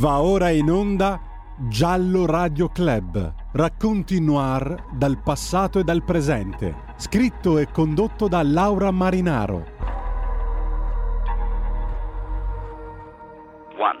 Va 0.00 0.22
ora 0.22 0.48
in 0.48 0.70
onda 0.70 1.20
Giallo 1.68 2.24
Radio 2.24 2.68
Club. 2.68 3.34
Racconti 3.52 4.20
noir 4.22 4.86
dal 4.90 5.20
passato 5.22 5.78
e 5.78 5.84
dal 5.84 6.02
presente. 6.02 6.94
Scritto 6.96 7.58
e 7.58 7.70
condotto 7.70 8.26
da 8.26 8.42
Laura 8.42 8.90
Marinaro. 8.90 9.66
One, 13.76 14.00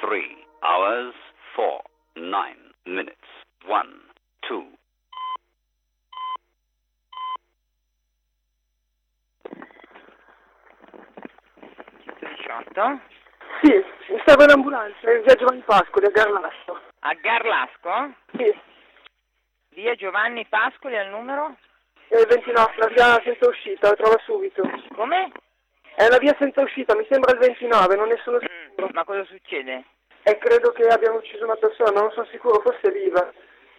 three, 0.00 0.46
hours, 0.62 1.14
four, 1.56 1.82
nine 2.14 2.72
minutes. 2.84 3.18
One, 3.66 3.90
two. 4.46 4.64
Sì, 13.62 13.72
mi 14.08 14.22
serve 14.24 14.44
un'ambulanza, 14.44 15.10
in 15.12 15.22
via 15.22 15.34
Giovanni 15.34 15.62
Pascoli 15.62 16.06
a 16.06 16.10
Garlasso. 16.10 16.80
A 17.00 17.12
Garlasco? 17.14 18.14
Sì, 18.36 18.54
Via 19.70 19.94
Giovanni 19.94 20.46
Pascoli 20.46 20.96
al 20.96 21.08
numero? 21.08 21.56
è 22.08 22.18
il 22.20 22.26
29, 22.26 22.72
la 22.76 22.86
via 22.86 23.20
senza 23.24 23.48
uscita, 23.48 23.88
la 23.88 23.96
trova 23.96 24.16
subito. 24.24 24.62
Come? 24.94 25.30
È 25.94 26.06
una 26.06 26.18
via 26.18 26.34
senza 26.38 26.62
uscita, 26.62 26.94
mi 26.94 27.06
sembra 27.10 27.32
il 27.32 27.38
29, 27.38 27.96
non 27.96 28.08
ne 28.08 28.16
sono 28.22 28.36
Mm, 28.38 28.68
sicuro. 28.68 28.88
ma 28.92 29.04
cosa 29.04 29.24
succede? 29.24 29.84
E 30.22 30.38
credo 30.38 30.70
che 30.72 30.86
abbiano 30.86 31.16
ucciso 31.16 31.44
una 31.44 31.56
persona, 31.56 32.00
non 32.00 32.10
sono 32.12 32.26
sicuro, 32.26 32.60
forse 32.60 32.88
è 32.88 32.92
viva. 32.92 33.30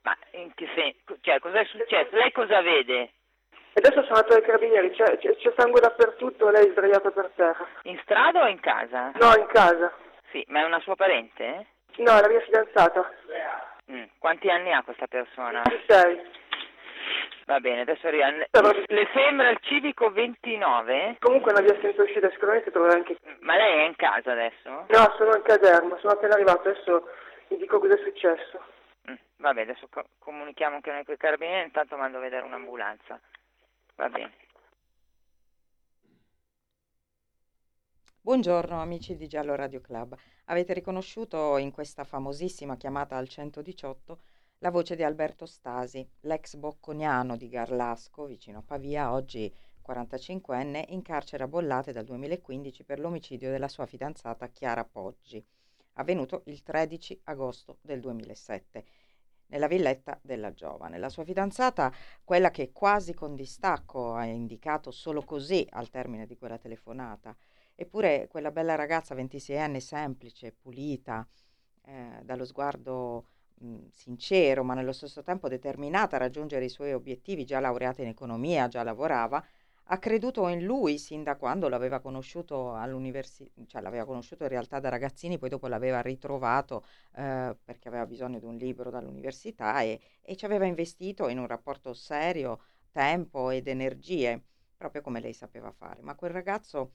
Ma 0.04 0.16
in 0.32 0.54
che 0.54 0.68
senso? 0.76 1.18
Cioè, 1.22 1.40
cos'è 1.40 1.64
successo? 1.66 2.16
Lei 2.16 2.32
cosa 2.32 2.62
vede? 2.62 3.12
E 3.74 3.80
adesso 3.84 4.02
sono 4.04 4.16
andato 4.16 4.34
ai 4.36 4.42
carabinieri, 4.42 4.92
c'è, 4.92 5.18
c'è- 5.18 5.36
c'è 5.36 5.54
sangue 5.58 5.80
dappertutto 5.82 6.50
lei 6.50 6.68
è 6.68 6.72
sdraiata 6.72 7.12
per 7.12 7.32
terra. 7.36 7.66
In 7.84 8.00
strada 8.04 8.44
o 8.44 8.48
in 8.48 8.60
casa? 8.60 9.12
No, 9.16 9.34
in 9.38 9.46
casa. 9.48 9.94
Sì, 10.32 10.44
ma 10.50 10.62
è 10.62 10.64
una 10.66 10.80
sua 10.82 10.96
parente? 10.96 11.68
No, 11.98 12.18
è 12.18 12.22
la 12.22 12.28
mia 12.28 12.42
fidanzata. 12.42 13.12
Mm, 13.92 14.04
Quanti 14.20 14.50
anni 14.50 14.72
ha 14.74 14.84
questa 14.84 15.08
persona? 15.08 15.62
Sei. 15.88 16.22
Va 17.46 17.60
bene, 17.62 17.82
adesso 17.82 18.08
arriva. 18.08 18.30
Le, 18.30 18.48
Però- 18.52 18.72
le 18.86 19.08
sembra 19.14 19.50
il 19.50 19.58
civico 19.62 20.12
29? 20.12 21.16
Comunque 21.20 21.54
è 21.54 21.58
una 21.58 21.66
via 21.66 21.80
senza 21.80 22.02
uscita, 22.04 22.30
sicuramente 22.32 22.72
troverai 22.72 22.98
anche... 22.98 23.18
Ma 23.40 23.56
lei 23.56 23.80
è 23.80 23.88
in 23.88 23.96
casa 23.96 24.34
adesso? 24.34 24.70
No, 24.70 25.14
sono 25.18 25.34
in 25.36 25.42
caserma, 25.44 25.98
sono 26.00 26.14
appena 26.14 26.34
arrivato, 26.34 26.68
adesso 26.68 27.10
vi 27.48 27.56
dico 27.56 27.80
cosa 27.80 27.94
è 27.94 28.04
successo. 28.04 28.62
Mm, 29.10 29.16
Vabbè, 29.38 29.62
adesso 29.62 29.88
co- 29.90 30.10
comunichiamo 30.20 30.76
anche 30.76 30.92
noi 30.92 31.06
con 31.06 31.14
i 31.14 31.18
carabinieri, 31.18 31.64
intanto 31.68 31.96
mando 31.96 32.18
a 32.18 32.22
vedere 32.22 32.44
un'ambulanza. 32.46 33.18
Va 33.96 34.10
bene. 34.10 34.34
Buongiorno 38.28 38.82
amici 38.82 39.16
di 39.16 39.26
Giallo 39.30 39.56
Radio 39.56 39.80
Club. 39.80 40.14
Avete 40.48 40.74
riconosciuto 40.74 41.56
in 41.56 41.72
questa 41.72 42.04
famosissima 42.04 42.76
chiamata 42.76 43.16
al 43.16 43.30
118 43.30 44.20
la 44.58 44.70
voce 44.70 44.98
di 44.98 45.04
Alberto 45.04 45.46
Stasi, 45.46 46.06
l'ex 46.24 46.56
bocconiano 46.56 47.38
di 47.38 47.48
Garlasco, 47.48 48.26
vicino 48.26 48.58
a 48.58 48.64
Pavia, 48.64 49.14
oggi 49.14 49.50
45enne, 49.82 50.84
in 50.90 51.04
carcere 51.04 51.46
a 51.46 51.48
Bollate 51.48 51.94
dal 51.94 52.04
2015 52.04 52.84
per 52.84 53.00
l'omicidio 53.00 53.50
della 53.50 53.70
sua 53.70 53.86
fidanzata 53.86 54.50
Chiara 54.50 54.84
Poggi, 54.84 55.42
avvenuto 55.94 56.42
il 56.48 56.62
13 56.64 57.22
agosto 57.24 57.78
del 57.80 58.02
2007 58.02 58.86
nella 59.46 59.68
villetta 59.68 60.20
della 60.22 60.52
giovane. 60.52 60.98
La 60.98 61.08
sua 61.08 61.24
fidanzata, 61.24 61.94
quella 62.26 62.52
che 62.52 62.74
quasi 62.74 63.14
con 63.14 63.36
distacco 63.36 64.16
ha 64.16 64.26
indicato 64.26 64.92
solo 64.92 65.22
così 65.22 65.66
al 65.70 65.90
termine 65.90 66.26
di 66.26 66.36
quella 66.36 66.58
telefonata, 66.58 67.34
Eppure 67.80 68.28
quella 68.28 68.50
bella 68.52 68.74
ragazza 68.76 69.14
26enne, 69.14 69.78
semplice, 69.80 70.52
pulita, 70.52 71.28
eh, 71.84 72.22
dallo 72.24 72.44
sguardo 72.44 73.28
mh, 73.60 73.88
sincero, 73.92 74.64
ma 74.64 74.74
nello 74.74 74.92
stesso 74.94 75.22
tempo 75.22 75.48
determinata 75.48 76.16
a 76.16 76.20
raggiungere 76.20 76.66
i 76.66 76.70
suoi 76.70 76.94
obiettivi, 76.94 77.46
già 77.46 77.60
laureata 77.60 78.02
in 78.02 78.08
economia, 78.08 78.68
già 78.68 78.82
lavorava, 78.82 79.44
ha 79.90 80.00
creduto 80.00 80.48
in 80.48 80.64
lui 80.66 80.98
sin 80.98 81.22
da 81.24 81.36
quando 81.38 81.70
l'aveva 81.70 82.00
conosciuto 82.00 82.74
all'università, 82.74 83.52
cioè 83.68 83.82
l'aveva 83.82 84.06
conosciuto 84.06 84.42
in 84.44 84.50
realtà 84.50 84.80
da 84.80 84.90
ragazzini, 84.90 85.38
poi 85.38 85.50
dopo 85.50 85.68
l'aveva 85.68 86.02
ritrovato 86.02 86.84
eh, 87.16 87.56
perché 87.64 87.88
aveva 87.88 88.06
bisogno 88.08 88.40
di 88.40 88.46
un 88.46 88.56
libro 88.58 88.90
dall'università 88.90 89.82
e, 89.82 90.00
e 90.22 90.36
ci 90.36 90.46
aveva 90.46 90.66
investito 90.66 91.28
in 91.30 91.38
un 91.38 91.46
rapporto 91.48 91.94
serio, 91.94 92.60
tempo 92.92 93.52
ed 93.52 93.68
energie, 93.68 94.42
proprio 94.76 95.02
come 95.02 95.20
lei 95.22 95.34
sapeva 95.34 95.72
fare. 95.72 96.02
Ma 96.02 96.16
quel 96.16 96.32
ragazzo 96.32 96.92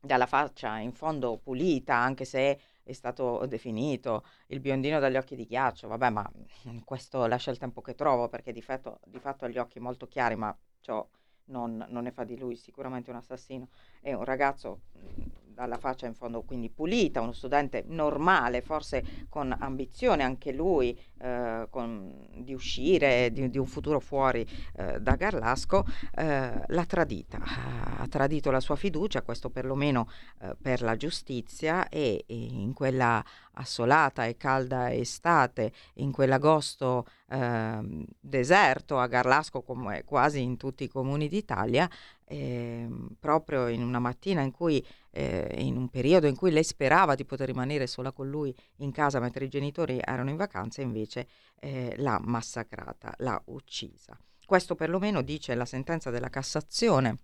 dalla 0.00 0.26
faccia 0.26 0.78
in 0.78 0.92
fondo 0.92 1.36
pulita, 1.38 1.94
anche 1.94 2.24
se 2.24 2.60
è 2.82 2.92
stato 2.92 3.44
definito 3.46 4.24
il 4.46 4.60
biondino 4.60 4.98
dagli 4.98 5.16
occhi 5.16 5.36
di 5.36 5.46
ghiaccio, 5.46 5.88
vabbè, 5.88 6.10
ma 6.10 6.30
mm, 6.68 6.78
questo 6.84 7.26
lascia 7.26 7.50
il 7.50 7.58
tempo 7.58 7.80
che 7.82 7.94
trovo 7.94 8.28
perché 8.28 8.52
di 8.52 8.62
fatto, 8.62 9.00
di 9.04 9.18
fatto 9.20 9.44
ha 9.44 9.48
gli 9.48 9.58
occhi 9.58 9.78
molto 9.78 10.06
chiari, 10.06 10.36
ma 10.36 10.56
ciò 10.80 11.06
non, 11.46 11.84
non 11.88 12.04
ne 12.04 12.12
fa 12.12 12.24
di 12.24 12.38
lui 12.38 12.56
sicuramente 12.56 13.10
un 13.10 13.16
assassino. 13.16 13.68
È 14.00 14.12
un 14.12 14.24
ragazzo 14.24 14.82
mm, 14.96 15.49
dalla 15.60 15.76
faccia 15.76 16.06
in 16.06 16.14
fondo 16.14 16.40
quindi 16.40 16.70
pulita, 16.70 17.20
uno 17.20 17.32
studente 17.32 17.84
normale, 17.86 18.62
forse 18.62 19.26
con 19.28 19.54
ambizione 19.58 20.22
anche 20.22 20.52
lui 20.52 20.98
eh, 21.18 21.66
con- 21.68 22.26
di 22.34 22.54
uscire, 22.54 23.30
di, 23.30 23.50
di 23.50 23.58
un 23.58 23.66
futuro 23.66 24.00
fuori 24.00 24.46
eh, 24.76 25.00
da 25.00 25.16
Garlasco, 25.16 25.84
eh, 26.14 26.62
l'ha 26.66 26.86
tradita, 26.86 27.38
ha 27.98 28.06
tradito 28.08 28.50
la 28.50 28.60
sua 28.60 28.76
fiducia, 28.76 29.20
questo 29.20 29.50
perlomeno 29.50 30.08
eh, 30.40 30.56
per 30.60 30.80
la 30.80 30.96
giustizia 30.96 31.88
e, 31.90 32.24
e 32.26 32.34
in 32.34 32.72
quella 32.72 33.22
assolata 33.54 34.24
e 34.24 34.38
calda 34.38 34.92
estate, 34.94 35.72
in 35.94 36.10
quell'agosto 36.10 37.06
ehm, 37.28 38.04
deserto 38.18 38.98
a 38.98 39.06
Garlasco 39.06 39.60
come 39.60 40.04
quasi 40.04 40.40
in 40.40 40.56
tutti 40.56 40.84
i 40.84 40.88
comuni 40.88 41.28
d'Italia, 41.28 41.88
ehm, 42.30 43.16
proprio 43.18 43.66
in 43.66 43.82
una 43.82 43.98
mattina 43.98 44.40
in 44.42 44.52
cui, 44.52 44.84
eh, 45.10 45.56
in 45.58 45.76
un 45.76 45.88
periodo 45.88 46.28
in 46.28 46.36
cui 46.36 46.52
lei 46.52 46.62
sperava 46.62 47.14
di 47.16 47.24
poter 47.24 47.48
rimanere 47.48 47.86
sola 47.86 48.12
con 48.12 48.30
lui 48.30 48.54
in 48.76 48.92
casa 48.92 49.18
mentre 49.18 49.44
i 49.44 49.48
genitori 49.48 50.00
erano 50.00 50.30
in 50.30 50.36
vacanza, 50.36 50.80
invece 50.80 51.26
eh, 51.58 51.94
l'ha 51.96 52.20
massacrata, 52.22 53.12
l'ha 53.18 53.40
uccisa. 53.46 54.16
Questo 54.46 54.74
perlomeno 54.74 55.22
dice 55.22 55.54
la 55.54 55.64
sentenza 55.64 56.10
della 56.10 56.28
Cassazione 56.28 57.18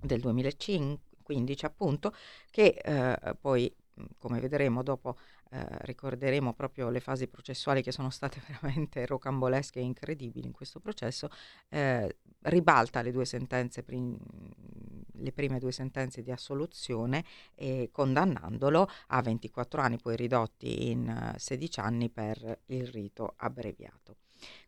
del 0.00 0.20
2015 0.20 1.64
appunto 1.64 2.14
che 2.50 2.78
eh, 2.82 3.36
poi 3.40 3.72
come 4.18 4.40
vedremo 4.40 4.82
dopo 4.82 5.16
eh, 5.50 5.66
ricorderemo 5.80 6.52
proprio 6.52 6.90
le 6.90 7.00
fasi 7.00 7.26
processuali 7.26 7.82
che 7.82 7.92
sono 7.92 8.10
state 8.10 8.40
veramente 8.46 9.06
rocambolesche 9.06 9.78
e 9.78 9.82
incredibili 9.82 10.46
in 10.46 10.52
questo 10.52 10.80
processo 10.80 11.28
eh, 11.68 12.16
ribalta 12.42 13.02
le 13.02 13.12
due 13.12 13.24
sentenze 13.24 13.82
prim- 13.82 14.18
le 15.20 15.32
prime 15.32 15.58
due 15.58 15.72
sentenze 15.72 16.22
di 16.22 16.30
assoluzione 16.30 17.24
e 17.54 17.88
condannandolo 17.92 18.88
a 19.08 19.20
24 19.20 19.80
anni 19.80 19.98
poi 19.98 20.16
ridotti 20.16 20.90
in 20.90 21.08
eh, 21.08 21.38
16 21.38 21.80
anni 21.80 22.08
per 22.08 22.60
il 22.66 22.86
rito 22.86 23.34
abbreviato 23.36 24.16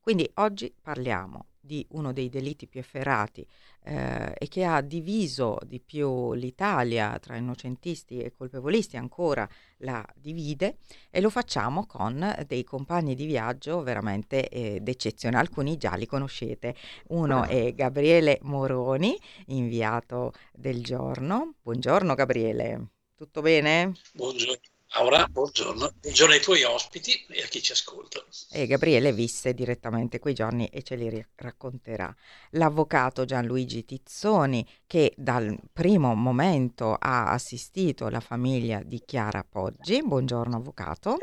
quindi 0.01 0.29
oggi 0.35 0.73
parliamo 0.81 1.47
di 1.61 1.87
uno 1.91 2.13
dei 2.13 2.29
delitti 2.29 2.67
più 2.67 2.81
efferati 2.81 3.47
eh, 3.85 4.35
e 4.37 4.49
che 4.49 4.65
ha 4.65 4.81
diviso 4.81 5.59
di 5.65 5.79
più 5.79 6.33
l'Italia 6.35 7.17
tra 7.21 7.37
innocentisti 7.37 8.19
e 8.19 8.33
colpevolisti, 8.33 8.97
ancora 8.97 9.49
la 9.79 10.05
divide 10.17 10.79
e 11.11 11.21
lo 11.21 11.31
facciamo 11.31 11.87
con 11.87 12.45
dei 12.47 12.65
compagni 12.65 13.15
di 13.15 13.27
viaggio 13.27 13.83
veramente 13.83 14.49
eh, 14.49 14.81
d'eccezione. 14.81 15.37
Alcuni 15.37 15.77
già 15.77 15.95
li 15.95 16.07
conoscete. 16.07 16.75
Uno 17.09 17.45
è 17.45 17.73
Gabriele 17.73 18.39
Moroni, 18.43 19.17
inviato 19.47 20.33
del 20.53 20.83
giorno. 20.83 21.55
Buongiorno 21.63 22.15
Gabriele, 22.15 22.89
tutto 23.15 23.43
bene? 23.43 23.93
Buongiorno. 24.15 24.79
Aura, 24.95 25.25
buongiorno. 25.31 25.93
Buongiorno 26.01 26.35
ai 26.35 26.41
tuoi 26.41 26.65
ospiti 26.65 27.13
e 27.29 27.43
a 27.43 27.47
chi 27.47 27.63
ci 27.63 27.71
ascolta. 27.71 28.19
E 28.51 28.67
Gabriele 28.67 29.13
visse 29.13 29.55
direttamente 29.55 30.19
quei 30.19 30.35
giorni 30.35 30.67
e 30.67 30.83
ce 30.83 30.97
li 30.97 31.09
ri- 31.09 31.25
racconterà. 31.37 32.13
L'avvocato 32.51 33.25
Gianluigi 33.25 33.85
Tizzoni, 33.85 34.67
che 34.89 35.13
dal 35.17 35.57
primo 35.73 36.13
momento 36.17 36.97
ha 36.99 37.31
assistito 37.31 38.09
la 38.09 38.19
famiglia 38.19 38.83
di 38.83 39.01
Chiara 39.07 39.47
Poggi. 39.49 40.03
Buongiorno 40.03 40.57
avvocato. 40.57 41.19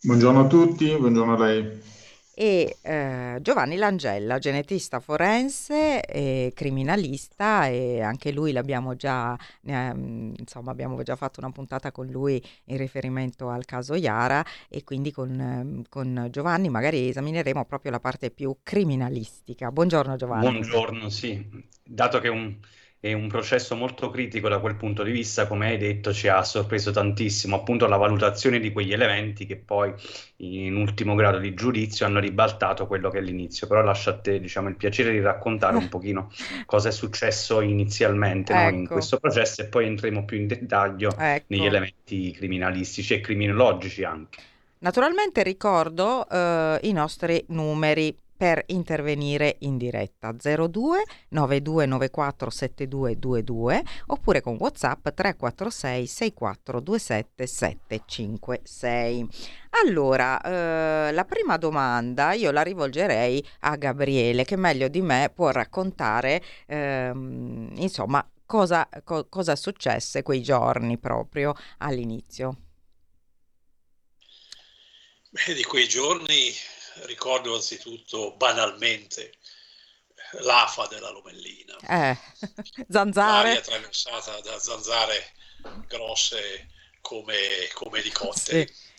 Buongiorno 0.00 0.40
a 0.40 0.46
tutti, 0.46 0.96
buongiorno 0.96 1.34
a 1.34 1.38
lei. 1.46 1.82
E 2.36 2.78
eh, 2.82 3.38
Giovanni 3.40 3.76
Langella, 3.76 4.38
genetista 4.38 4.98
forense 4.98 6.00
e 6.02 6.50
criminalista, 6.52 7.68
e 7.68 8.00
anche 8.02 8.32
lui 8.32 8.50
l'abbiamo 8.50 8.96
già, 8.96 9.38
ehm, 9.64 10.34
insomma, 10.36 10.72
abbiamo 10.72 11.00
già 11.04 11.14
fatto 11.14 11.38
una 11.38 11.50
puntata 11.52 11.92
con 11.92 12.06
lui 12.08 12.42
in 12.64 12.76
riferimento 12.76 13.48
al 13.50 13.64
caso 13.64 13.94
Iara 13.94 14.44
e 14.68 14.82
quindi 14.82 15.12
con, 15.12 15.38
ehm, 15.38 15.82
con 15.88 16.26
Giovanni 16.30 16.68
magari 16.68 17.08
esamineremo 17.08 17.64
proprio 17.66 17.92
la 17.92 18.00
parte 18.00 18.30
più 18.30 18.56
criminalistica. 18.62 19.70
Buongiorno 19.70 20.16
Giovanni. 20.16 20.50
Buongiorno, 20.50 21.08
sì. 21.10 21.40
Dato 21.84 22.18
che 22.18 22.28
un- 22.28 22.56
è 23.04 23.12
un 23.12 23.28
processo 23.28 23.76
molto 23.76 24.08
critico 24.08 24.48
da 24.48 24.60
quel 24.60 24.76
punto 24.76 25.02
di 25.02 25.12
vista, 25.12 25.46
come 25.46 25.66
hai 25.66 25.76
detto, 25.76 26.10
ci 26.10 26.26
ha 26.26 26.42
sorpreso 26.42 26.90
tantissimo, 26.90 27.56
appunto 27.56 27.86
la 27.86 27.98
valutazione 27.98 28.58
di 28.58 28.72
quegli 28.72 28.94
elementi 28.94 29.44
che 29.44 29.56
poi 29.56 29.92
in 30.36 30.74
ultimo 30.74 31.14
grado 31.14 31.36
di 31.36 31.52
giudizio 31.52 32.06
hanno 32.06 32.18
ribaltato 32.18 32.86
quello 32.86 33.10
che 33.10 33.18
è 33.18 33.20
l'inizio, 33.20 33.66
però 33.66 33.82
lascio 33.82 34.08
a 34.08 34.16
te 34.16 34.40
diciamo, 34.40 34.70
il 34.70 34.76
piacere 34.76 35.10
di 35.10 35.20
raccontare 35.20 35.76
un 35.76 35.88
pochino 35.90 36.32
cosa 36.64 36.88
è 36.88 36.92
successo 36.92 37.60
inizialmente 37.60 38.54
ecco. 38.54 38.62
no, 38.62 38.68
in 38.70 38.82
ecco. 38.84 38.94
questo 38.94 39.18
processo 39.18 39.60
e 39.60 39.66
poi 39.66 39.84
entriamo 39.84 40.24
più 40.24 40.38
in 40.38 40.46
dettaglio 40.46 41.14
ecco. 41.18 41.44
negli 41.48 41.66
elementi 41.66 42.32
criminalistici 42.32 43.12
e 43.12 43.20
criminologici 43.20 44.02
anche. 44.02 44.38
Naturalmente 44.78 45.42
ricordo 45.42 46.26
eh, 46.26 46.78
i 46.82 46.92
nostri 46.92 47.44
numeri 47.48 48.16
per 48.44 48.62
intervenire 48.66 49.56
in 49.60 49.78
diretta 49.78 50.30
02 50.32 51.02
9294 51.30 52.50
7222 52.50 53.82
oppure 54.08 54.42
con 54.42 54.56
WhatsApp 54.58 55.08
346 55.08 56.06
6427 56.06 57.46
756. 57.46 59.28
Allora, 59.82 60.38
eh, 60.42 61.12
la 61.12 61.24
prima 61.24 61.56
domanda 61.56 62.34
io 62.34 62.50
la 62.50 62.60
rivolgerei 62.60 63.42
a 63.60 63.76
Gabriele 63.76 64.44
che 64.44 64.56
meglio 64.56 64.88
di 64.88 65.00
me 65.00 65.32
può 65.34 65.48
raccontare 65.48 66.42
ehm, 66.66 67.70
insomma 67.76 68.28
cosa, 68.44 68.86
co- 69.04 69.26
cosa 69.30 69.56
successe 69.56 70.22
quei 70.22 70.42
giorni 70.42 70.98
proprio 70.98 71.54
all'inizio. 71.78 72.58
Beh, 75.30 75.54
di 75.54 75.64
quei 75.64 75.88
giorni 75.88 76.52
ricordo 77.02 77.54
anzitutto 77.54 78.34
banalmente 78.36 79.38
l'afa 80.40 80.86
della 80.86 81.10
Lomellina. 81.10 81.76
Eh, 81.88 82.18
zanzare. 82.88 83.54
L'aria 83.54 83.60
attraversata 83.60 84.40
da 84.40 84.58
zanzare 84.58 85.32
grosse 85.86 86.70
come, 87.00 87.68
come 87.74 88.00
elicotteri. 88.00 88.66
Sì. 88.66 88.92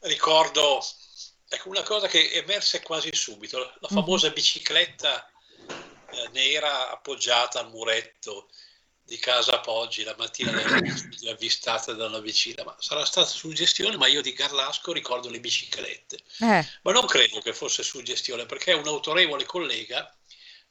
Ricordo 0.00 0.82
ecco, 1.48 1.68
una 1.68 1.82
cosa 1.82 2.06
che 2.06 2.30
emerse 2.32 2.82
quasi 2.82 3.10
subito, 3.12 3.58
la 3.80 3.88
famosa 3.88 4.26
mm-hmm. 4.26 4.34
bicicletta 4.34 5.30
eh, 6.10 6.28
nera 6.32 6.90
appoggiata 6.90 7.60
al 7.60 7.70
muretto 7.70 8.48
di 9.08 9.18
casa 9.18 9.58
Poggi 9.60 10.04
la 10.04 10.14
mattina 10.18 10.52
le 10.52 11.30
avvistate 11.30 11.94
da 11.94 12.06
una 12.06 12.20
vicina, 12.20 12.62
ma 12.62 12.76
sarà 12.78 13.06
stata 13.06 13.26
suggestione, 13.26 13.96
ma 13.96 14.06
io 14.06 14.20
di 14.20 14.34
Garlasco 14.34 14.92
ricordo 14.92 15.30
le 15.30 15.40
biciclette. 15.40 16.18
Eh. 16.40 16.66
Ma 16.82 16.92
non 16.92 17.06
credo 17.06 17.40
che 17.40 17.54
fosse 17.54 17.82
suggestione, 17.82 18.44
perché 18.44 18.74
un 18.74 18.86
autorevole 18.86 19.46
collega 19.46 20.14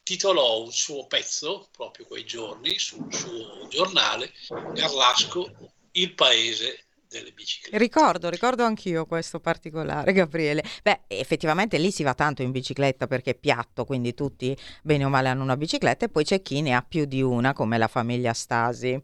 titolò 0.04 0.62
un 0.62 0.72
suo 0.72 1.08
pezzo, 1.08 1.70
proprio 1.72 2.06
quei 2.06 2.26
giorni, 2.26 2.78
sul 2.78 3.12
suo 3.12 3.68
giornale, 3.70 4.32
Garlasco, 4.74 5.52
il 5.94 6.14
paese 6.14 6.87
delle 7.08 7.32
biciclette. 7.32 7.78
Ricordo, 7.78 8.30
ricordo 8.30 8.64
anch'io 8.64 9.06
questo 9.06 9.40
particolare, 9.40 10.12
Gabriele. 10.14 10.64
Beh, 10.84 11.02
effettivamente 11.08 11.78
lì 11.78 11.92
si 11.92 12.04
va 12.04 12.14
tanto 12.14 12.42
in 12.42 12.52
bicicletta 12.52 13.08
perché 13.08 13.32
è 13.32 13.36
piatto, 13.36 13.86
quindi 13.86 14.14
tutti 14.14 14.56
bene 14.82 15.06
o 15.06 15.10
male 15.10 15.30
hanno 15.30 15.44
una 15.44 15.58
bicicletta 15.58 16.06
e 16.06 16.10
poi 16.10 16.24
c'è 16.24 16.42
chi 16.42 16.62
ne 16.62 16.74
ha 16.74 16.82
più 16.82 17.06
di 17.06 17.22
una, 17.22 17.54
come 17.54 17.78
la 17.78 17.88
famiglia 17.88 18.34
Stasi. 18.34 19.02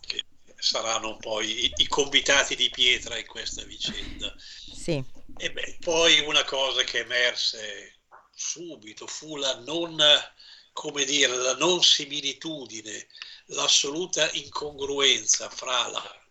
Che 0.00 0.24
saranno 0.56 1.10
un 1.10 1.18
po' 1.18 1.40
i, 1.40 1.72
i 1.76 1.86
convitati 1.86 2.56
di 2.56 2.70
pietra 2.70 3.18
in 3.18 3.26
questa 3.26 3.64
vicenda. 3.64 4.34
Sì. 4.38 5.02
E 5.38 5.52
beh, 5.52 5.78
poi 5.80 6.20
una 6.20 6.44
cosa 6.44 6.82
che 6.82 7.00
emerse 7.00 7.94
subito 8.34 9.06
fu 9.06 9.36
la 9.36 9.58
non, 9.60 9.98
come 10.72 11.04
dire, 11.04 11.34
la 11.36 11.56
non 11.56 11.82
similitudine, 11.82 13.06
l'assoluta 13.46 14.30
incongruenza 14.32 15.48
fra 15.48 15.88
la 15.88 16.25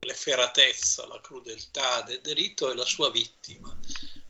l'efferatezza, 0.00 1.06
la 1.06 1.20
crudeltà 1.20 2.02
del 2.02 2.20
delitto 2.20 2.70
e 2.70 2.74
la 2.74 2.84
sua 2.84 3.10
vittima, 3.10 3.76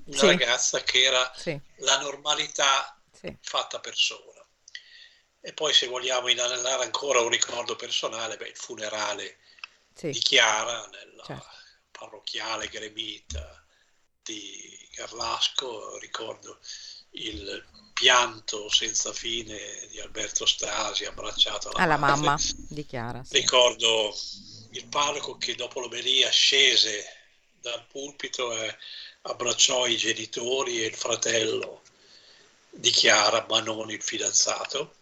una 0.07 0.19
sì. 0.19 0.27
ragazza 0.27 0.83
che 0.83 1.03
era 1.03 1.33
sì. 1.37 1.59
la 1.79 2.01
normalità 2.01 3.01
sì. 3.13 3.37
fatta 3.41 3.81
persona. 3.81 4.47
E 5.41 5.53
poi 5.53 5.73
se 5.73 5.87
vogliamo 5.87 6.29
inanellare 6.29 6.85
ancora 6.85 7.21
un 7.21 7.29
ricordo 7.29 7.77
personale, 7.77 8.37
beh, 8.37 8.49
il 8.49 8.57
funerale 8.57 9.39
di 10.01 10.19
Chiara 10.19 10.87
nella 10.87 11.25
certo. 11.25 11.47
parrocchiale 11.91 12.69
gremita 12.69 13.65
di 14.23 14.89
Garlasco, 14.95 15.99
ricordo 15.99 16.59
il 17.11 17.65
pianto 17.95 18.69
senza 18.69 19.13
fine 19.13 19.87
di 19.91 19.99
Alberto 20.01 20.47
Stasi 20.47 21.05
abbracciato 21.05 21.71
alla, 21.71 21.83
alla 21.83 21.97
mamma 21.97 22.37
di 22.69 22.85
Chiara. 22.85 23.25
Ricordo 23.31 24.15
il 24.79 24.87
parroco 24.87 25.37
che 25.37 25.57
dopo 25.57 25.81
l'omelia 25.81 26.31
scese 26.31 27.05
dal 27.61 27.85
pulpito 27.87 28.57
e 28.57 28.77
abbracciò 29.23 29.87
i 29.87 29.97
genitori 29.97 30.81
e 30.81 30.87
il 30.87 30.95
fratello 30.95 31.83
di 32.71 32.91
Chiara, 32.91 33.45
ma 33.49 33.61
non 33.61 33.91
il 33.91 34.03
fidanzato. 34.03 34.95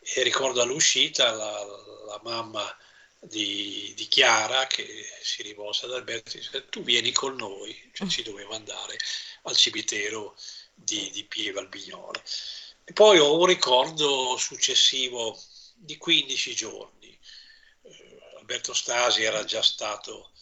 E 0.00 0.22
ricordo 0.22 0.62
all'uscita 0.62 1.32
la, 1.32 1.64
la 2.06 2.20
mamma 2.22 2.76
di, 3.18 3.92
di, 3.96 4.06
Chiara 4.06 4.66
che 4.66 4.86
si 5.22 5.42
rivolse 5.42 5.86
ad 5.86 5.92
Alberto 5.92 6.36
e 6.36 6.40
disse 6.40 6.68
tu 6.68 6.82
vieni 6.82 7.12
con 7.12 7.34
noi, 7.34 7.90
cioè 7.92 8.08
ci 8.08 8.22
doveva 8.22 8.54
andare 8.54 8.96
al 9.42 9.56
cimitero 9.56 10.36
di, 10.74 11.10
di 11.10 11.24
Pieve 11.24 11.60
Albignola. 11.60 12.22
E 12.84 12.92
poi 12.92 13.18
ho 13.18 13.36
un 13.38 13.46
ricordo 13.46 14.36
successivo 14.36 15.38
di 15.74 15.96
15 15.96 16.54
giorni 16.54 17.01
Alberto 18.42 18.74
Stasi 18.74 19.22
era 19.22 19.44
già 19.44 19.62
stato 19.62 20.32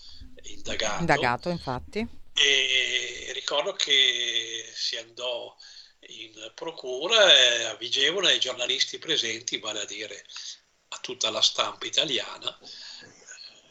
indagato. 0.44 1.00
Indagato, 1.00 1.48
infatti. 1.50 2.06
E 2.32 3.30
ricordo 3.34 3.74
che 3.74 4.70
si 4.74 4.96
andò 4.96 5.54
in 6.08 6.50
procura 6.54 7.30
e 7.36 7.64
a 7.64 7.74
Vigevano 7.74 8.30
i 8.30 8.40
giornalisti 8.40 8.98
presenti, 8.98 9.58
vale 9.58 9.82
a 9.82 9.84
dire 9.84 10.24
a 10.88 10.98
tutta 10.98 11.28
la 11.30 11.42
stampa 11.42 11.86
italiana, 11.86 12.58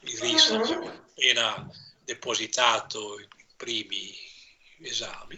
il 0.02 0.18
RIS 0.20 0.52
aveva 0.52 0.92
appena 0.92 1.70
depositato 2.04 3.20
i 3.20 3.28
primi 3.58 4.16
esami 4.81 5.38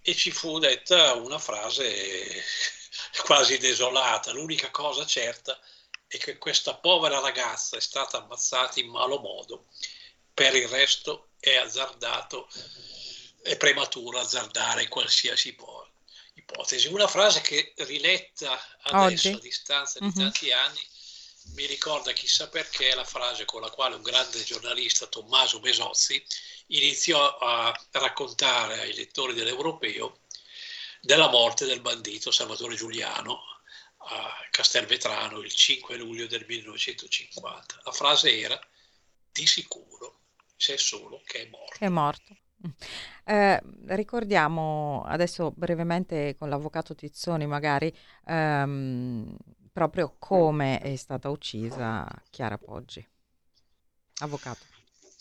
e 0.00 0.14
ci 0.14 0.30
fu 0.30 0.58
detta 0.58 1.14
una 1.14 1.38
frase 1.38 2.42
quasi 3.24 3.58
desolata, 3.58 4.32
l'unica 4.32 4.70
cosa 4.70 5.04
certa 5.04 5.54
è 5.54 5.79
e 6.12 6.18
che 6.18 6.38
questa 6.38 6.74
povera 6.74 7.20
ragazza 7.20 7.76
è 7.76 7.80
stata 7.80 8.18
ammazzata 8.18 8.80
in 8.80 8.88
malo 8.88 9.20
modo. 9.20 9.66
Per 10.34 10.56
il 10.56 10.66
resto 10.66 11.28
è 11.38 11.54
azzardato, 11.54 12.48
è 13.42 13.56
prematuro 13.56 14.18
azzardare 14.18 14.88
qualsiasi 14.88 15.56
ipotesi. 16.34 16.88
Una 16.88 17.06
frase 17.06 17.40
che 17.42 17.74
riletta 17.76 18.60
adesso 18.82 19.28
Oggi. 19.28 19.36
a 19.36 19.38
distanza 19.38 20.00
di 20.00 20.06
mm-hmm. 20.06 20.16
tanti 20.16 20.50
anni 20.50 20.80
mi 21.54 21.66
ricorda 21.66 22.12
chissà 22.12 22.48
perché 22.48 22.92
la 22.94 23.04
frase 23.04 23.44
con 23.44 23.60
la 23.60 23.70
quale 23.70 23.94
un 23.94 24.02
grande 24.02 24.42
giornalista, 24.42 25.06
Tommaso 25.06 25.60
Besozzi, 25.60 26.20
iniziò 26.68 27.38
a 27.38 27.72
raccontare 27.92 28.80
ai 28.80 28.94
lettori 28.94 29.32
dell'Europeo 29.32 30.18
della 31.00 31.28
morte 31.28 31.66
del 31.66 31.80
bandito 31.80 32.32
Salvatore 32.32 32.74
Giuliano 32.74 33.49
a 34.02 34.30
Castelvetrano 34.50 35.40
il 35.40 35.52
5 35.52 35.96
luglio 35.96 36.26
del 36.26 36.44
1950. 36.46 37.80
La 37.84 37.92
frase 37.92 38.38
era 38.38 38.58
di 39.32 39.46
sicuro 39.46 40.20
c'è 40.56 40.76
solo 40.76 41.22
che 41.24 41.46
è 41.46 41.48
morto. 41.48 41.84
È 41.84 41.88
morto. 41.88 42.36
Eh, 43.24 43.62
ricordiamo 43.86 45.02
adesso 45.06 45.50
brevemente 45.52 46.34
con 46.36 46.50
l'avvocato 46.50 46.94
Tizzoni 46.94 47.46
magari 47.46 47.90
ehm, 48.26 49.34
proprio 49.72 50.16
come 50.18 50.78
è 50.80 50.94
stata 50.96 51.30
uccisa 51.30 52.06
Chiara 52.28 52.58
Poggi. 52.58 53.06
Avvocato. 54.18 54.66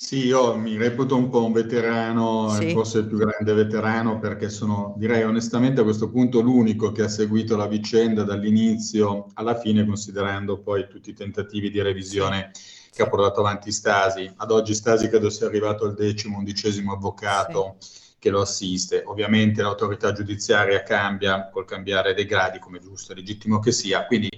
Sì, 0.01 0.27
io 0.27 0.55
mi 0.55 0.77
reputo 0.77 1.17
un 1.17 1.29
po' 1.29 1.43
un 1.43 1.51
veterano, 1.51 2.49
sì. 2.51 2.71
forse 2.71 2.99
il 2.99 3.07
più 3.07 3.17
grande 3.17 3.53
veterano, 3.53 4.17
perché 4.17 4.49
sono, 4.49 4.93
direi 4.97 5.23
onestamente 5.23 5.81
a 5.81 5.83
questo 5.83 6.09
punto, 6.09 6.39
l'unico 6.39 6.93
che 6.93 7.03
ha 7.03 7.09
seguito 7.09 7.57
la 7.57 7.67
vicenda 7.67 8.23
dall'inizio 8.23 9.27
alla 9.33 9.59
fine, 9.59 9.85
considerando 9.85 10.61
poi 10.61 10.87
tutti 10.87 11.09
i 11.09 11.13
tentativi 11.13 11.69
di 11.69 11.81
revisione 11.81 12.51
che 12.93 13.01
ha 13.01 13.09
portato 13.09 13.41
avanti 13.41 13.73
Stasi. 13.73 14.31
Ad 14.37 14.51
oggi 14.51 14.73
Stasi 14.73 15.09
credo 15.09 15.29
sia 15.29 15.47
arrivato 15.47 15.83
al 15.83 15.95
decimo, 15.95 16.37
undicesimo 16.37 16.93
avvocato 16.93 17.75
sì. 17.79 18.13
che 18.19 18.29
lo 18.29 18.39
assiste. 18.39 19.03
Ovviamente 19.05 19.61
l'autorità 19.61 20.13
giudiziaria 20.13 20.81
cambia 20.81 21.49
col 21.49 21.65
cambiare 21.65 22.13
dei 22.13 22.25
gradi, 22.25 22.57
come 22.59 22.79
giusto 22.79 23.11
e 23.11 23.15
legittimo 23.15 23.59
che 23.59 23.73
sia, 23.73 24.05
quindi 24.05 24.29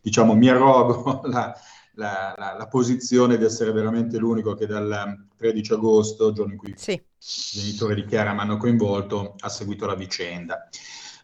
diciamo 0.00 0.36
mi 0.36 0.48
arrogo 0.48 1.22
la 1.26 1.52
la, 1.98 2.32
la, 2.36 2.54
la, 2.56 2.68
posizione 2.68 3.36
di 3.36 3.44
essere 3.44 3.72
veramente 3.72 4.18
l'unico 4.18 4.54
che 4.54 4.66
dal 4.66 5.26
13 5.36 5.72
agosto, 5.72 6.32
giorno 6.32 6.52
in 6.52 6.58
cui 6.58 6.72
sì. 6.76 6.92
i 6.92 7.02
genitori 7.18 7.96
di 7.96 8.04
Chiara 8.04 8.32
mi 8.32 8.40
hanno 8.40 8.56
coinvolto, 8.56 9.34
ha 9.40 9.48
seguito 9.48 9.84
la 9.84 9.96
vicenda. 9.96 10.68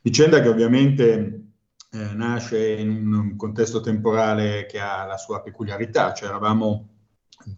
Vicenda 0.02 0.42
che 0.42 0.48
ovviamente 0.48 1.42
eh, 1.90 2.12
nasce 2.14 2.72
in 2.72 3.12
un 3.12 3.36
contesto 3.36 3.80
temporale 3.80 4.66
che 4.66 4.80
ha 4.80 5.04
la 5.04 5.16
sua 5.16 5.42
peculiarità, 5.42 6.12
cioè 6.12 6.28
eravamo 6.28 6.88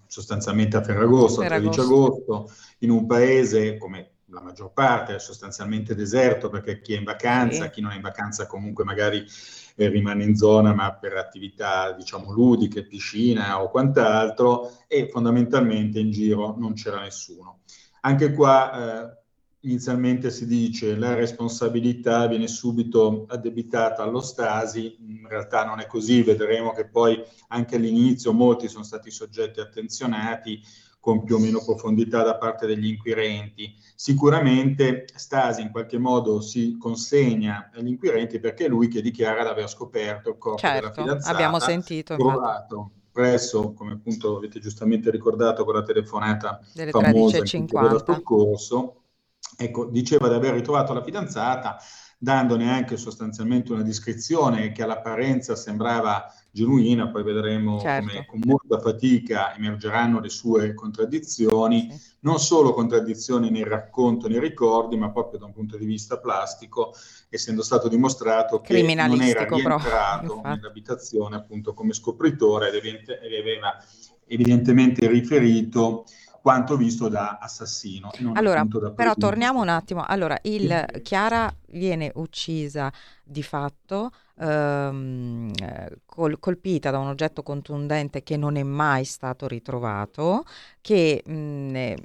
sostanzialmente 0.07 0.77
a 0.77 0.83
Ferragosto, 0.83 1.41
a 1.41 1.47
13 1.47 1.81
agosto, 1.81 2.53
in 2.81 2.91
un 2.91 3.07
paese 3.07 3.79
come 3.79 4.16
la 4.31 4.41
maggior 4.41 4.73
parte 4.73 5.15
è 5.15 5.19
sostanzialmente 5.19 5.95
deserto 5.95 6.49
perché 6.49 6.81
chi 6.81 6.95
è 6.95 6.99
in 6.99 7.05
vacanza, 7.05 7.65
sì. 7.65 7.71
chi 7.71 7.81
non 7.81 7.93
è 7.93 7.97
in 7.97 8.01
vacanza 8.01 8.47
comunque 8.47 8.85
magari 8.85 9.25
eh, 9.77 9.89
rimane 9.89 10.25
in 10.25 10.37
zona 10.37 10.75
ma 10.75 10.95
per 10.95 11.17
attività 11.17 11.93
diciamo 11.93 12.33
ludiche, 12.33 12.87
piscina 12.87 13.63
o 13.63 13.71
quant'altro 13.71 14.73
e 14.89 15.09
fondamentalmente 15.09 16.01
in 16.01 16.11
giro 16.11 16.57
non 16.59 16.75
c'era 16.75 17.01
nessuno. 17.01 17.61
Anche 18.01 18.33
qua 18.33 19.13
eh, 19.13 19.25
inizialmente 19.61 20.31
si 20.31 20.47
dice 20.47 20.97
la 20.97 21.15
responsabilità 21.15 22.27
viene 22.27 22.49
subito 22.49 23.27
addebitata 23.29 24.03
allo 24.03 24.21
Stasi, 24.21 24.97
in 25.01 25.27
realtà 25.29 25.65
non 25.65 25.81
è 25.81 25.87
così, 25.87 26.23
vedremo 26.23 26.73
che 26.73 26.89
poi 26.89 27.23
anche 27.49 27.77
all'inizio 27.77 28.33
molti 28.33 28.69
sono 28.69 28.85
stati 28.85 29.11
soggetti 29.11 29.61
attenzionati 29.61 30.61
con 31.07 31.23
più 31.23 31.37
o 31.37 31.39
meno 31.39 31.63
profondità 31.65 32.25
da 32.25 32.37
parte 32.37 32.67
degli 32.67 32.89
inquirenti. 32.89 33.73
Sicuramente 33.95 35.05
Stasi 35.15 35.63
in 35.63 35.71
qualche 35.71 35.99
modo 35.99 36.41
si 36.41 36.77
consegna 36.81 37.71
agli 37.73 37.87
inquirenti 37.87 38.41
perché 38.41 38.65
è 38.65 38.69
lui 38.69 38.89
che 38.89 39.01
dichiara 39.01 39.45
di 39.45 39.49
aver 39.51 39.69
scoperto 39.69 40.31
il 40.31 40.37
corpo 40.37 40.59
certo, 40.59 40.81
della 40.81 40.93
fidanzata. 40.93 41.33
abbiamo 41.33 41.61
sentito. 41.61 42.17
Trovato 42.17 42.91
presso, 43.13 43.73
come 43.73 43.93
appunto 43.93 44.37
avete 44.37 44.59
giustamente 44.59 45.13
ricordato 45.13 45.65
con 45.65 45.75
la 45.75 45.85
telefonata 45.85 46.61
Delle 46.75 46.91
famosa 46.91 47.41
che 47.41 47.65
dello 47.65 48.03
soccorso, 48.05 49.03
ecco, 49.57 49.85
diceva 49.85 50.27
di 50.27 50.35
aver 50.35 50.55
ritrovato 50.55 50.93
la 50.93 51.05
fidanzata 51.05 51.79
dandone 52.19 52.71
anche 52.71 52.97
sostanzialmente 52.97 53.73
una 53.73 53.83
descrizione 53.83 54.73
che 54.73 54.83
all'apparenza 54.83 55.55
sembrava 55.55 56.33
genuina, 56.51 57.09
poi 57.09 57.23
vedremo 57.23 57.79
certo. 57.79 58.09
come 58.09 58.27
con 58.27 58.41
molta 58.45 58.81
fatica 58.81 59.55
emergeranno 59.55 60.21
le 60.21 60.31
sue 60.31 60.73
contraddizioni, 60.73 61.93
sì. 61.93 62.15
non 62.21 62.39
solo 62.39 62.73
contraddizioni 62.73 63.51
nel 63.51 63.67
racconto, 63.67 64.27
nei 64.29 64.41
ricordi, 64.41 64.97
ma 64.97 65.11
proprio 65.11 65.39
da 65.39 65.45
un 65.45 65.53
punto 65.53 65.77
di 65.77 65.85
vista 65.85 66.19
plastico, 66.19 66.95
essendo 67.29 67.63
stato 67.63 67.89
dimostrato 67.89 68.63
che 68.63 68.81
non 68.81 69.21
era 69.21 69.45
rientrato 69.45 70.41
nell'abitazione 70.43 71.37
appunto 71.37 71.75
come 71.75 71.93
scopritore 71.93 72.71
ed 72.71 72.75
aveva 72.77 73.77
evidentemente 74.27 75.07
riferito 75.07 76.05
quanto 76.47 76.77
visto 76.77 77.09
da 77.09 77.39
assassino. 77.41 78.13
allora, 78.35 78.63
da 78.63 78.93
però 78.93 79.17
torniamo 79.17 79.61
un 79.61 79.69
attimo. 79.69 80.05
Allora, 80.07 80.39
il, 80.43 81.01
Chiara 81.03 81.53
viene 81.71 82.13
uccisa 82.15 82.89
di 83.25 83.43
fatto, 83.43 84.13
ehm, 84.39 85.51
col, 86.05 86.39
colpita 86.39 86.93
da 86.93 86.99
un 87.01 87.09
oggetto 87.09 87.43
contundente 87.43 88.23
che 88.23 88.37
non 88.37 88.55
è 88.55 88.63
mai 88.63 89.05
stato 89.05 89.49
ritrovato, 89.49 90.45
che 90.81 91.21
mh, 91.27 91.75
è 91.75 91.97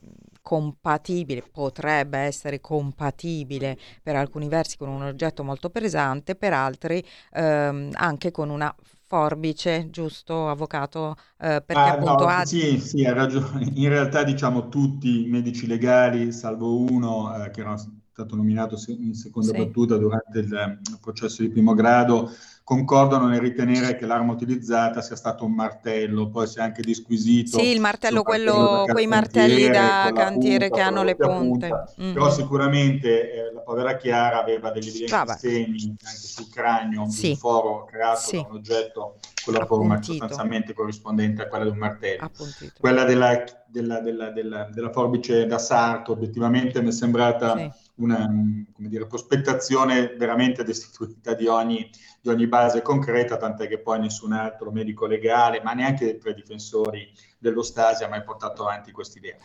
compatibile, 0.41 1.43
potrebbe 1.51 2.17
essere 2.17 2.59
compatibile 2.59 3.77
per 4.01 4.15
alcuni 4.15 4.47
versi 4.47 4.75
con 4.75 4.89
un 4.89 5.03
oggetto 5.03 5.43
molto 5.43 5.69
pesante, 5.69 6.33
per 6.33 6.53
altri 6.53 7.05
ehm, 7.33 7.91
anche 7.93 8.31
con 8.31 8.49
una 8.49 8.75
forbice, 9.11 9.89
giusto, 9.89 10.47
avvocato? 10.47 11.17
Eh, 11.37 11.61
perché 11.65 11.73
ah, 11.73 11.91
appunto 11.91 12.23
no, 12.23 12.29
ha... 12.29 12.45
Sì, 12.45 12.79
sì, 12.79 13.03
ha 13.03 13.11
ragione. 13.11 13.69
In 13.75 13.89
realtà 13.89 14.23
diciamo 14.23 14.69
tutti 14.69 15.25
i 15.25 15.27
medici 15.27 15.67
legali, 15.67 16.31
salvo 16.31 16.79
uno 16.79 17.35
eh, 17.35 17.51
che 17.51 17.59
era 17.59 17.75
stato 17.75 18.37
nominato 18.37 18.77
in 18.87 19.13
seconda 19.13 19.51
sì. 19.51 19.57
battuta 19.57 19.97
durante 19.97 20.39
il 20.39 20.53
eh, 20.53 20.79
processo 21.01 21.41
di 21.41 21.49
primo 21.49 21.73
grado, 21.73 22.31
concordano 22.71 23.27
nel 23.27 23.41
ritenere 23.41 23.97
che 23.97 24.05
l'arma 24.05 24.31
utilizzata 24.31 25.01
sia 25.01 25.17
stato 25.17 25.43
un 25.43 25.51
martello, 25.51 26.29
poi 26.29 26.47
si 26.47 26.57
è 26.57 26.61
anche 26.61 26.81
disquisito. 26.81 27.59
Sì, 27.59 27.67
il 27.67 27.81
martello, 27.81 28.23
quello, 28.23 28.85
quei 28.89 29.07
martelli 29.07 29.67
da 29.67 30.09
cantiere 30.15 30.69
punta, 30.69 30.75
che 30.77 30.81
hanno 30.81 31.03
le 31.03 31.15
punte. 31.17 31.69
Mm-hmm. 31.99 32.13
Però 32.13 32.31
sicuramente 32.31 33.33
eh, 33.33 33.53
la 33.53 33.59
povera 33.59 33.97
Chiara 33.97 34.39
aveva 34.39 34.71
degli 34.71 34.87
evidenti 34.87 35.11
Vabbè. 35.11 35.37
segni 35.37 35.97
anche 36.01 36.17
sul 36.17 36.49
cranio, 36.49 37.09
sì. 37.09 37.31
un 37.31 37.35
foro 37.35 37.83
creato 37.83 38.19
sì. 38.21 38.35
da 38.37 38.47
un 38.49 38.55
oggetto 38.55 39.17
con 39.43 39.53
la 39.53 39.65
forma 39.65 40.01
sostanzialmente 40.01 40.73
corrispondente 40.73 41.41
a 41.41 41.47
quella 41.49 41.65
di 41.65 41.71
un 41.71 41.77
martello. 41.77 42.23
Appuntito. 42.23 42.73
Quella 42.79 43.03
della, 43.03 43.43
della, 43.67 43.99
della, 43.99 44.29
della, 44.29 44.91
forbice 44.93 45.45
da 45.45 45.57
sarto 45.57 46.13
obiettivamente 46.13 46.81
mi 46.81 46.87
è 46.87 46.93
sembrata... 46.93 47.57
Sì 47.57 47.80
una 47.95 48.27
dire, 48.75 49.05
prospettazione 49.05 50.15
veramente 50.15 50.63
destituita 50.63 51.33
di 51.33 51.47
ogni, 51.47 51.89
di 52.19 52.29
ogni, 52.29 52.47
base 52.47 52.81
concreta, 52.81 53.37
tant'è 53.37 53.67
che 53.67 53.79
poi 53.79 53.99
nessun 53.99 54.33
altro 54.33 54.71
medico 54.71 55.05
legale, 55.05 55.61
ma 55.61 55.73
neanche 55.73 56.17
tra 56.17 56.31
i 56.31 56.35
difensori 56.35 57.11
dello 57.37 57.61
Stasi 57.61 58.03
ha 58.03 58.09
mai 58.09 58.23
portato 58.23 58.63
avanti 58.63 58.91
questa 58.91 59.19
idea. 59.19 59.37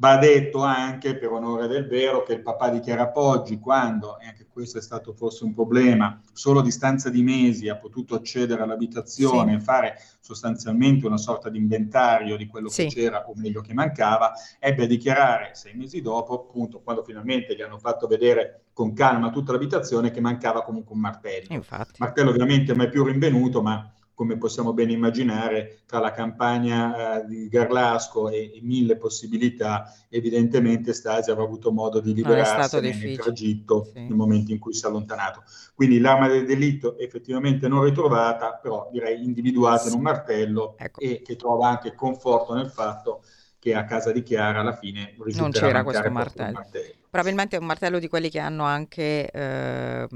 Va 0.00 0.16
detto 0.16 0.62
anche, 0.62 1.14
per 1.14 1.30
onore 1.30 1.66
del 1.66 1.86
vero, 1.86 2.22
che 2.22 2.32
il 2.32 2.40
papà 2.40 2.70
di 2.70 2.80
Chiara 2.80 3.08
Poggi, 3.08 3.58
quando, 3.58 4.18
e 4.18 4.28
anche 4.28 4.46
questo 4.50 4.78
è 4.78 4.80
stato 4.80 5.12
forse 5.12 5.44
un 5.44 5.52
problema, 5.52 6.18
solo 6.32 6.60
a 6.60 6.62
distanza 6.62 7.10
di 7.10 7.22
mesi 7.22 7.68
ha 7.68 7.76
potuto 7.76 8.14
accedere 8.14 8.62
all'abitazione 8.62 9.50
sì. 9.50 9.56
e 9.58 9.60
fare 9.60 10.00
sostanzialmente 10.18 11.06
una 11.06 11.18
sorta 11.18 11.50
di 11.50 11.58
inventario 11.58 12.38
di 12.38 12.46
quello 12.46 12.70
sì. 12.70 12.84
che 12.86 12.94
c'era, 12.94 13.28
o 13.28 13.34
meglio 13.36 13.60
che 13.60 13.74
mancava, 13.74 14.32
ebbe 14.58 14.84
a 14.84 14.86
dichiarare 14.86 15.50
sei 15.52 15.74
mesi 15.74 16.00
dopo, 16.00 16.32
appunto, 16.32 16.80
quando 16.80 17.04
finalmente 17.04 17.54
gli 17.54 17.60
hanno 17.60 17.78
fatto 17.78 18.06
vedere 18.06 18.68
con 18.72 18.94
calma 18.94 19.28
tutta 19.28 19.52
l'abitazione, 19.52 20.10
che 20.10 20.22
mancava 20.22 20.62
comunque 20.62 20.94
un 20.94 21.00
martello. 21.02 21.48
Infatti. 21.50 21.96
Martello 21.98 22.30
ovviamente 22.30 22.74
mai 22.74 22.88
più 22.88 23.04
rinvenuto, 23.04 23.60
ma 23.60 23.92
come 24.20 24.36
possiamo 24.36 24.74
ben 24.74 24.90
immaginare, 24.90 25.80
tra 25.86 25.98
la 25.98 26.12
campagna 26.12 27.22
eh, 27.22 27.26
di 27.26 27.48
Garlasco 27.48 28.28
e, 28.28 28.52
e, 28.54 28.60
mille 28.60 28.98
possibilità, 28.98 29.90
evidentemente 30.10 30.92
Stasi 30.92 31.30
aveva 31.30 31.46
avuto 31.46 31.72
modo 31.72 32.00
di 32.00 32.12
liberarsi 32.12 32.80
nel 32.80 33.16
tragitto 33.16 33.88
sì. 33.94 34.00
nel 34.00 34.14
momento 34.14 34.52
in 34.52 34.58
cui 34.58 34.74
si 34.74 34.84
è 34.84 34.88
allontanato. 34.88 35.42
Quindi 35.74 36.00
l'arma 36.00 36.28
del 36.28 36.44
delitto 36.44 36.98
effettivamente 36.98 37.66
non 37.66 37.82
ritrovata, 37.82 38.58
però 38.60 38.90
direi 38.92 39.24
individuata 39.24 39.84
sì. 39.84 39.88
in 39.88 39.94
un 39.94 40.02
martello 40.02 40.74
ecco. 40.76 41.00
e 41.00 41.22
che 41.24 41.36
trova 41.36 41.68
anche 41.68 41.94
conforto 41.94 42.52
nel 42.52 42.68
fatto 42.68 43.22
che 43.58 43.74
a 43.74 43.86
casa 43.86 44.12
di 44.12 44.22
Chiara 44.22 44.60
alla 44.60 44.76
fine 44.76 45.14
non 45.32 45.50
c'era 45.50 45.82
questo 45.82 46.10
martello. 46.10 46.52
martello. 46.52 46.94
Probabilmente 47.08 47.56
è 47.56 47.58
un 47.58 47.64
martello 47.64 47.98
di 47.98 48.08
quelli 48.08 48.28
che 48.28 48.38
hanno 48.38 48.64
anche 48.64 49.30
eh, 49.30 50.06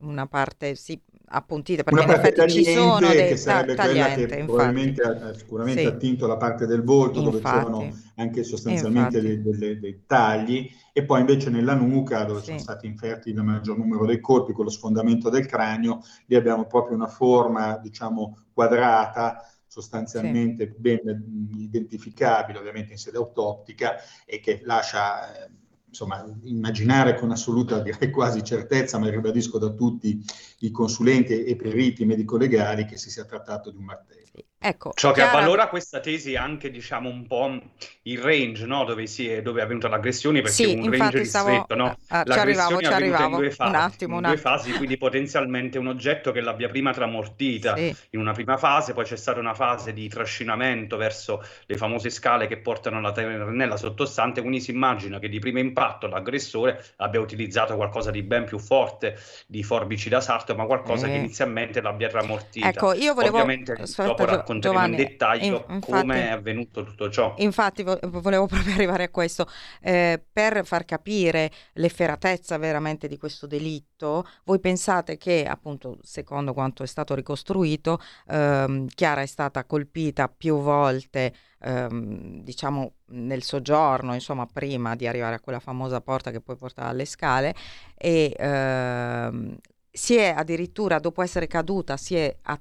una 0.00 0.26
parte 0.26 0.74
sì, 0.74 1.00
appuntita, 1.34 1.82
perché 1.82 2.04
una 2.04 2.46
ci 2.46 2.64
sono 2.64 3.08
dei 3.08 3.28
che 3.28 3.36
sarebbe 3.36 3.74
ta- 3.74 3.84
quella 3.84 4.14
che 4.14 4.26
probabilmente 4.26 5.02
ha 5.02 5.34
sicuramente 5.34 5.80
sì. 5.80 5.86
attinto 5.86 6.26
la 6.26 6.36
parte 6.36 6.66
del 6.66 6.82
volto 6.82 7.18
infatti. 7.18 7.40
dove 7.40 7.42
c'erano 7.42 7.96
anche 8.16 8.44
sostanzialmente 8.44 9.20
dei, 9.20 9.42
dei, 9.42 9.78
dei, 9.80 10.02
tagli 10.06 10.70
e 10.92 11.04
poi 11.04 11.20
invece 11.20 11.50
nella 11.50 11.74
nuca 11.74 12.22
dove 12.24 12.40
sì. 12.40 12.46
sono 12.46 12.58
stati 12.58 12.86
inferti 12.86 13.30
il 13.30 13.42
maggior 13.42 13.76
numero 13.76 14.06
dei 14.06 14.20
colpi 14.20 14.52
con 14.52 14.64
lo 14.64 14.70
sfondamento 14.70 15.28
del 15.28 15.46
cranio 15.46 16.00
lì 16.26 16.36
abbiamo 16.36 16.66
proprio 16.66 16.96
una 16.96 17.08
forma 17.08 17.76
diciamo 17.78 18.38
quadrata 18.52 19.44
sostanzialmente 19.66 20.72
sì. 20.72 20.80
ben 20.80 21.50
identificabile 21.56 22.58
ovviamente 22.58 22.92
in 22.92 22.98
sede 22.98 23.16
autoptica 23.16 23.96
e 24.24 24.38
che 24.38 24.60
lascia 24.62 25.46
eh, 25.46 25.50
insomma, 25.94 26.26
immaginare 26.42 27.14
con 27.14 27.30
assoluta, 27.30 27.78
direi 27.80 28.10
quasi 28.10 28.42
certezza, 28.42 28.98
ma 28.98 29.08
ribadisco 29.08 29.58
da 29.58 29.70
tutti 29.70 30.20
i 30.60 30.70
consulenti 30.72 31.44
e 31.44 31.54
periti 31.54 32.04
medico-legali 32.04 32.84
che 32.84 32.96
si 32.96 33.10
sia 33.10 33.24
trattato 33.24 33.70
di 33.70 33.76
un 33.76 33.84
martello. 33.84 34.23
Ecco, 34.66 34.92
Ciò 34.94 35.12
Chiara... 35.12 35.30
che 35.30 35.36
avvalora 35.36 35.68
questa 35.68 36.00
tesi 36.00 36.36
anche, 36.36 36.70
diciamo, 36.70 37.10
un 37.10 37.26
po' 37.26 37.60
il 38.04 38.18
range 38.18 38.64
no? 38.64 38.84
dove, 38.84 39.06
si 39.06 39.28
è, 39.28 39.42
dove 39.42 39.60
è 39.60 39.62
avvenuta 39.62 39.88
l'aggressione, 39.88 40.40
perché 40.40 40.54
sì, 40.54 40.74
un 40.74 40.90
range 40.90 41.24
stavo... 41.26 41.48
ristretto, 41.48 41.74
no? 41.74 41.98
Ah, 42.08 42.24
ci 42.24 42.38
arrivavo, 42.38 42.80
ci 42.80 42.86
arrivavo. 42.86 43.42
In 43.42 43.50
fasi, 43.50 43.68
un 43.68 43.76
attimo, 43.76 44.16
un 44.16 44.24
in 44.24 44.30
due 44.30 44.38
fasi, 44.38 44.72
quindi 44.72 44.96
potenzialmente 44.96 45.76
un 45.76 45.88
oggetto 45.88 46.32
che 46.32 46.40
l'abbia 46.40 46.70
prima 46.70 46.94
tramortita 46.94 47.76
sì. 47.76 47.94
in 48.10 48.20
una 48.20 48.32
prima 48.32 48.56
fase, 48.56 48.94
poi 48.94 49.04
c'è 49.04 49.16
stata 49.16 49.38
una 49.38 49.52
fase 49.52 49.92
di 49.92 50.08
trascinamento 50.08 50.96
verso 50.96 51.44
le 51.66 51.76
famose 51.76 52.08
scale 52.08 52.46
che 52.46 52.56
portano 52.56 52.96
alla 52.96 53.12
ternella 53.12 53.76
sottostante, 53.76 54.40
quindi 54.40 54.60
si 54.60 54.70
immagina 54.70 55.18
che 55.18 55.28
di 55.28 55.40
primo 55.40 55.58
impatto 55.58 56.06
l'aggressore 56.06 56.82
abbia 56.96 57.20
utilizzato 57.20 57.76
qualcosa 57.76 58.10
di 58.10 58.22
ben 58.22 58.44
più 58.44 58.58
forte 58.58 59.18
di 59.46 59.62
forbici 59.62 60.08
da 60.08 60.22
sarto, 60.22 60.54
ma 60.54 60.64
qualcosa 60.64 61.06
eh. 61.06 61.10
che 61.10 61.16
inizialmente 61.16 61.82
l'abbia 61.82 62.08
tramortita. 62.08 62.66
Ecco, 62.66 62.94
io 62.94 63.12
volevo... 63.12 63.36
Ovviamente 63.36 63.72
Aspetta, 63.72 64.23
raccontare 64.26 64.74
racconteremo 64.74 64.80
Giovanni, 64.80 65.02
in 65.02 65.08
dettaglio 65.08 65.64
in, 65.68 65.74
infatti, 65.74 65.90
come 65.90 66.28
è 66.28 66.30
avvenuto 66.30 66.84
tutto 66.84 67.10
ciò. 67.10 67.34
Infatti 67.38 67.82
vo- 67.82 67.98
volevo 68.02 68.46
proprio 68.48 68.74
arrivare 68.74 69.04
a 69.04 69.08
questo, 69.10 69.48
eh, 69.80 70.22
per 70.32 70.64
far 70.64 70.84
capire 70.84 71.50
l'efferatezza 71.74 72.56
veramente 72.58 73.08
di 73.08 73.18
questo 73.18 73.46
delitto, 73.46 74.26
voi 74.44 74.60
pensate 74.60 75.16
che 75.16 75.46
appunto 75.46 75.98
secondo 76.02 76.52
quanto 76.52 76.82
è 76.82 76.86
stato 76.86 77.14
ricostruito, 77.14 78.00
ehm, 78.28 78.86
Chiara 78.94 79.22
è 79.22 79.26
stata 79.26 79.64
colpita 79.64 80.28
più 80.28 80.58
volte 80.60 81.32
ehm, 81.64 82.42
diciamo 82.42 82.94
nel 83.06 83.42
soggiorno, 83.42 84.14
insomma, 84.14 84.46
prima 84.46 84.94
di 84.94 85.06
arrivare 85.06 85.36
a 85.36 85.40
quella 85.40 85.60
famosa 85.60 86.00
porta 86.00 86.30
che 86.30 86.40
poi 86.40 86.56
porta 86.56 86.84
alle 86.84 87.04
scale 87.04 87.54
e 87.96 88.34
ehm, 88.36 89.56
si 89.90 90.16
è 90.16 90.34
addirittura, 90.36 90.98
dopo 90.98 91.22
essere 91.22 91.46
caduta, 91.46 91.96
si 91.96 92.16
è 92.16 92.36
a, 92.42 92.60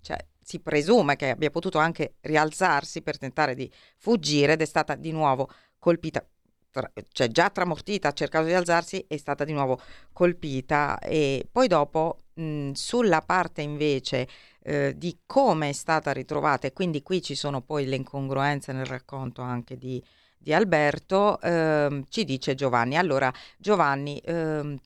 cioè, 0.00 0.24
si 0.52 0.60
presume 0.60 1.16
che 1.16 1.30
abbia 1.30 1.48
potuto 1.48 1.78
anche 1.78 2.16
rialzarsi 2.20 3.00
per 3.00 3.16
tentare 3.16 3.54
di 3.54 3.70
fuggire 3.96 4.52
ed 4.52 4.60
è 4.60 4.66
stata 4.66 4.96
di 4.96 5.10
nuovo 5.10 5.48
colpita, 5.78 6.22
tra, 6.70 6.90
cioè 7.10 7.28
già 7.28 7.48
tramortita, 7.48 8.08
ha 8.08 8.12
cercato 8.12 8.44
di 8.44 8.52
alzarsi, 8.52 9.02
è 9.08 9.16
stata 9.16 9.44
di 9.44 9.52
nuovo 9.52 9.80
colpita 10.12 10.98
e 10.98 11.48
poi 11.50 11.68
dopo 11.68 12.24
mh, 12.34 12.72
sulla 12.72 13.22
parte 13.22 13.62
invece 13.62 14.28
eh, 14.62 14.92
di 14.94 15.20
come 15.24 15.70
è 15.70 15.72
stata 15.72 16.12
ritrovata 16.12 16.66
e 16.66 16.74
quindi 16.74 17.02
qui 17.02 17.22
ci 17.22 17.34
sono 17.34 17.62
poi 17.62 17.86
le 17.86 17.96
incongruenze 17.96 18.72
nel 18.72 18.84
racconto 18.84 19.40
anche 19.40 19.78
di, 19.78 20.04
di 20.36 20.52
Alberto, 20.52 21.40
eh, 21.40 22.04
ci 22.10 22.24
dice 22.24 22.54
Giovanni. 22.54 22.98
Allora 22.98 23.32
Giovanni 23.56 24.18
eh, 24.18 24.78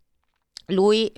lui 0.66 1.12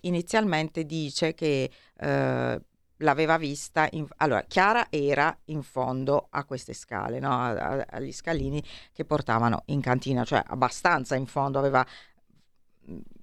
inizialmente 0.00 0.84
dice 0.84 1.34
che 1.34 1.70
eh, 2.00 2.60
l'aveva 2.98 3.36
vista, 3.36 3.88
in, 3.92 4.06
allora 4.16 4.42
Chiara 4.42 4.86
era 4.90 5.36
in 5.46 5.62
fondo 5.62 6.28
a 6.30 6.44
queste 6.44 6.72
scale, 6.72 7.18
no? 7.18 7.30
a, 7.30 7.50
a, 7.50 7.86
agli 7.90 8.12
scalini 8.12 8.62
che 8.92 9.04
portavano 9.04 9.62
in 9.66 9.80
cantina, 9.80 10.24
cioè 10.24 10.42
abbastanza 10.46 11.14
in 11.14 11.26
fondo, 11.26 11.58
aveva 11.58 11.86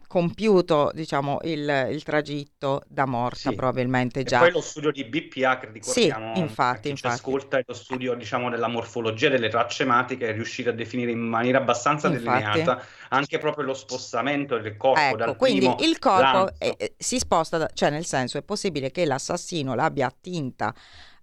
compiuto 0.08 0.92
diciamo, 0.94 1.40
il, 1.44 1.90
il, 1.92 2.04
tragitto 2.04 2.84
da 2.88 3.06
morta 3.06 3.50
sì. 3.50 3.56
probabilmente 3.56 4.24
già. 4.24 4.38
E 4.38 4.42
poi 4.42 4.52
lo 4.52 4.62
studio 4.62 4.92
di 4.92 5.04
BPA 5.06 5.58
che 5.58 5.70
ricordiamo 5.72 6.36
sì, 6.36 6.42
infatti, 6.42 6.90
infatti. 6.90 7.14
ascolta 7.14 7.58
è 7.58 7.64
lo 7.66 7.74
studio 7.74 8.14
diciamo, 8.14 8.50
della 8.50 8.68
morfologia 8.68 9.30
delle 9.30 9.50
tracce 9.50 9.84
ematiche 9.84 10.30
è 10.30 10.34
riuscito 10.34 10.70
a 10.70 10.74
definire 10.74 11.12
in 11.12 11.20
maniera 11.20 11.58
abbastanza 11.58 12.08
infatti. 12.08 12.24
delineata 12.26 12.84
anche 13.10 13.38
proprio 13.38 13.66
lo 13.66 13.74
spostamento 13.74 14.58
del 14.58 14.78
corpo 14.78 15.00
ecco, 15.00 15.18
dal 15.18 15.36
quindi 15.36 15.74
il 15.80 16.00
corpo 16.00 16.54
è, 16.58 16.94
si 16.98 17.20
sposta, 17.20 17.58
da, 17.58 17.70
cioè 17.74 17.90
nel 17.90 18.06
senso 18.06 18.38
è 18.38 18.44
possibile 18.44 18.92
che 18.92 19.06
l'assassino 19.06 19.76
l'abbia 19.76 20.08
attinta 20.08 20.74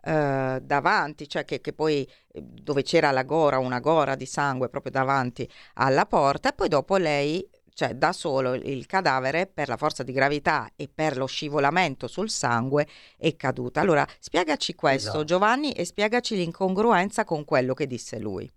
Uh, 0.04 0.58
davanti, 0.60 1.28
cioè 1.28 1.44
che, 1.44 1.60
che, 1.60 1.72
poi 1.72 2.04
dove 2.32 2.82
c'era 2.82 3.12
la 3.12 3.22
gora, 3.22 3.58
una 3.58 3.78
gora 3.78 4.16
di 4.16 4.26
sangue 4.26 4.68
proprio 4.68 4.90
davanti 4.90 5.48
alla 5.74 6.06
porta, 6.06 6.48
e 6.48 6.52
poi 6.54 6.66
dopo 6.66 6.96
lei 6.96 7.48
cioè 7.74 7.94
da 7.94 8.12
solo 8.12 8.54
il 8.54 8.86
cadavere 8.86 9.46
per 9.46 9.68
la 9.68 9.76
forza 9.76 10.02
di 10.02 10.12
gravità 10.12 10.70
e 10.76 10.88
per 10.92 11.16
lo 11.16 11.26
scivolamento 11.26 12.06
sul 12.06 12.30
sangue 12.30 12.86
è 13.16 13.34
caduta. 13.36 13.80
Allora 13.80 14.06
spiegaci 14.18 14.74
questo 14.74 15.08
esatto. 15.08 15.24
Giovanni 15.24 15.72
e 15.72 15.84
spiegaci 15.84 16.36
l'incongruenza 16.36 17.24
con 17.24 17.44
quello 17.44 17.74
che 17.74 17.86
disse 17.86 18.18
lui. 18.18 18.50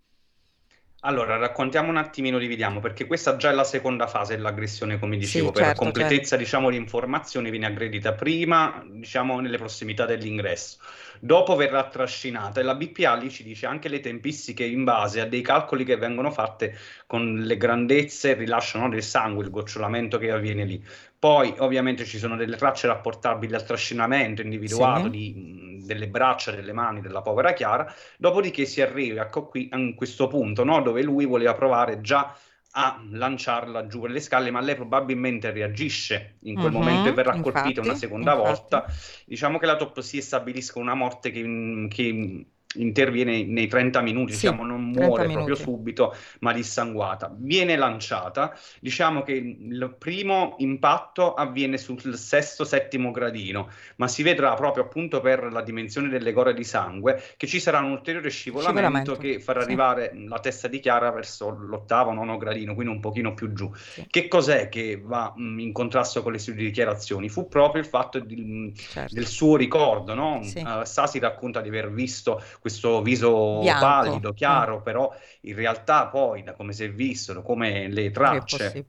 Allora, 1.02 1.38
raccontiamo 1.38 1.90
un 1.90 1.98
attimino, 1.98 2.40
dividiamo, 2.40 2.80
perché 2.80 3.06
questa 3.06 3.36
già 3.36 3.52
è 3.52 3.54
la 3.54 3.64
seconda 3.64 4.08
fase 4.08 4.36
dell'aggressione, 4.36 4.98
come 4.98 5.18
dicevo, 5.18 5.48
sì, 5.48 5.52
per 5.52 5.64
certo, 5.66 5.82
completezza, 5.84 6.30
certo. 6.30 6.44
diciamo, 6.44 6.70
l'informazione 6.70 7.52
viene 7.52 7.68
aggredita 7.68 8.14
prima, 8.14 8.84
diciamo, 8.88 9.40
nelle 9.40 9.58
prossimità 9.58 10.06
dell'ingresso. 10.06 10.80
Dopo 11.20 11.56
verrà 11.56 11.88
trascinata 11.88 12.60
e 12.60 12.64
la 12.64 12.74
BPA 12.74 13.16
lì 13.16 13.30
ci 13.30 13.44
dice 13.44 13.68
anche 13.68 13.88
le 13.88 14.00
tempistiche 14.00 14.66
in 14.66 14.84
base 14.84 15.22
a 15.22 15.26
dei 15.26 15.42
calcoli 15.42 15.84
che 15.84 15.96
vengono 15.96 16.32
fatte 16.32 16.76
con 17.06 17.36
le 17.36 17.58
grandezze, 17.58 18.32
il 18.32 18.38
rilascio 18.38 18.80
no, 18.80 18.90
del 18.90 19.04
sangue, 19.04 19.44
il 19.44 19.52
gocciolamento 19.52 20.18
che 20.18 20.32
avviene 20.32 20.66
lì. 20.66 20.84
Poi 21.18 21.56
ovviamente 21.60 22.06
ci 22.06 22.18
sono 22.18 22.36
delle 22.36 22.58
tracce 22.58 22.88
rapportabili 22.88 23.56
al 23.56 23.66
trascinamento 23.66 24.42
individuato 24.42 25.06
sì. 25.06 25.10
di, 25.10 25.82
delle 25.84 26.08
braccia, 26.08 26.52
delle 26.52 26.74
mani 26.74 27.02
della 27.02 27.22
povera 27.22 27.54
Chiara, 27.54 27.92
dopodiché 28.18 28.66
si 28.66 28.82
arriva 28.82 29.24
ecco 29.24 29.48
qui, 29.48 29.68
a 29.72 29.94
questo 29.96 30.28
punto 30.28 30.64
no, 30.64 30.82
dove 30.82 31.02
lui 31.02 31.26
voleva 31.26 31.54
provare 31.54 32.02
già 32.02 32.36
a 32.78 33.02
lanciarla 33.10 33.88
giù 33.88 34.02
per 34.02 34.12
le 34.12 34.20
scale, 34.20 34.52
ma 34.52 34.60
lei 34.60 34.76
probabilmente 34.76 35.50
reagisce 35.52 36.38
in 36.42 36.56
quel 36.56 36.74
uh-huh, 36.74 36.80
momento 36.80 37.10
e 37.10 37.14
verrà 37.14 37.34
infatti, 37.34 37.52
colpita 37.52 37.82
una 37.82 37.96
seconda 37.96 38.34
infatti. 38.34 38.50
volta. 38.50 38.86
Diciamo 39.26 39.58
che 39.58 39.66
l'autopsia 39.66 40.22
stabilisca 40.22 40.80
una 40.80 40.94
morte 40.94 41.32
che, 41.32 41.88
che 41.90 42.46
interviene 42.76 43.44
nei 43.44 43.68
30 43.68 44.02
minuti, 44.02 44.34
sì, 44.34 44.48
diciamo, 44.48 44.66
non 44.66 44.84
muore 44.90 45.28
proprio 45.28 45.56
subito, 45.56 46.16
ma 46.40 46.54
dissanguata. 46.54 47.34
Viene 47.38 47.76
lanciata, 47.76 48.58
diciamo 48.80 49.24
che 49.24 49.34
il 49.34 49.96
primo 49.98 50.56
impatto 50.60 51.34
avviene 51.34 51.78
sul 51.78 52.16
sesto, 52.18 52.64
settimo 52.64 53.12
gradino, 53.12 53.70
ma 53.98 54.08
si 54.08 54.24
vedrà 54.24 54.54
proprio 54.54 54.84
appunto 54.84 55.22
per 55.22 55.52
la 55.52 55.62
dimensione 55.62 56.10
delle 56.10 56.32
gore 56.32 56.54
di 56.54 56.64
sangue 56.64 57.22
che 57.38 57.48
ci 57.48 57.60
sarà 57.60 57.80
un 57.80 57.92
ulteriore 57.92 58.30
scivolamento, 58.30 59.16
che 59.16 59.40
farà 59.40 59.62
sì. 59.62 59.66
arrivare 59.66 60.12
la 60.28 60.40
testa 60.40 60.68
di 60.68 60.80
Chiara 60.80 61.12
verso 61.12 61.50
l'ottavo, 61.50 62.12
nono 62.12 62.38
gradino, 62.38 62.74
quindi 62.74 62.94
un 62.94 63.00
pochino 63.00 63.34
più 63.34 63.54
giù. 63.54 63.72
Sì. 63.76 64.06
Che 64.10 64.28
cos'è 64.28 64.70
che 64.70 65.02
va 65.04 65.34
mh, 65.36 65.60
in 65.60 65.72
contrasto 65.72 66.22
con 66.22 66.32
le 66.32 66.40
sue 66.40 66.54
dichiarazioni? 66.54 67.30
Fu 67.30 67.48
proprio 67.48 67.82
il 67.82 67.88
fatto 67.88 68.20
di, 68.20 68.74
certo. 68.76 69.14
del 69.14 69.28
suo 69.28 69.56
ricordo, 69.56 70.14
no? 70.14 70.40
Uh, 70.40 70.84
Sasi 70.84 71.20
racconta 71.20 71.62
di 71.62 71.70
aver 71.70 71.92
visto 71.92 72.42
questo 72.66 73.04
viso 73.04 73.60
Bianco. 73.60 73.86
pallido, 73.86 74.34
chiaro, 74.34 74.80
mm. 74.80 74.82
però 74.82 75.16
in 75.42 75.54
realtà 75.54 76.08
poi, 76.08 76.42
da 76.42 76.54
come 76.54 76.74
si 76.74 76.84
è 76.84 76.92
visto, 76.92 77.44
come 77.44 77.88
le 77.88 78.10
tracce 78.10 78.86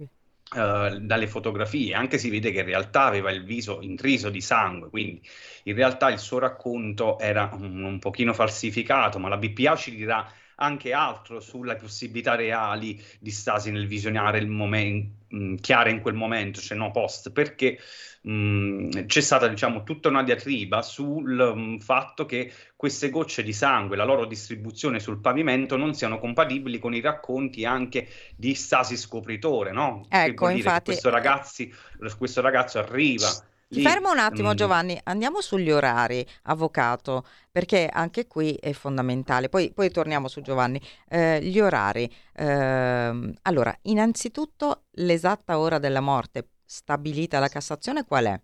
Uh, 0.48 1.00
dalle 1.00 1.26
fotografie, 1.26 1.92
anche 1.92 2.18
si 2.18 2.30
vede 2.30 2.52
che 2.52 2.60
in 2.60 2.66
realtà 2.66 3.02
aveva 3.02 3.32
il 3.32 3.42
viso 3.42 3.80
intriso 3.80 4.30
di 4.30 4.40
sangue, 4.40 4.90
quindi 4.90 5.20
in 5.64 5.74
realtà 5.74 6.08
il 6.08 6.20
suo 6.20 6.38
racconto 6.38 7.18
era 7.18 7.50
un, 7.52 7.82
un 7.82 7.98
pochino 7.98 8.32
falsificato, 8.32 9.18
ma 9.18 9.28
la 9.28 9.38
BPA 9.38 9.74
ci 9.74 9.96
dirà 9.96 10.24
anche 10.56 10.92
altro 10.92 11.40
sulle 11.40 11.76
possibilità 11.76 12.34
reali 12.34 13.02
di 13.18 13.30
Stasi 13.30 13.70
nel 13.70 13.86
visionare 13.86 14.38
il 14.38 14.48
momento, 14.48 15.14
chiare 15.60 15.90
in 15.90 16.00
quel 16.00 16.14
momento, 16.14 16.60
cioè 16.60 16.78
no 16.78 16.90
post, 16.90 17.30
perché 17.30 17.78
mh, 18.22 19.06
c'è 19.06 19.20
stata 19.20 19.48
diciamo 19.48 19.82
tutta 19.82 20.08
una 20.08 20.22
diatriba 20.22 20.82
sul 20.82 21.52
mh, 21.54 21.78
fatto 21.80 22.24
che 22.24 22.52
queste 22.74 23.10
gocce 23.10 23.42
di 23.42 23.52
sangue, 23.52 23.96
la 23.96 24.04
loro 24.04 24.24
distribuzione 24.24 25.00
sul 25.00 25.18
pavimento 25.18 25.76
non 25.76 25.94
siano 25.94 26.18
compatibili 26.18 26.78
con 26.78 26.94
i 26.94 27.00
racconti 27.00 27.64
anche 27.64 28.08
di 28.36 28.54
Stasi 28.54 28.96
scopritore, 28.96 29.72
no? 29.72 30.06
Ecco, 30.08 30.48
infatti... 30.48 30.84
Questo, 30.84 31.10
ragazzi, 31.10 31.72
questo 32.16 32.40
ragazzo 32.40 32.78
arriva 32.78 33.28
ti 33.68 33.82
fermo 33.82 34.12
un 34.12 34.18
attimo 34.18 34.52
mm. 34.52 34.54
Giovanni, 34.54 35.00
andiamo 35.04 35.40
sugli 35.40 35.70
orari, 35.70 36.24
avvocato, 36.44 37.26
perché 37.50 37.88
anche 37.92 38.26
qui 38.28 38.54
è 38.54 38.72
fondamentale. 38.72 39.48
Poi, 39.48 39.72
poi 39.72 39.90
torniamo 39.90 40.28
su 40.28 40.40
Giovanni. 40.40 40.80
Eh, 41.08 41.42
gli 41.42 41.58
orari. 41.58 42.08
Eh, 42.32 43.32
allora, 43.42 43.76
innanzitutto 43.82 44.84
l'esatta 44.92 45.58
ora 45.58 45.78
della 45.78 46.00
morte 46.00 46.50
stabilita 46.64 47.40
la 47.40 47.48
Cassazione 47.48 48.04
qual 48.04 48.26
è? 48.26 48.40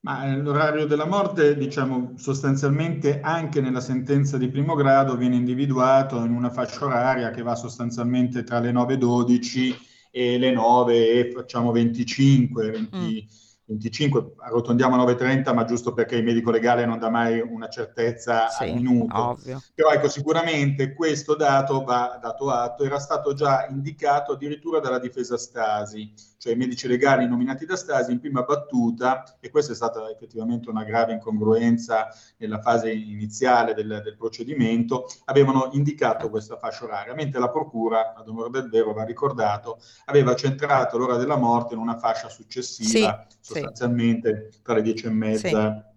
Ma 0.00 0.26
eh, 0.26 0.36
l'orario 0.36 0.86
della 0.86 1.06
morte, 1.06 1.56
diciamo, 1.56 2.12
sostanzialmente 2.16 3.20
anche 3.20 3.60
nella 3.60 3.80
sentenza 3.80 4.36
di 4.38 4.48
primo 4.48 4.74
grado 4.74 5.16
viene 5.16 5.36
individuato 5.36 6.24
in 6.24 6.32
una 6.32 6.50
fascia 6.50 6.84
oraria 6.84 7.30
che 7.30 7.42
va 7.42 7.56
sostanzialmente 7.56 8.44
tra 8.44 8.60
le 8.60 8.72
9.12 8.72 9.76
e 10.10 10.38
le 10.38 10.52
9 10.52 11.10
e 11.10 11.32
facciamo 11.32 11.72
25, 11.72 12.70
20, 12.70 12.96
mm 12.96 13.40
25, 13.72 14.34
arrotondiamo 14.38 14.94
a 14.94 15.04
9.30, 15.04 15.54
ma 15.54 15.64
giusto 15.64 15.92
perché 15.92 16.16
il 16.16 16.24
medico 16.24 16.50
legale 16.50 16.84
non 16.84 16.98
dà 16.98 17.08
mai 17.08 17.40
una 17.40 17.68
certezza 17.68 18.48
sì, 18.48 18.64
al 18.64 18.74
minuto. 18.74 19.16
Ovvio. 19.16 19.62
Però 19.74 19.90
ecco, 19.90 20.08
sicuramente 20.08 20.94
questo 20.94 21.34
dato 21.34 21.82
va 21.84 22.18
dato 22.20 22.50
atto, 22.50 22.84
era 22.84 22.98
stato 22.98 23.34
già 23.34 23.66
indicato 23.68 24.32
addirittura 24.32 24.80
dalla 24.80 24.98
difesa 24.98 25.36
Stasi, 25.36 26.12
cioè 26.42 26.54
i 26.54 26.56
medici 26.56 26.88
legali 26.88 27.28
nominati 27.28 27.64
da 27.64 27.76
Stasi 27.76 28.10
in 28.10 28.18
prima 28.18 28.42
battuta, 28.42 29.36
e 29.38 29.48
questa 29.48 29.70
è 29.70 29.76
stata 29.76 30.10
effettivamente 30.10 30.68
una 30.68 30.82
grave 30.82 31.12
incongruenza 31.12 32.08
nella 32.38 32.60
fase 32.60 32.90
iniziale 32.90 33.74
del, 33.74 34.00
del 34.02 34.16
procedimento, 34.16 35.06
avevano 35.26 35.68
indicato 35.74 36.30
questa 36.30 36.56
fascia 36.56 36.82
oraria, 36.82 37.14
mentre 37.14 37.38
la 37.38 37.48
procura, 37.48 38.14
ad 38.16 38.26
onore 38.26 38.50
del 38.50 38.68
vero 38.68 38.92
va 38.92 39.04
ricordato, 39.04 39.78
aveva 40.06 40.34
centrato 40.34 40.98
l'ora 40.98 41.16
della 41.16 41.36
morte 41.36 41.74
in 41.74 41.80
una 41.80 41.96
fascia 41.96 42.28
successiva, 42.28 43.24
sì, 43.28 43.52
sostanzialmente 43.52 44.48
sì. 44.50 44.62
tra 44.62 44.74
le 44.74 44.82
dieci 44.82 45.06
e 45.06 45.10
mezza. 45.10 45.84
Sì 45.84 45.90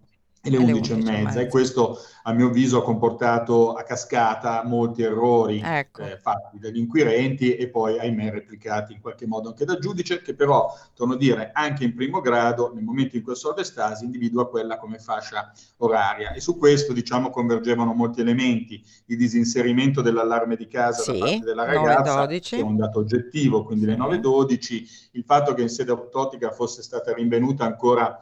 e 0.46 0.50
le 0.50 0.56
11 0.58 0.92
e 0.92 0.96
mezza. 0.96 1.40
E 1.40 1.48
questo 1.48 1.98
a 2.22 2.32
mio 2.32 2.46
avviso 2.46 2.78
ha 2.78 2.82
comportato 2.82 3.74
a 3.74 3.82
cascata 3.82 4.62
molti 4.64 5.02
errori 5.02 5.60
ecco. 5.62 6.02
eh, 6.02 6.18
fatti 6.18 6.58
dagli 6.58 6.78
inquirenti 6.78 7.54
e 7.54 7.68
poi 7.68 7.98
ahimè 7.98 8.30
replicati 8.30 8.92
in 8.92 9.00
qualche 9.00 9.26
modo 9.26 9.50
anche 9.50 9.64
dal 9.64 9.78
giudice 9.78 10.22
che 10.22 10.34
però, 10.34 10.72
torno 10.94 11.14
a 11.14 11.16
dire, 11.16 11.50
anche 11.52 11.84
in 11.84 11.94
primo 11.94 12.20
grado 12.20 12.72
nel 12.74 12.82
momento 12.82 13.16
in 13.16 13.22
cui 13.22 13.32
assolve 13.32 13.64
stasi 13.64 14.04
individua 14.04 14.48
quella 14.48 14.78
come 14.78 14.98
fascia 14.98 15.52
oraria. 15.78 16.32
E 16.32 16.40
su 16.40 16.56
questo 16.56 16.92
diciamo 16.92 17.30
convergevano 17.30 17.92
molti 17.92 18.20
elementi. 18.20 18.82
Il 19.06 19.16
disinserimento 19.16 20.02
dell'allarme 20.02 20.56
di 20.56 20.66
casa 20.66 21.02
sì, 21.02 21.12
da 21.12 21.18
parte 21.18 21.44
della 21.44 21.64
ragazza 21.64 22.26
che 22.26 22.56
è 22.58 22.60
un 22.60 22.76
dato 22.76 23.00
oggettivo 23.00 23.64
quindi 23.64 23.84
sì. 23.84 23.90
le 23.90 23.96
9.12 23.96 25.08
il 25.12 25.24
fatto 25.24 25.54
che 25.54 25.62
in 25.62 25.68
sede 25.68 25.90
autoptica 25.90 26.50
fosse 26.50 26.82
stata 26.82 27.12
rinvenuta 27.12 27.64
ancora 27.64 28.20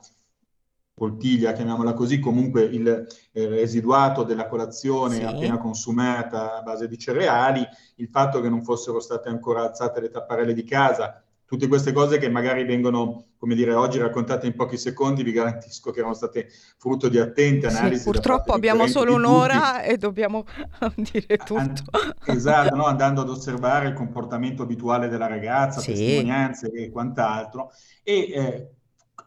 poltiglia, 0.95 1.53
chiamiamola 1.53 1.93
così, 1.93 2.21
comunque 2.21 2.63
il 2.63 2.89
eh, 3.33 3.47
residuato 3.49 4.23
della 4.23 4.47
colazione 4.47 5.17
sì. 5.17 5.23
appena 5.25 5.59
consumata 5.59 6.57
a 6.57 6.63
base 6.63 6.87
di 6.87 6.97
cereali, 6.97 7.67
il 7.97 8.09
fatto 8.09 8.41
che 8.41 8.49
non 8.49 8.63
fossero 8.63 9.01
state 9.01 9.29
ancora 9.29 9.63
alzate 9.63 10.01
le 10.01 10.09
tapparelle 10.09 10.55
di 10.55 10.63
casa, 10.63 11.25
tutte 11.47 11.69
queste 11.69 11.93
cose 11.93 12.19
che 12.19 12.29
magari 12.29 12.65
vengono, 12.65 13.27
come 13.39 13.55
dire, 13.55 13.75
oggi 13.75 13.99
raccontate 13.99 14.47
in 14.47 14.55
pochi 14.55 14.79
secondi, 14.79 15.23
vi 15.23 15.33
garantisco 15.33 15.91
che 15.91 15.99
erano 15.99 16.15
state 16.15 16.49
frutto 16.79 17.09
di 17.09 17.19
attente 17.19 17.67
analisi. 17.67 17.99
Sì, 17.99 18.11
purtroppo 18.11 18.53
abbiamo 18.53 18.87
solo 18.87 19.15
un'ora 19.15 19.83
e 19.83 19.97
dobbiamo 19.97 20.45
dire 20.97 21.37
tutto. 21.39 21.59
And- 21.59 21.83
esatto, 22.27 22.75
no? 22.75 22.87
andando 22.87 23.21
ad 23.21 23.29
osservare 23.29 23.89
il 23.89 23.95
comportamento 23.95 24.63
abituale 24.63 25.09
della 25.09 25.27
ragazza, 25.27 25.81
sì. 25.81 25.93
testimonianze 25.93 26.71
e 26.71 26.91
quant'altro. 26.91 27.71
E 28.03 28.33
eh, 28.33 28.69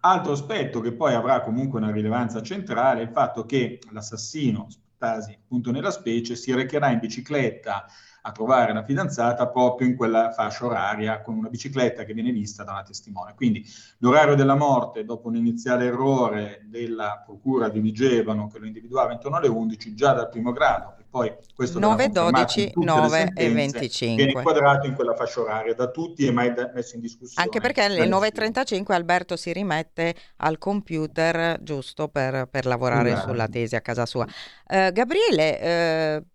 altro 0.02 0.34
aspetto 0.34 0.80
che 0.80 0.94
poi 0.94 1.14
avrà 1.14 1.42
comunque 1.42 1.80
una 1.80 1.92
rilevanza 1.92 2.42
centrale 2.42 3.02
è 3.02 3.04
il 3.04 3.12
fatto 3.12 3.46
che 3.46 3.80
l'assassino, 3.92 4.68
Stasi 4.98 5.38
appunto 5.40 5.72
nella 5.72 5.92
specie, 5.92 6.36
si 6.36 6.54
recherà 6.54 6.90
in 6.90 6.98
bicicletta 7.00 7.86
a 8.24 8.32
trovare 8.32 8.74
la 8.74 8.84
fidanzata 8.84 9.48
proprio 9.48 9.88
in 9.88 9.96
quella 9.96 10.32
fascia 10.32 10.66
oraria 10.66 11.22
con 11.22 11.38
una 11.38 11.50
bicicletta 11.50 12.04
che 12.04 12.14
viene 12.14 12.32
vista 12.32 12.64
da 12.64 12.72
una 12.72 12.84
testimone. 12.84 13.36
Quindi 13.36 13.64
l'orario 14.00 14.36
della 14.36 14.56
morte, 14.56 15.06
dopo 15.06 15.30
un 15.30 15.36
iniziale 15.36 15.86
errore 15.86 16.66
della 16.66 17.22
procura 17.24 17.70
di 17.70 17.80
Vigevano 17.80 18.48
che 18.48 18.60
lo 18.60 18.66
individuava 18.66 19.14
intorno 19.14 19.38
alle 19.38 19.48
11, 19.48 19.94
già 19.94 20.14
dal 20.14 20.30
primo 20.30 20.52
grado, 20.52 20.97
poi 21.10 21.34
questo 21.56 21.80
9, 21.80 22.10
12, 22.10 22.72
9 22.76 23.32
e 23.36 23.50
25. 23.50 24.16
Viene 24.16 24.40
inquadrato 24.40 24.88
in 24.88 24.94
quella 24.94 25.16
fascia 25.16 25.42
oraria 25.42 25.74
da 25.74 25.90
tutti 25.90 26.26
e 26.26 26.32
mai 26.32 26.54
da, 26.54 26.72
messo 26.74 26.96
in 26.96 27.02
discussione. 27.02 27.44
Anche 27.44 27.60
perché 27.60 27.82
alle 27.82 28.06
9.35 28.06 28.92
Alberto 28.92 29.36
si 29.36 29.52
rimette 29.54 30.16
al 30.38 30.58
computer 30.58 31.62
giusto 31.62 32.08
per, 32.08 32.48
per 32.50 32.66
lavorare 32.66 33.12
esatto. 33.12 33.30
sulla 33.30 33.48
tesi 33.48 33.76
a 33.76 33.82
casa 33.82 34.06
sua. 34.06 34.26
Uh, 34.26 34.92
Gabriele, 34.92 36.20
uh, 36.20 36.26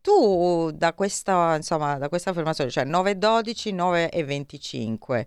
tu 0.00 0.70
da 0.72 0.92
questa, 0.94 1.56
insomma, 1.56 1.98
da 1.98 2.08
questa 2.08 2.30
affermazione, 2.30 2.70
cioè 2.70 2.84
9 2.84 3.18
12, 3.18 3.72
9 3.72 4.10
e 4.10 4.24
25, 4.24 5.26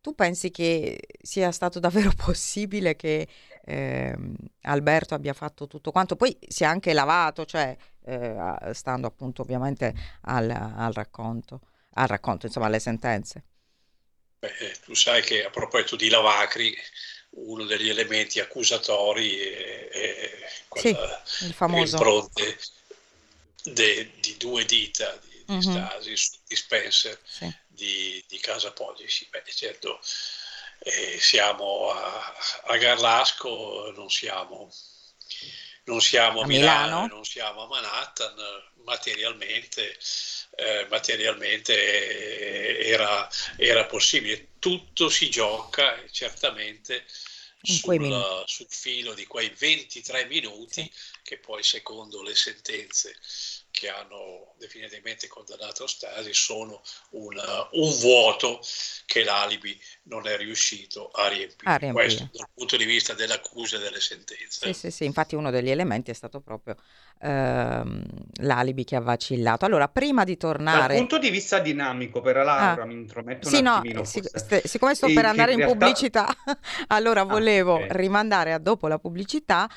tu 0.00 0.14
pensi 0.14 0.50
che 0.50 0.98
sia 1.20 1.50
stato 1.50 1.78
davvero 1.80 2.12
possibile 2.16 2.96
che 2.96 3.28
eh, 3.64 4.16
Alberto 4.62 5.14
abbia 5.14 5.34
fatto 5.34 5.66
tutto 5.66 5.90
quanto? 5.90 6.16
Poi 6.16 6.36
si 6.46 6.62
è 6.62 6.66
anche 6.66 6.92
lavato, 6.92 7.44
cioè 7.44 7.76
eh, 8.08 8.74
stando 8.74 9.06
appunto 9.06 9.42
ovviamente 9.42 9.94
al, 10.22 10.50
al, 10.50 10.92
racconto, 10.92 11.60
al 11.94 12.08
racconto, 12.08 12.46
insomma, 12.46 12.66
alle 12.66 12.80
sentenze. 12.80 13.44
Beh, 14.38 14.76
tu 14.84 14.94
sai 14.94 15.22
che 15.22 15.44
a 15.44 15.50
proposito 15.50 15.96
di 15.96 16.08
Lavacri, 16.08 16.74
uno 17.30 17.64
degli 17.64 17.88
elementi 17.88 18.40
accusatori 18.40 19.36
è, 19.36 19.88
è 19.88 20.30
quella, 20.68 21.22
sì, 21.24 21.46
il 21.46 21.52
famoso 21.52 21.96
impronte 21.96 22.58
de, 23.64 24.10
di 24.20 24.36
due 24.36 24.64
dita 24.64 25.18
di, 25.22 25.44
di 25.44 25.52
mm-hmm. 25.52 25.60
Stasi, 25.60 26.14
di 26.46 26.56
Spencer, 26.56 27.20
sì. 27.24 27.54
di, 27.66 28.24
di, 28.28 28.38
Casa 28.38 28.72
Podici. 28.72 29.26
Beh, 29.30 29.42
certo, 29.46 30.00
eh, 30.80 31.18
siamo 31.20 31.90
a, 31.90 32.34
a, 32.66 32.76
Garlasco, 32.76 33.92
non 33.94 34.08
siamo, 34.08 34.70
non 35.88 36.00
siamo 36.02 36.40
a, 36.40 36.44
a 36.44 36.46
Milano, 36.46 36.84
Milano, 36.84 37.06
non 37.14 37.24
siamo 37.24 37.62
a 37.62 37.66
Manhattan, 37.66 38.34
materialmente, 38.84 39.98
eh, 40.56 40.86
materialmente 40.90 41.74
eh, 41.74 42.90
era, 42.90 43.28
era, 43.56 43.86
possibile. 43.86 44.50
Tutto 44.58 45.08
si 45.08 45.30
gioca 45.30 45.98
certamente 46.10 47.04
sul, 47.62 48.44
sul, 48.46 48.66
filo 48.68 49.14
di 49.14 49.26
quei 49.26 49.48
23 49.48 50.26
minuti 50.26 50.90
che 51.22 51.38
poi 51.38 51.62
secondo 51.62 52.22
le 52.22 52.34
sentenze 52.34 53.16
che 53.78 53.88
hanno 53.88 54.54
definitivamente 54.58 55.28
condannato 55.28 55.86
Stasi 55.86 56.34
sono 56.34 56.82
un, 57.10 57.40
un, 57.70 57.98
vuoto 58.00 58.60
che 59.06 59.22
l'alibi 59.22 59.80
non 60.04 60.26
è 60.26 60.36
riuscito 60.36 61.10
a 61.10 61.28
riempire. 61.28 61.70
a 61.70 61.76
riempire. 61.76 62.04
Questo 62.04 62.28
dal 62.32 62.48
punto 62.52 62.76
di 62.76 62.84
vista 62.84 63.14
dell'accusa 63.14 63.76
e 63.76 63.78
delle 63.78 64.00
sentenze. 64.00 64.66
Sì, 64.66 64.72
sì, 64.72 64.90
sì, 64.90 65.04
infatti 65.04 65.36
uno 65.36 65.52
degli 65.52 65.70
elementi 65.70 66.10
è 66.10 66.14
stato 66.14 66.40
proprio 66.40 66.74
ehm, 67.20 68.02
l'alibi 68.40 68.82
che 68.82 68.96
ha 68.96 69.00
vacillato. 69.00 69.64
Allora, 69.64 69.86
prima 69.86 70.24
di 70.24 70.36
tornare... 70.36 70.94
Dal 70.94 70.96
punto 70.96 71.18
di 71.18 71.30
vista 71.30 71.60
dinamico, 71.60 72.20
per 72.20 72.34
Laura, 72.34 72.82
ah. 72.82 72.84
mi 72.84 72.94
intrometto 72.94 73.48
sì, 73.48 73.58
un 73.58 73.66
attimino. 73.68 74.00
No, 74.00 74.04
sic- 74.04 74.36
st- 74.36 74.66
siccome 74.66 74.96
sto 74.96 75.06
e 75.06 75.12
per 75.12 75.26
andare 75.26 75.52
in, 75.52 75.58
realtà... 75.58 75.76
pubblicità, 75.76 76.36
allora 76.88 77.20
ah, 77.20 77.26
volevo 77.26 77.74
okay. 77.74 77.88
rimandare 77.92 78.52
a 78.52 78.58
dopo 78.58 78.88
la 78.88 78.98
pubblicità 78.98 79.70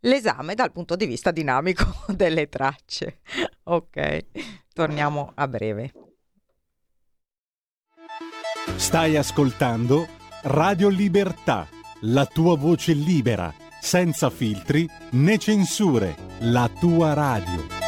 l'esame 0.00 0.54
dal 0.54 0.72
punto 0.72 0.96
di 0.96 1.06
vista 1.06 1.30
dinamico 1.30 1.84
delle 2.08 2.48
tracce. 2.48 3.20
Ok, 3.64 4.26
torniamo 4.72 5.32
a 5.34 5.48
breve. 5.48 5.92
Stai 8.76 9.16
ascoltando 9.16 10.06
Radio 10.42 10.88
Libertà, 10.88 11.66
la 12.02 12.26
tua 12.26 12.56
voce 12.56 12.92
libera, 12.92 13.52
senza 13.80 14.30
filtri 14.30 14.88
né 15.12 15.38
censure, 15.38 16.14
la 16.40 16.70
tua 16.78 17.12
radio. 17.12 17.87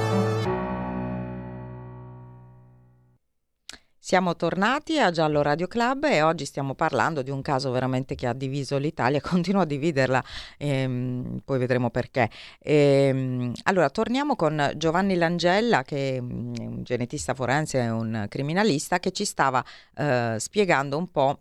Siamo 4.11 4.35
tornati 4.35 4.99
a 4.99 5.09
Giallo 5.09 5.41
Radio 5.41 5.67
Club 5.67 6.03
e 6.03 6.21
oggi 6.21 6.43
stiamo 6.43 6.75
parlando 6.75 7.21
di 7.21 7.29
un 7.29 7.41
caso 7.41 7.71
veramente 7.71 8.13
che 8.13 8.27
ha 8.27 8.33
diviso 8.33 8.77
l'Italia, 8.77 9.21
continua 9.23 9.61
a 9.61 9.65
dividerla, 9.65 10.21
ehm, 10.57 11.39
poi 11.45 11.57
vedremo 11.57 11.89
perché. 11.91 12.29
Ehm, 12.59 13.53
allora, 13.63 13.89
torniamo 13.89 14.35
con 14.35 14.73
Giovanni 14.75 15.15
Langella, 15.15 15.83
che 15.83 16.15
è 16.15 16.19
un 16.19 16.83
genetista 16.83 17.33
forense 17.33 17.79
e 17.79 17.89
un 17.89 18.25
criminalista, 18.27 18.99
che 18.99 19.11
ci 19.11 19.23
stava 19.23 19.63
eh, 19.95 20.35
spiegando 20.37 20.97
un 20.97 21.09
po' 21.09 21.39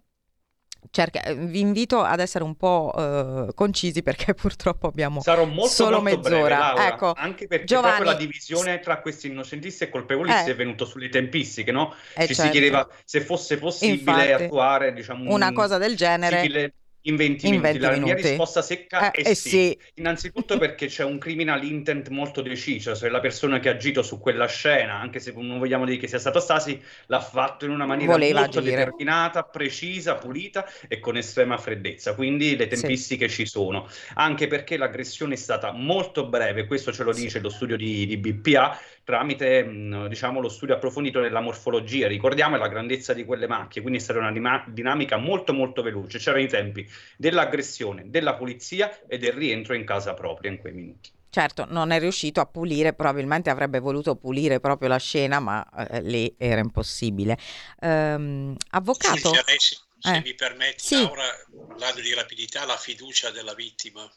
Cerca, 0.90 1.22
eh, 1.22 1.34
vi 1.34 1.60
invito 1.60 2.02
ad 2.02 2.20
essere 2.20 2.42
un 2.42 2.56
po' 2.56 2.92
uh, 2.94 3.54
concisi 3.54 4.02
perché 4.02 4.32
purtroppo 4.34 4.86
abbiamo 4.86 5.20
Sarò 5.20 5.44
molto, 5.44 5.68
solo 5.68 6.00
molto 6.00 6.28
mezz'ora. 6.28 6.30
Breve, 6.30 6.48
Laura, 6.48 6.88
ecco, 6.88 7.12
anche 7.16 7.46
perché 7.46 7.64
Giovanni... 7.64 7.96
proprio 7.96 8.12
la 8.12 8.18
divisione 8.18 8.80
tra 8.80 9.00
questi 9.00 9.28
innocentisti 9.28 9.84
e 9.84 9.88
colpevoli 9.88 10.30
eh. 10.30 10.42
si 10.44 10.50
è 10.50 10.56
venuto 10.56 10.84
sulle 10.84 11.08
tempistiche, 11.08 11.70
no? 11.70 11.94
Eh, 12.14 12.26
Ci 12.26 12.34
certo. 12.34 12.42
si 12.42 12.50
chiedeva 12.50 12.88
se 13.04 13.20
fosse 13.20 13.58
possibile 13.58 14.24
Infatti, 14.24 14.44
attuare 14.44 14.92
diciamo, 14.92 15.32
una 15.32 15.52
cosa 15.52 15.78
del 15.78 15.96
genere. 15.96 16.42
Civile 16.42 16.74
in 17.02 17.16
20 17.16 17.46
in 17.46 17.52
minuti. 17.52 17.72
20 17.72 17.78
la 17.78 17.90
minuti. 17.92 18.12
mia 18.12 18.22
risposta 18.22 18.62
secca 18.62 19.10
eh, 19.10 19.22
è 19.22 19.28
eh 19.30 19.34
sì. 19.34 19.48
sì. 19.48 19.78
Innanzitutto 19.94 20.56
perché 20.58 20.86
c'è 20.86 21.04
un 21.04 21.18
criminal 21.18 21.64
intent 21.64 22.08
molto 22.08 22.42
deciso, 22.42 22.94
se 22.94 23.08
la 23.08 23.20
persona 23.20 23.58
che 23.60 23.68
ha 23.68 23.72
agito 23.72 24.02
su 24.02 24.18
quella 24.18 24.46
scena, 24.46 24.94
anche 24.94 25.20
se 25.20 25.32
non 25.34 25.58
vogliamo 25.58 25.84
dire 25.84 25.98
che 25.98 26.08
sia 26.08 26.18
stato 26.18 26.40
Stasi, 26.40 26.80
l'ha 27.06 27.20
fatto 27.20 27.64
in 27.64 27.70
una 27.70 27.86
maniera 27.86 28.12
Voleva 28.12 28.40
molto 28.40 28.58
agire. 28.58 28.76
determinata, 28.76 29.42
precisa, 29.44 30.16
pulita 30.16 30.66
e 30.88 30.98
con 31.00 31.16
estrema 31.16 31.56
freddezza. 31.56 32.14
Quindi 32.14 32.56
le 32.56 32.66
tempistiche 32.66 33.28
sì. 33.28 33.34
ci 33.36 33.46
sono. 33.46 33.88
Anche 34.14 34.46
perché 34.46 34.76
l'aggressione 34.76 35.34
è 35.34 35.38
stata 35.38 35.72
molto 35.72 36.28
breve, 36.28 36.66
questo 36.66 36.92
ce 36.92 37.04
lo 37.04 37.12
dice 37.12 37.38
sì. 37.38 37.40
lo 37.40 37.48
studio 37.48 37.76
di, 37.76 38.06
di 38.06 38.16
BPA, 38.16 38.78
tramite 39.10 39.64
mh, 39.64 40.06
diciamo, 40.06 40.40
lo 40.40 40.48
studio 40.48 40.74
approfondito 40.74 41.20
della 41.20 41.40
morfologia. 41.40 42.06
Ricordiamo 42.06 42.56
la 42.56 42.68
grandezza 42.68 43.12
di 43.12 43.24
quelle 43.24 43.46
macchie, 43.46 43.82
quindi 43.82 43.98
è 43.98 44.02
stata 44.02 44.20
una 44.20 44.32
dima- 44.32 44.64
dinamica 44.68 45.16
molto 45.16 45.52
molto 45.52 45.82
veloce. 45.82 46.18
C'erano 46.18 46.42
i 46.42 46.48
tempi 46.48 46.88
dell'aggressione, 47.16 48.04
della 48.06 48.34
pulizia 48.34 49.06
e 49.06 49.18
del 49.18 49.32
rientro 49.32 49.74
in 49.74 49.84
casa 49.84 50.14
propria 50.14 50.50
in 50.50 50.58
quei 50.58 50.72
minuti. 50.72 51.10
Certo, 51.28 51.64
non 51.68 51.90
è 51.90 51.98
riuscito 52.00 52.40
a 52.40 52.46
pulire, 52.46 52.92
probabilmente 52.92 53.50
avrebbe 53.50 53.78
voluto 53.78 54.16
pulire 54.16 54.58
proprio 54.58 54.88
la 54.88 54.98
scena, 54.98 55.38
ma 55.38 55.64
eh, 55.88 56.02
lì 56.02 56.34
era 56.38 56.60
impossibile. 56.60 57.38
Ehm, 57.80 58.56
avvocato... 58.70 59.32
Sì, 59.32 59.58
se, 59.58 59.76
se 59.98 60.16
eh. 60.16 60.22
mi 60.22 60.34
permetti, 60.34 60.86
sì. 60.86 60.94
Laura, 60.94 61.22
parlando 61.68 62.00
di 62.00 62.14
rapidità, 62.14 62.64
la 62.64 62.76
fiducia 62.76 63.30
della 63.30 63.54
vittima 63.54 64.08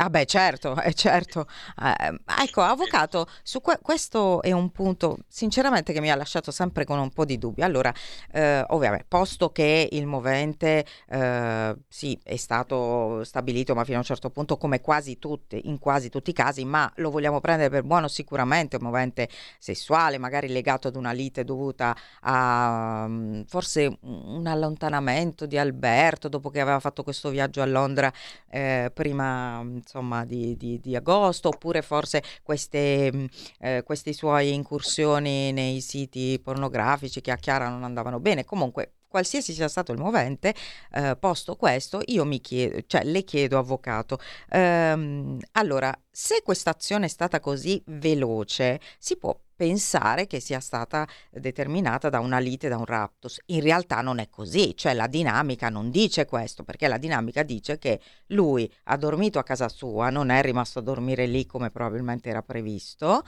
Ah 0.00 0.10
beh, 0.10 0.26
certo, 0.26 0.80
eh, 0.80 0.92
certo. 0.94 1.46
Eh, 1.82 2.20
ecco, 2.44 2.62
avvocato, 2.62 3.26
su 3.42 3.60
que- 3.60 3.80
questo 3.82 4.40
è 4.42 4.52
un 4.52 4.70
punto 4.70 5.18
sinceramente 5.26 5.92
che 5.92 6.00
mi 6.00 6.08
ha 6.08 6.14
lasciato 6.14 6.52
sempre 6.52 6.84
con 6.84 7.00
un 7.00 7.10
po' 7.10 7.24
di 7.24 7.36
dubbio. 7.36 7.64
Allora, 7.64 7.92
eh, 8.30 8.64
ovviamente, 8.68 9.06
posto 9.08 9.50
che 9.50 9.88
il 9.90 10.06
movente 10.06 10.86
eh, 11.08 11.76
sì, 11.88 12.16
è 12.22 12.36
stato 12.36 13.24
stabilito, 13.24 13.74
ma 13.74 13.82
fino 13.82 13.96
a 13.96 14.00
un 14.00 14.04
certo 14.04 14.30
punto, 14.30 14.56
come 14.56 14.80
quasi 14.80 15.18
tutti, 15.18 15.62
in 15.64 15.80
quasi 15.80 16.10
tutti 16.10 16.30
i 16.30 16.32
casi, 16.32 16.64
ma 16.64 16.88
lo 16.96 17.10
vogliamo 17.10 17.40
prendere 17.40 17.68
per 17.68 17.82
buono 17.82 18.06
sicuramente, 18.06 18.76
un 18.76 18.82
movente 18.84 19.28
sessuale, 19.58 20.16
magari 20.18 20.46
legato 20.46 20.86
ad 20.86 20.94
una 20.94 21.10
lite 21.10 21.42
dovuta 21.42 21.96
a 22.20 23.04
um, 23.04 23.44
forse 23.46 23.98
un 24.02 24.46
allontanamento 24.46 25.44
di 25.46 25.58
Alberto 25.58 26.28
dopo 26.28 26.50
che 26.50 26.60
aveva 26.60 26.78
fatto 26.78 27.02
questo 27.02 27.30
viaggio 27.30 27.62
a 27.62 27.66
Londra 27.66 28.12
eh, 28.48 28.90
prima 28.94 29.64
insomma, 29.88 30.26
di, 30.26 30.54
di, 30.56 30.78
di, 30.80 30.94
agosto, 30.94 31.48
oppure 31.48 31.80
forse 31.80 32.22
queste, 32.42 33.10
mm, 33.12 33.24
eh, 33.60 33.82
queste 33.84 34.12
sue 34.12 34.44
incursioni 34.46 35.50
nei 35.52 35.80
siti 35.80 36.38
pornografici 36.42 37.22
che 37.22 37.30
a 37.30 37.36
Chiara 37.36 37.68
non 37.70 37.84
andavano 37.84 38.20
bene. 38.20 38.44
Comunque, 38.44 38.96
qualsiasi 39.08 39.54
sia 39.54 39.68
stato 39.68 39.92
il 39.92 39.98
movente, 39.98 40.54
eh, 40.92 41.16
posto 41.18 41.56
questo, 41.56 42.02
io 42.06 42.24
mi 42.26 42.40
chiedo, 42.40 42.80
cioè 42.86 43.02
le 43.04 43.24
chiedo, 43.24 43.58
avvocato, 43.58 44.18
ehm, 44.50 45.38
allora, 45.52 45.92
se 46.10 46.42
questa 46.44 46.70
azione 46.70 47.06
è 47.06 47.08
stata 47.08 47.40
così 47.40 47.82
veloce, 47.86 48.80
si 48.98 49.16
può 49.16 49.34
pensare 49.58 50.28
che 50.28 50.38
sia 50.38 50.60
stata 50.60 51.04
determinata 51.32 52.08
da 52.08 52.20
una 52.20 52.38
lite, 52.38 52.68
da 52.68 52.76
un 52.76 52.84
raptus. 52.84 53.40
In 53.46 53.60
realtà 53.60 54.00
non 54.02 54.20
è 54.20 54.28
così, 54.30 54.76
cioè 54.76 54.94
la 54.94 55.08
dinamica 55.08 55.68
non 55.68 55.90
dice 55.90 56.26
questo, 56.26 56.62
perché 56.62 56.86
la 56.86 56.96
dinamica 56.96 57.42
dice 57.42 57.76
che 57.76 58.00
lui 58.28 58.72
ha 58.84 58.96
dormito 58.96 59.40
a 59.40 59.42
casa 59.42 59.68
sua, 59.68 60.10
non 60.10 60.30
è 60.30 60.40
rimasto 60.42 60.78
a 60.78 60.82
dormire 60.82 61.26
lì 61.26 61.44
come 61.44 61.70
probabilmente 61.70 62.28
era 62.28 62.42
previsto, 62.42 63.24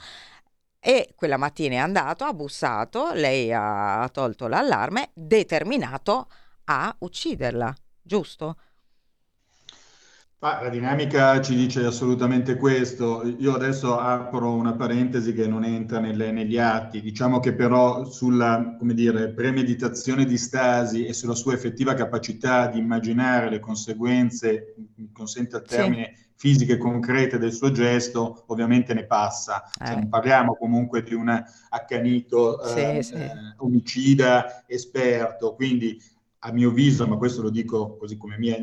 e 0.79 1.11
quella 1.15 1.35
mattina 1.35 1.75
è 1.75 1.77
andato, 1.79 2.23
ha 2.23 2.33
bussato, 2.33 3.11
lei 3.11 3.51
ha 3.51 4.09
tolto 4.13 4.47
l'allarme, 4.47 5.11
determinato 5.13 6.29
a 6.63 6.95
ucciderla, 6.99 7.75
giusto? 8.01 8.55
Ah, 10.43 10.59
la 10.63 10.69
dinamica 10.69 11.39
ci 11.39 11.53
dice 11.53 11.85
assolutamente 11.85 12.55
questo. 12.55 13.21
Io 13.37 13.53
adesso 13.53 13.99
apro 13.99 14.51
una 14.55 14.73
parentesi 14.73 15.33
che 15.33 15.45
non 15.45 15.63
entra 15.63 15.99
nelle, 15.99 16.31
negli 16.31 16.57
atti. 16.57 16.99
Diciamo 16.99 17.39
che 17.39 17.53
però 17.53 18.05
sulla 18.05 18.75
dire, 18.81 19.33
premeditazione 19.33 20.25
di 20.25 20.39
Stasi 20.39 21.05
e 21.05 21.13
sulla 21.13 21.35
sua 21.35 21.53
effettiva 21.53 21.93
capacità 21.93 22.65
di 22.65 22.79
immaginare 22.79 23.51
le 23.51 23.59
conseguenze, 23.59 24.73
consente 25.13 25.57
al 25.57 25.63
termine, 25.63 26.13
sì. 26.15 26.23
fisiche 26.37 26.77
concrete 26.77 27.37
del 27.37 27.53
suo 27.53 27.69
gesto, 27.69 28.45
ovviamente 28.47 28.95
ne 28.95 29.05
passa. 29.05 29.69
Cioè, 29.77 29.91
eh. 29.91 29.93
non 29.93 30.09
parliamo 30.09 30.55
comunque 30.55 31.03
di 31.03 31.13
un 31.13 31.29
accanito 31.69 32.65
sì, 32.65 32.79
eh, 32.79 33.03
sì. 33.03 33.13
Eh, 33.13 33.31
omicida 33.57 34.63
esperto. 34.65 35.53
Quindi, 35.53 36.01
a 36.39 36.51
mio 36.51 36.69
avviso, 36.69 37.05
ma 37.05 37.17
questo 37.17 37.43
lo 37.43 37.51
dico 37.51 37.95
così 37.97 38.17
come 38.17 38.39
mia 38.39 38.57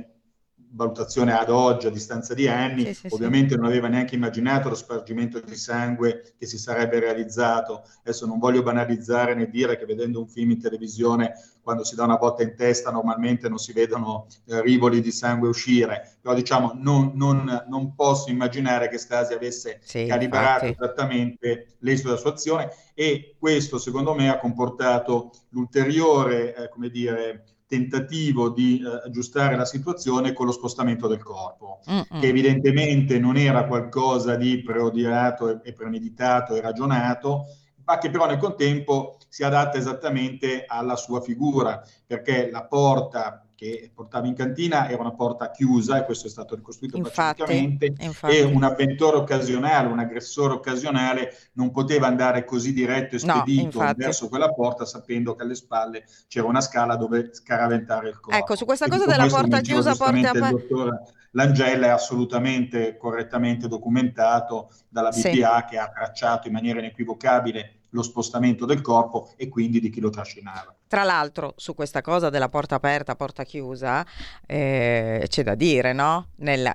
valutazione 0.71 1.33
ad 1.33 1.51
oggi, 1.51 1.87
a 1.87 1.91
distanza 1.91 2.35
di 2.35 2.47
anni, 2.49 2.85
sì, 2.87 2.95
sì, 2.95 3.09
ovviamente 3.11 3.55
sì. 3.55 3.57
non 3.57 3.67
aveva 3.67 3.89
neanche 3.89 4.15
immaginato 4.15 4.69
lo 4.69 4.75
spargimento 4.75 5.41
di 5.41 5.55
sangue 5.55 6.35
che 6.39 6.47
si 6.47 6.59
sarebbe 6.59 7.01
realizzato. 7.01 7.83
Adesso 8.01 8.27
non 8.27 8.39
voglio 8.39 8.63
banalizzare 8.63 9.35
né 9.35 9.49
dire 9.49 9.77
che 9.77 9.87
vedendo 9.87 10.21
un 10.21 10.29
film 10.29 10.53
in 10.53 10.61
televisione, 10.61 11.33
quando 11.63 11.85
si 11.85 11.95
dà 11.95 12.05
una 12.05 12.17
botta 12.17 12.43
in 12.43 12.55
testa, 12.57 12.91
normalmente 12.91 13.49
non 13.49 13.59
si 13.59 13.73
vedono 13.73 14.27
eh, 14.47 14.63
rivoli 14.63 15.01
di 15.01 15.13
sangue 15.13 15.49
uscire, 15.49 16.17
però 16.21 16.35
diciamo 16.35 16.73
non, 16.75 17.13
non, 17.15 17.65
non 17.69 17.95
posso 17.95 18.31
immaginare 18.31 18.89
che 18.89 18.99
Stasi 18.99 19.35
avesse 19.35 19.81
calibrato 20.07 20.67
infatti. 20.67 20.85
esattamente 20.85 21.77
l'esito 21.81 22.09
della 22.09 22.21
sua 22.21 22.33
azione 22.33 22.71
e 22.95 23.37
questo 23.39 23.79
secondo 23.79 24.15
me 24.15 24.31
ha 24.31 24.39
comportato 24.39 25.31
l'ulteriore, 25.51 26.55
eh, 26.55 26.69
come 26.69 26.89
dire, 26.89 27.45
tentativo 27.69 28.49
di 28.49 28.81
eh, 28.81 29.07
aggiustare 29.07 29.55
la 29.55 29.67
situazione 29.67 30.33
con 30.33 30.47
lo 30.47 30.53
spostamento 30.53 31.07
del 31.07 31.23
corpo, 31.23 31.81
Mm-mm. 31.89 32.21
che 32.21 32.27
evidentemente 32.27 33.19
non 33.19 33.37
era 33.37 33.67
qualcosa 33.67 34.35
di 34.37 34.63
preordinato 34.63 35.49
e, 35.51 35.61
e 35.63 35.73
premeditato 35.75 36.55
e 36.55 36.61
ragionato, 36.63 37.45
ma 37.85 37.99
che 37.99 38.11
però 38.11 38.27
nel 38.27 38.39
contempo 38.39 39.19
si 39.29 39.45
adatta 39.45 39.77
esattamente 39.77 40.65
alla 40.67 40.97
sua 40.97 41.21
figura, 41.21 41.83
perché 42.07 42.51
la 42.51 42.65
porta 42.65 43.47
che 43.59 43.91
portava 43.93 44.29
in 44.29 44.35
cantina 44.35 44.89
era 44.89 45.01
una 45.01 45.15
porta 45.15 45.51
chiusa 45.51 45.99
e 45.99 46.05
questo 46.05 46.29
è 46.29 46.31
stato 46.31 46.55
ricostruito 46.55 46.97
infatti, 46.97 47.43
pacificamente 47.43 48.05
infatti. 48.05 48.37
e 48.37 48.45
un 48.45 48.63
avventore 48.63 49.17
occasionale, 49.17 49.89
un 49.89 49.99
aggressore 49.99 50.55
occasionale 50.55 51.33
non 51.55 51.73
poteva 51.73 52.07
andare 52.07 52.45
così 52.45 52.73
diretto 52.73 53.17
e 53.17 53.19
spedito 53.19 53.83
no, 53.83 53.93
verso 53.97 54.29
quella 54.29 54.53
porta 54.53 54.85
sapendo 54.85 55.35
che 55.35 55.43
alle 55.43 55.57
spalle 55.57 56.05
c'era 56.29 56.47
una 56.47 56.61
scala 56.61 56.95
dove 56.95 57.31
scaraventare 57.33 58.11
il 58.11 58.21
corpo. 58.21 58.39
Ecco, 58.39 58.55
su 58.55 58.65
questa 58.65 58.87
cosa 58.87 59.07
della 59.07 59.27
porta 59.27 59.61
chiusa, 59.61 59.97
porta 59.97 60.31
aperta... 60.31 60.51
Dottor 60.51 61.03
Langella 61.33 61.87
è 61.87 61.91
assolutamente 61.91 62.97
correttamente 62.97 63.67
documentato 63.67 64.71
dalla 64.89 65.11
BPA 65.11 65.19
sì. 65.21 65.65
che 65.69 65.79
ha 65.79 65.91
tracciato 65.93 66.47
in 66.47 66.53
maniera 66.53 66.79
inequivocabile 66.79 67.81
lo 67.91 68.03
spostamento 68.03 68.67
del 68.67 68.83
corpo 68.83 69.33
e 69.37 69.49
quindi 69.49 69.81
di 69.81 69.91
chi 69.91 69.99
lo 69.99 70.11
trascinava. 70.11 70.78
Tra 70.89 71.05
l'altro, 71.05 71.53
su 71.57 71.75
questa 71.75 72.01
cosa 72.01 72.31
della 72.31 72.49
porta 72.49 72.77
aperta, 72.77 73.15
porta 73.15 73.45
chiusa, 73.45 74.07
eh, 74.47 75.27
c'è 75.29 75.43
da 75.43 75.55
dire, 75.55 75.93
no? 75.93 76.29
Nella, 76.37 76.75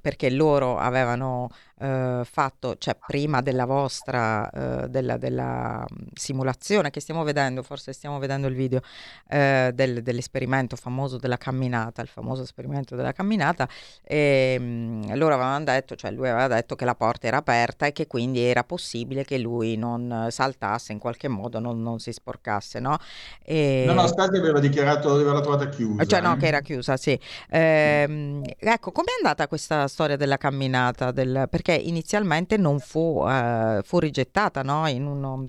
perché 0.00 0.30
loro 0.30 0.78
avevano 0.78 1.48
eh, 1.78 2.22
fatto, 2.24 2.76
cioè 2.78 2.96
prima 3.06 3.42
della 3.42 3.66
vostra, 3.66 4.48
eh, 4.50 4.88
della, 4.88 5.18
della, 5.18 5.84
simulazione 6.14 6.88
che 6.88 7.00
stiamo 7.00 7.22
vedendo, 7.22 7.62
forse 7.62 7.92
stiamo 7.92 8.18
vedendo 8.18 8.46
il 8.46 8.54
video 8.54 8.80
eh, 9.28 9.72
del, 9.74 10.02
dell'esperimento 10.02 10.74
famoso 10.76 11.18
della 11.18 11.36
camminata, 11.36 12.00
il 12.00 12.08
famoso 12.08 12.42
esperimento 12.42 12.96
della 12.96 13.12
camminata, 13.12 13.68
e, 14.02 14.58
mh, 14.58 15.16
loro 15.16 15.34
avevano 15.34 15.64
detto, 15.64 15.96
cioè 15.96 16.10
lui 16.12 16.28
aveva 16.28 16.48
detto 16.48 16.76
che 16.76 16.86
la 16.86 16.94
porta 16.94 17.26
era 17.26 17.36
aperta 17.36 17.84
e 17.84 17.92
che 17.92 18.06
quindi 18.06 18.40
era 18.40 18.64
possibile 18.64 19.24
che 19.24 19.36
lui 19.36 19.76
non 19.76 20.28
saltasse 20.30 20.92
in 20.92 20.98
qualche 20.98 21.28
modo, 21.28 21.58
non, 21.58 21.82
non 21.82 21.98
si 21.98 22.10
sporcasse, 22.10 22.80
no? 22.80 22.98
E... 23.44 23.84
No, 23.86 23.92
no, 23.92 24.06
Stasi 24.06 24.36
aveva 24.36 24.58
dichiarato 24.58 25.16
di 25.16 25.22
averla 25.22 25.40
trovata 25.40 25.68
chiusa. 25.68 26.04
Cioè 26.04 26.20
no, 26.20 26.34
eh. 26.34 26.36
che 26.36 26.46
era 26.46 26.60
chiusa, 26.60 26.96
sì. 26.96 27.18
Ehm, 27.50 28.42
ecco, 28.58 28.92
com'è 28.92 29.12
andata 29.16 29.46
questa 29.48 29.86
storia 29.88 30.16
della 30.16 30.36
camminata? 30.36 31.10
Del... 31.12 31.46
Perché 31.48 31.72
inizialmente 31.74 32.56
non 32.56 32.78
fu, 32.80 33.22
uh, 33.24 33.82
fu 33.82 33.98
rigettata, 33.98 34.62
no? 34.62 34.86
In 34.88 35.06
uno, 35.06 35.48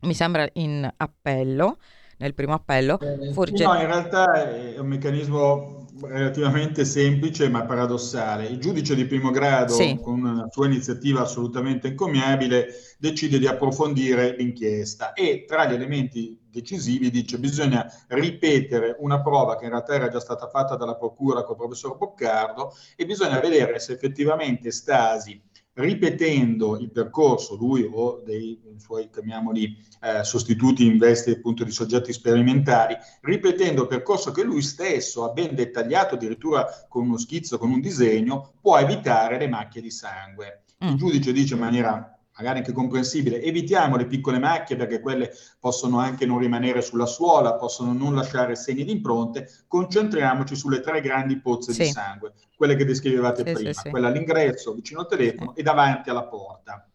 mi 0.00 0.14
sembra 0.14 0.48
in 0.54 0.88
appello, 0.96 1.78
nel 2.18 2.34
primo 2.34 2.54
appello. 2.54 2.98
Eh, 3.00 3.32
rigettata. 3.34 3.74
No, 3.74 3.80
in 3.80 3.86
realtà 3.86 4.54
è 4.54 4.78
un 4.78 4.86
meccanismo 4.86 5.86
relativamente 6.02 6.84
semplice 6.84 7.48
ma 7.48 7.64
paradossale. 7.64 8.46
Il 8.46 8.58
giudice 8.58 8.94
di 8.94 9.06
primo 9.06 9.30
grado, 9.30 9.72
sì. 9.72 9.98
con 10.00 10.20
una 10.20 10.46
sua 10.50 10.66
iniziativa 10.66 11.22
assolutamente 11.22 11.88
encomiabile, 11.88 12.68
decide 12.98 13.38
di 13.38 13.46
approfondire 13.46 14.34
l'inchiesta 14.36 15.12
e 15.12 15.44
tra 15.46 15.66
gli 15.66 15.74
elementi 15.74 16.38
decisivi 16.50 17.10
dice 17.10 17.38
bisogna 17.38 17.86
ripetere 18.08 18.96
una 19.00 19.20
prova 19.20 19.56
che 19.56 19.64
in 19.64 19.70
realtà 19.70 19.94
era 19.94 20.08
già 20.08 20.20
stata 20.20 20.48
fatta 20.48 20.74
dalla 20.74 20.96
procura 20.96 21.44
col 21.44 21.56
professor 21.56 21.96
Boccardo 21.98 22.74
e 22.96 23.04
bisogna 23.04 23.38
vedere 23.40 23.78
se 23.78 23.92
effettivamente 23.92 24.70
Stasi 24.70 25.38
ripetendo 25.76 26.78
il 26.78 26.90
percorso, 26.90 27.56
lui 27.56 27.88
o 27.90 28.22
dei 28.24 28.60
suoi, 28.78 29.08
chiamiamoli, 29.10 29.76
eh, 30.00 30.24
sostituti 30.24 30.86
in 30.86 30.98
veste 30.98 31.32
appunto 31.32 31.64
di 31.64 31.70
soggetti 31.70 32.12
sperimentali, 32.12 32.96
ripetendo 33.22 33.82
il 33.82 33.88
percorso 33.88 34.30
che 34.30 34.42
lui 34.42 34.62
stesso 34.62 35.24
ha 35.24 35.32
ben 35.32 35.54
dettagliato, 35.54 36.14
addirittura 36.14 36.66
con 36.88 37.06
uno 37.06 37.18
schizzo, 37.18 37.58
con 37.58 37.70
un 37.70 37.80
disegno, 37.80 38.54
può 38.60 38.78
evitare 38.78 39.38
le 39.38 39.48
macchie 39.48 39.82
di 39.82 39.90
sangue. 39.90 40.62
Il 40.78 40.92
mm. 40.92 40.96
giudice 40.96 41.32
dice 41.32 41.54
in 41.54 41.60
maniera 41.60 42.15
magari 42.36 42.58
anche 42.58 42.72
comprensibile, 42.72 43.40
evitiamo 43.42 43.96
le 43.96 44.06
piccole 44.06 44.38
macchie 44.38 44.76
perché 44.76 45.00
quelle 45.00 45.32
possono 45.58 45.98
anche 45.98 46.26
non 46.26 46.38
rimanere 46.38 46.82
sulla 46.82 47.06
suola, 47.06 47.54
possono 47.54 47.92
non 47.92 48.14
lasciare 48.14 48.56
segni 48.56 48.84
di 48.84 48.92
impronte, 48.92 49.50
concentriamoci 49.66 50.54
sulle 50.54 50.80
tre 50.80 51.00
grandi 51.00 51.38
pozze 51.40 51.72
sì. 51.72 51.82
di 51.82 51.88
sangue, 51.88 52.34
quelle 52.56 52.76
che 52.76 52.84
descrivevate 52.84 53.44
sì, 53.44 53.52
prima, 53.52 53.72
sì, 53.72 53.90
quella 53.90 54.08
all'ingresso, 54.08 54.74
vicino 54.74 55.00
al 55.00 55.08
telefono 55.08 55.54
e 55.54 55.62
davanti 55.62 56.10
alla 56.10 56.24
porta. 56.24 56.88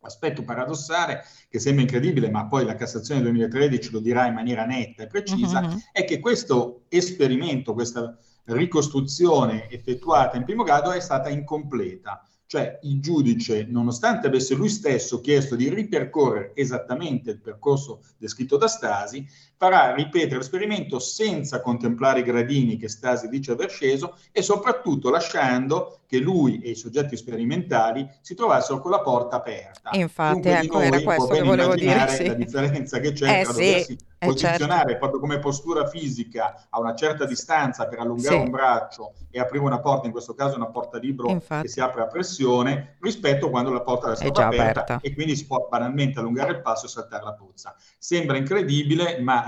L'aspetto 0.00 0.42
paradossale, 0.42 1.24
che 1.48 1.58
sembra 1.58 1.82
incredibile, 1.82 2.30
ma 2.30 2.46
poi 2.46 2.64
la 2.64 2.76
Cassazione 2.76 3.20
del 3.20 3.32
2013 3.32 3.90
lo 3.90 3.98
dirà 3.98 4.26
in 4.26 4.34
maniera 4.34 4.64
netta 4.64 5.02
e 5.02 5.06
precisa, 5.06 5.60
mm-hmm. 5.60 5.76
è 5.92 6.04
che 6.04 6.20
questo 6.20 6.84
esperimento, 6.88 7.74
questa 7.74 8.16
ricostruzione 8.44 9.68
effettuata 9.68 10.38
in 10.38 10.44
primo 10.44 10.62
grado 10.62 10.92
è 10.92 11.00
stata 11.00 11.28
incompleta 11.28 12.22
Cioè 12.50 12.78
il 12.84 12.98
giudice, 13.02 13.66
nonostante 13.66 14.26
avesse 14.26 14.54
lui 14.54 14.70
stesso 14.70 15.20
chiesto 15.20 15.54
di 15.54 15.68
ripercorrere 15.68 16.52
esattamente 16.54 17.32
il 17.32 17.42
percorso 17.42 18.00
descritto 18.16 18.56
da 18.56 18.66
Stasi, 18.66 19.28
farà 19.58 19.92
ripetere 19.92 20.36
l'esperimento 20.36 21.00
senza 21.00 21.60
contemplare 21.60 22.20
i 22.20 22.22
gradini 22.22 22.76
che 22.76 22.88
Stasi 22.88 23.28
dice 23.28 23.52
aver 23.52 23.68
sceso 23.68 24.16
e 24.30 24.40
soprattutto 24.40 25.10
lasciando 25.10 25.98
che 26.06 26.18
lui 26.18 26.60
e 26.60 26.70
i 26.70 26.74
soggetti 26.74 27.16
sperimentali 27.16 28.08
si 28.22 28.34
trovassero 28.34 28.80
con 28.80 28.92
la 28.92 29.00
porta 29.00 29.36
aperta. 29.36 29.90
Infatti, 29.92 30.48
ecco, 30.48 30.80
era 30.80 31.02
questo 31.02 31.26
che 31.26 31.42
volevo 31.42 31.74
dire. 31.74 32.08
Sì. 32.08 32.26
La 32.28 32.34
differenza 32.34 32.98
che 33.00 33.12
c'è 33.12 33.40
eh, 33.40 33.42
tra 33.42 33.52
sì, 33.52 33.64
doversi 33.64 33.98
eh, 34.18 34.26
posizionare 34.26 34.90
certo. 34.90 34.98
proprio 34.98 35.20
come 35.20 35.38
postura 35.38 35.86
fisica 35.86 36.66
a 36.70 36.80
una 36.80 36.94
certa 36.94 37.26
distanza 37.26 37.86
per 37.88 37.98
allungare 37.98 38.36
Sì. 38.36 38.40
un 38.40 38.50
braccio 38.50 39.12
e 39.30 39.38
aprire 39.38 39.64
una 39.64 39.80
porta, 39.80 40.06
in 40.06 40.12
questo 40.12 40.34
caso 40.34 40.56
una 40.56 40.68
porta 40.68 40.98
libro 40.98 41.28
Infatti. 41.28 41.62
che 41.62 41.68
si 41.68 41.80
apre 41.80 42.02
a 42.02 42.06
pressione, 42.06 42.96
rispetto 43.00 43.46
a 43.46 43.50
quando 43.50 43.70
la 43.70 43.82
porta 43.82 44.12
essere 44.12 44.30
già 44.30 44.46
aperta, 44.46 44.80
aperta. 44.80 45.00
e 45.02 45.12
quindi 45.12 45.36
si 45.36 45.46
può 45.46 45.66
banalmente 45.68 46.18
allungare 46.20 46.52
il 46.52 46.62
passo 46.62 46.86
e 46.86 46.88
saltare 46.88 47.24
la 47.24 47.34
pozza. 47.34 47.76
Sembra 47.98 48.36
incredibile, 48.38 49.20
ma 49.20 49.47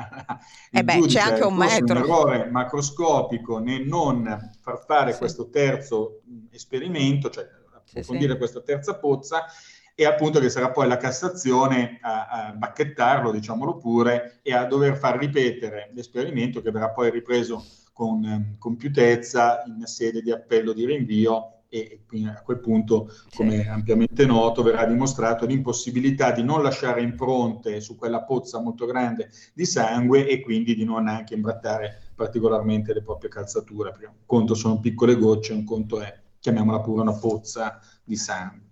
Eh 0.71 0.85
beh, 0.85 1.01
c'è 1.07 1.21
anche 1.21 1.45
un 1.45 1.57
metro. 1.57 1.99
un 1.99 2.03
errore 2.05 2.47
macroscopico 2.47 3.59
nel 3.59 3.87
non 3.87 4.51
far 4.61 4.85
fare 4.85 5.13
Sì. 5.13 5.19
questo 5.19 5.51
terzo 5.51 6.21
esperimento, 6.51 7.31
cioè 7.31 7.47
approfondire 7.75 8.33
sì. 8.33 8.39
questa 8.39 8.61
terza 8.61 8.97
pozza, 8.99 9.45
e 9.95 10.05
appunto 10.07 10.41
che 10.41 10.49
sarà 10.49 10.71
poi 10.71 10.89
la 10.89 10.97
Cassazione 10.97 11.99
a, 12.01 12.27
a 12.29 12.53
bacchettarlo, 12.53 13.31
diciamolo 13.31 13.77
pure, 13.77 14.39
e 14.43 14.55
a 14.55 14.65
dover 14.65 14.97
far 14.97 15.19
ripetere 15.19 15.91
l'esperimento 15.93 16.63
che 16.63 16.71
verrà 16.71 16.91
poi 16.91 17.11
ripreso 17.11 17.65
con 17.93 18.25
ehm, 18.25 18.57
compiutezza 18.59 19.63
in 19.67 19.85
sede 19.87 20.23
di 20.23 20.31
appello 20.31 20.73
di 20.73 20.87
rinvio 20.87 21.60
e, 21.71 22.03
quindi 22.07 22.29
a 22.29 22.43
quel 22.43 22.59
punto, 22.61 23.09
come 23.35 23.63
è 23.63 23.69
ampiamente 23.69 24.27
noto, 24.27 24.63
verrà 24.63 24.85
dimostrato 24.85 25.47
l'impossibilità 25.47 26.33
di 26.33 26.43
non 26.43 26.63
lasciare 26.63 27.01
impronte 27.01 27.81
su 27.81 27.97
quella 27.97 28.23
pozza 28.25 28.61
molto 28.61 28.85
grande 28.87 29.31
di 29.55 29.65
sangue 29.65 30.27
e 30.27 30.41
quindi 30.41 30.75
di 30.75 30.85
non 30.85 31.09
anche 31.09 31.35
imbrattare 31.35 32.13
particolarmente 32.15 32.93
le 32.93 33.03
proprie 33.03 33.31
calzature, 33.31 33.93
perché 33.93 34.07
un 34.07 34.27
conto 34.27 34.55
sono 34.55 34.81
piccole 34.81 35.17
gocce, 35.17 35.53
un 35.53 35.65
conto 35.65 36.01
è, 36.01 36.13
chiamiamola 36.41 36.81
pure, 36.81 37.03
una 37.03 37.17
pozza 37.17 37.81
di 38.05 38.17
sangue. 38.17 38.69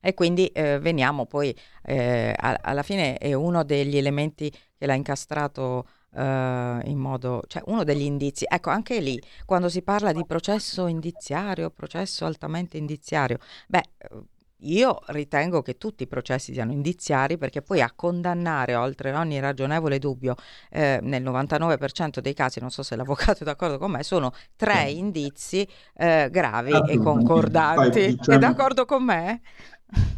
E 0.00 0.12
quindi 0.12 0.48
eh, 0.48 0.78
veniamo 0.80 1.24
poi, 1.24 1.56
eh, 1.82 2.34
a- 2.36 2.58
alla 2.62 2.82
fine 2.82 3.16
è 3.16 3.32
uno 3.32 3.64
degli 3.64 3.96
elementi 3.96 4.50
che 4.76 4.84
l'ha 4.86 4.92
incastrato 4.94 5.86
eh, 6.14 6.80
in 6.84 6.98
modo, 6.98 7.42
cioè 7.46 7.62
uno 7.66 7.84
degli 7.84 8.02
indizi. 8.02 8.44
Ecco, 8.48 8.70
anche 8.70 9.00
lì, 9.00 9.20
quando 9.44 9.68
si 9.68 9.82
parla 9.82 10.12
di 10.12 10.24
processo 10.26 10.86
indiziario, 10.86 11.70
processo 11.70 12.24
altamente 12.24 12.76
indiziario, 12.76 13.38
beh, 13.68 13.82
eh, 13.98 14.08
io 14.64 14.98
ritengo 15.08 15.62
che 15.62 15.76
tutti 15.76 16.04
i 16.04 16.06
processi 16.06 16.52
siano 16.52 16.72
indiziari 16.72 17.36
perché 17.36 17.60
poi 17.60 17.82
a 17.82 17.92
condannare 17.94 18.74
oltre 18.74 19.12
ogni 19.12 19.38
ragionevole 19.40 19.98
dubbio, 19.98 20.36
eh, 20.70 21.00
nel 21.02 21.22
99% 21.22 22.20
dei 22.20 22.34
casi, 22.34 22.60
non 22.60 22.70
so 22.70 22.82
se 22.82 22.96
l'avvocato 22.96 23.42
è 23.42 23.44
d'accordo 23.44 23.78
con 23.78 23.90
me, 23.90 24.02
sono 24.02 24.32
tre 24.56 24.90
indizi 24.90 25.68
eh, 25.94 26.28
gravi 26.30 26.72
e 26.72 26.98
concordanti. 26.98 28.00
È 28.00 28.14
diciamo- 28.14 28.38
d'accordo 28.38 28.84
con 28.84 29.04
me? 29.04 29.40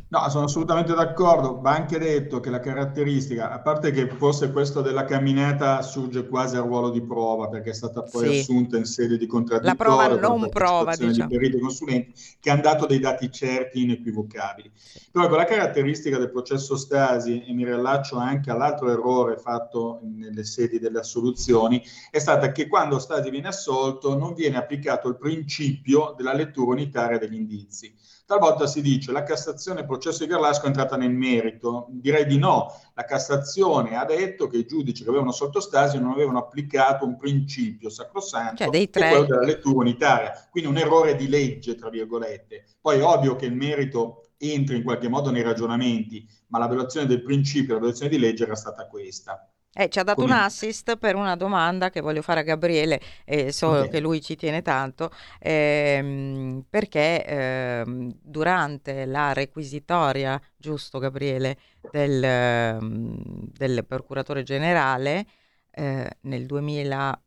No, 0.09 0.29
sono 0.29 0.45
assolutamente 0.45 0.95
d'accordo. 0.95 1.61
Va 1.61 1.73
anche 1.73 1.99
detto 1.99 2.39
che 2.39 2.49
la 2.49 2.61
caratteristica, 2.61 3.51
a 3.51 3.61
parte 3.61 3.91
che 3.91 4.07
forse 4.09 4.53
questo 4.53 4.81
della 4.81 5.05
camminata 5.05 5.83
surge 5.83 6.29
quasi 6.29 6.57
a 6.57 6.61
ruolo 6.61 6.91
di 6.91 7.03
prova, 7.03 7.49
perché 7.49 7.71
è 7.71 7.75
stata 7.75 8.03
poi 8.05 8.29
Sì. 8.29 8.39
assunta 8.39 8.77
in 8.77 8.85
sede 8.85 9.19
di 9.19 9.27
contraddittorio. 9.27 9.97
La 9.97 10.07
prova 10.07 10.29
non 10.29 10.49
prova, 10.49 10.95
diciamo. 10.95 11.29
di 11.29 11.37
periti 11.37 11.59
consulenti, 11.59 12.15
che 12.39 12.51
hanno 12.51 12.63
dato 12.63 12.87
dei 12.87 13.01
dati 13.01 13.31
certi, 13.33 13.83
inequivocabili. 13.83 14.71
Però 15.11 15.25
ecco, 15.25 15.35
la 15.35 15.45
caratteristica 15.45 16.19
del 16.19 16.31
processo 16.31 16.77
Stasi, 16.77 17.43
e 17.45 17.53
mi 17.53 17.65
riallaccio 17.65 18.17
anche 18.17 18.53
all'altro 18.53 18.89
errore 18.89 19.37
fatto 19.39 19.99
nelle 20.05 20.45
sedi 20.45 20.79
delle 20.79 21.01
assoluzioni, 21.01 21.83
è 22.13 22.21
stata 22.21 22.53
che 22.53 22.69
quando 22.69 23.01
Stasi 23.01 23.29
viene 23.29 23.49
assolto 23.49 24.17
non 24.17 24.35
viene 24.35 24.57
applicato 24.57 25.09
il 25.09 25.17
principio 25.17 26.15
della 26.17 26.33
lettura 26.33 26.71
unitaria 26.71 27.19
degli 27.19 27.35
indizi. 27.35 27.93
Talvolta 28.27 28.67
si 28.67 28.83
dice 28.83 29.13
la 29.13 29.23
Cassazione 29.23 29.81
il 29.83 29.87
processo 29.87 30.25
di 30.25 30.31
Garlasco 30.31 30.65
è 30.65 30.67
entrata 30.67 30.97
nel 30.97 31.13
merito. 31.13 31.87
Direi 31.91 32.27
di 32.27 32.39
no. 32.39 32.77
La 32.95 33.05
Cassazione 33.05 33.97
ha 33.97 34.05
detto 34.05 34.49
che 34.49 34.57
i 34.57 34.67
giudici 34.67 35.05
che 35.05 35.09
avevano 35.09 35.31
assolto 35.31 35.61
Stasi 35.61 36.01
non 36.01 36.11
avevano 36.11 36.39
applicato 36.39 37.05
un 37.05 37.17
principio 37.17 37.89
sacrosanto, 37.89 38.65
Cioè, 38.65 38.71
dei 38.71 38.91
che 38.91 38.99
è 38.99 39.03
tre- 39.03 39.09
quello 39.11 39.27
della 39.27 39.47
lettura 39.47 39.77
unitaria. 39.77 40.49
Quindi 40.51 40.69
un 40.69 40.77
errore 40.77 41.15
di 41.15 41.29
legge, 41.29 41.77
tra 41.77 41.89
virgolette. 41.89 42.65
Poi 42.81 42.99
è 42.99 43.05
ovvio 43.05 43.37
che 43.37 43.47
il 43.47 43.55
merito 43.55 44.31
entri 44.39 44.79
in 44.79 44.83
qualche 44.83 45.09
modo 45.09 45.31
nei 45.31 45.43
ragionamenti, 45.43 46.29
ma 46.49 46.59
la 46.59 46.67
violazione 46.67 47.07
del 47.07 47.23
principio, 47.23 47.75
la 47.75 47.81
violazione 47.81 48.11
di 48.11 48.19
legge 48.19 48.43
era 48.43 48.57
stata 48.57 48.89
questa. 48.89 49.49
Eh, 49.79 49.91
ci 49.91 49.99
ha 49.99 50.03
dato 50.05 50.23
Come- 50.23 50.33
un 50.33 50.39
assist 50.41 50.97
per 50.97 51.17
una 51.17 51.37
domanda 51.37 51.91
che 51.91 52.01
voglio 52.01 52.23
fare 52.23 52.41
a 52.41 52.43
Gabriele, 52.45 52.99
e 53.27 53.53
so 53.53 53.69
Ok. 53.69 53.91
che 53.91 54.01
lui 54.01 54.23
ci 54.23 54.35
tiene 54.35 54.63
tanto, 54.63 55.11
ehm, 55.39 56.65
perché 56.71 57.23
ehm, 57.25 58.11
durante 58.23 59.05
la 59.05 59.35
requisitoria, 59.35 60.41
giusto 60.57 60.99
Gabriele, 60.99 61.59
del, 61.91 62.25
ehm, 62.25 63.19
del 63.53 63.85
procuratore 63.87 64.43
generale 64.43 65.27
eh, 65.73 66.11
nel 66.23 66.47
2003, 66.47 67.21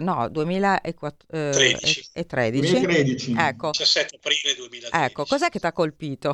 no, 0.00 0.28
2013, 0.28 2.10
2013. 2.60 3.34
ecco, 3.36 3.70
17 3.72 4.16
aprile 4.16 4.54
2013. 4.54 5.04
ecco, 5.04 5.24
cos'è 5.24 5.48
che 5.48 5.58
ti 5.58 5.66
ha 5.66 5.72
colpito 5.72 6.32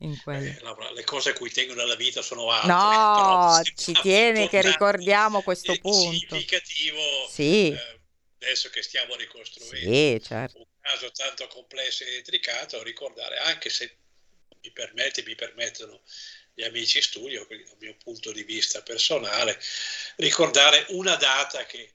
in 0.00 0.20
quel... 0.22 0.46
Eh, 0.46 0.58
Laura, 0.62 0.90
le 0.92 1.04
cose 1.04 1.30
a 1.30 1.32
cui 1.32 1.50
tengo 1.50 1.74
nella 1.74 1.96
vita 1.96 2.22
sono 2.22 2.50
altre. 2.50 2.72
No, 2.72 3.76
ci 3.76 3.92
tieni 4.00 4.48
che 4.48 4.60
ricordiamo 4.62 5.42
questo 5.42 5.76
punto. 5.78 6.10
significativo 6.10 7.00
Sì, 7.30 7.70
eh, 7.70 8.00
adesso 8.40 8.68
che 8.70 8.82
stiamo 8.82 9.14
ricostruendo 9.16 9.76
sì, 9.76 10.22
certo. 10.22 10.58
un 10.58 10.66
caso 10.80 11.10
tanto 11.10 11.46
complesso 11.48 12.04
e 12.04 12.16
intricato, 12.16 12.82
ricordare 12.82 13.38
anche 13.38 13.70
se 13.70 13.98
mi 14.62 14.70
permette, 14.70 15.22
mi 15.24 15.34
permettono 15.34 16.02
gli 16.52 16.62
amici 16.62 17.02
studio, 17.02 17.46
quindi 17.46 17.64
dal 17.64 17.76
mio 17.78 17.96
punto 18.02 18.32
di 18.32 18.42
vista 18.42 18.82
personale, 18.82 19.60
ricordare 20.16 20.86
una 20.88 21.14
data 21.16 21.64
che, 21.66 21.92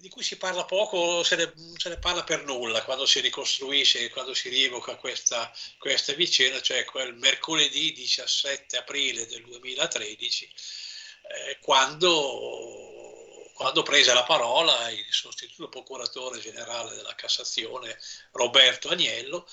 di 0.00 0.08
cui 0.08 0.22
si 0.22 0.36
parla 0.36 0.64
poco, 0.64 1.22
se 1.22 1.36
ne, 1.36 1.52
se 1.76 1.88
ne 1.88 1.98
parla 1.98 2.24
per 2.24 2.44
nulla 2.44 2.82
quando 2.84 3.06
si 3.06 3.20
ricostruisce, 3.20 4.10
quando 4.10 4.34
si 4.34 4.48
rievoca 4.48 4.96
questa, 4.96 5.52
questa 5.78 6.12
vicenda, 6.14 6.60
cioè 6.60 6.84
quel 6.84 7.14
mercoledì 7.14 7.92
17 7.92 8.76
aprile 8.76 9.26
del 9.26 9.44
2013, 9.44 10.44
eh, 10.44 11.58
quando, 11.60 13.50
quando 13.54 13.82
prese 13.82 14.14
la 14.14 14.24
parola 14.24 14.88
il 14.90 15.06
sostituto 15.10 15.68
procuratore 15.68 16.38
generale 16.40 16.94
della 16.94 17.14
Cassazione 17.14 17.98
Roberto 18.32 18.88
Agnello, 18.88 19.46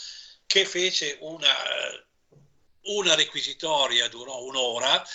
che 0.45 0.65
fece 0.65 1.17
una, 1.21 1.53
una 2.84 3.15
requisitoria, 3.15 4.08
durò 4.10 4.41
un'ora, 4.43 5.05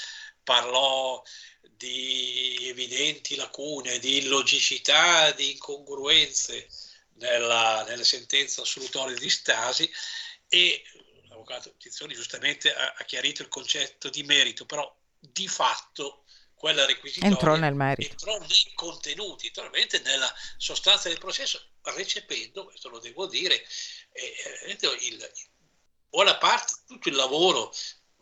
parlò 0.43 1.23
di 1.81 2.69
evidenti 2.69 3.37
lacune, 3.37 3.99
di 4.01 4.19
illogicità, 4.19 5.33
di 5.33 5.53
incongruenze 5.53 6.69
nella, 7.15 7.85
nelle 7.89 8.05
sentenze 8.05 8.61
assolutorie 8.61 9.17
di 9.17 9.31
Stasi 9.31 9.91
e 10.47 10.83
l'avvocato 11.29 11.75
Tizzoni 11.79 12.13
giustamente 12.13 12.75
ha, 12.75 12.93
ha 12.99 13.05
chiarito 13.05 13.41
il 13.41 13.49
concetto 13.49 14.11
di 14.11 14.23
merito, 14.25 14.67
però 14.67 14.95
di 15.19 15.49
fatto 15.49 16.25
quella 16.55 16.85
requisitoria 16.85 17.35
Entrò 17.35 17.57
nel 17.57 17.75
merito. 17.75 18.11
entrò 18.11 18.39
nei 18.39 18.73
contenuti, 18.75 19.47
naturalmente 19.47 20.01
nella 20.01 20.31
sostanza 20.59 21.09
del 21.09 21.19
processo, 21.19 21.65
recependo, 21.85 22.67
questo 22.67 22.91
lo 22.91 22.99
devo 22.99 23.27
dire, 23.27 23.65
eh, 24.13 24.79
il, 25.01 25.33
buona 26.11 26.37
parte, 26.37 26.75
tutto 26.87 27.09
il 27.09 27.15
lavoro 27.15 27.73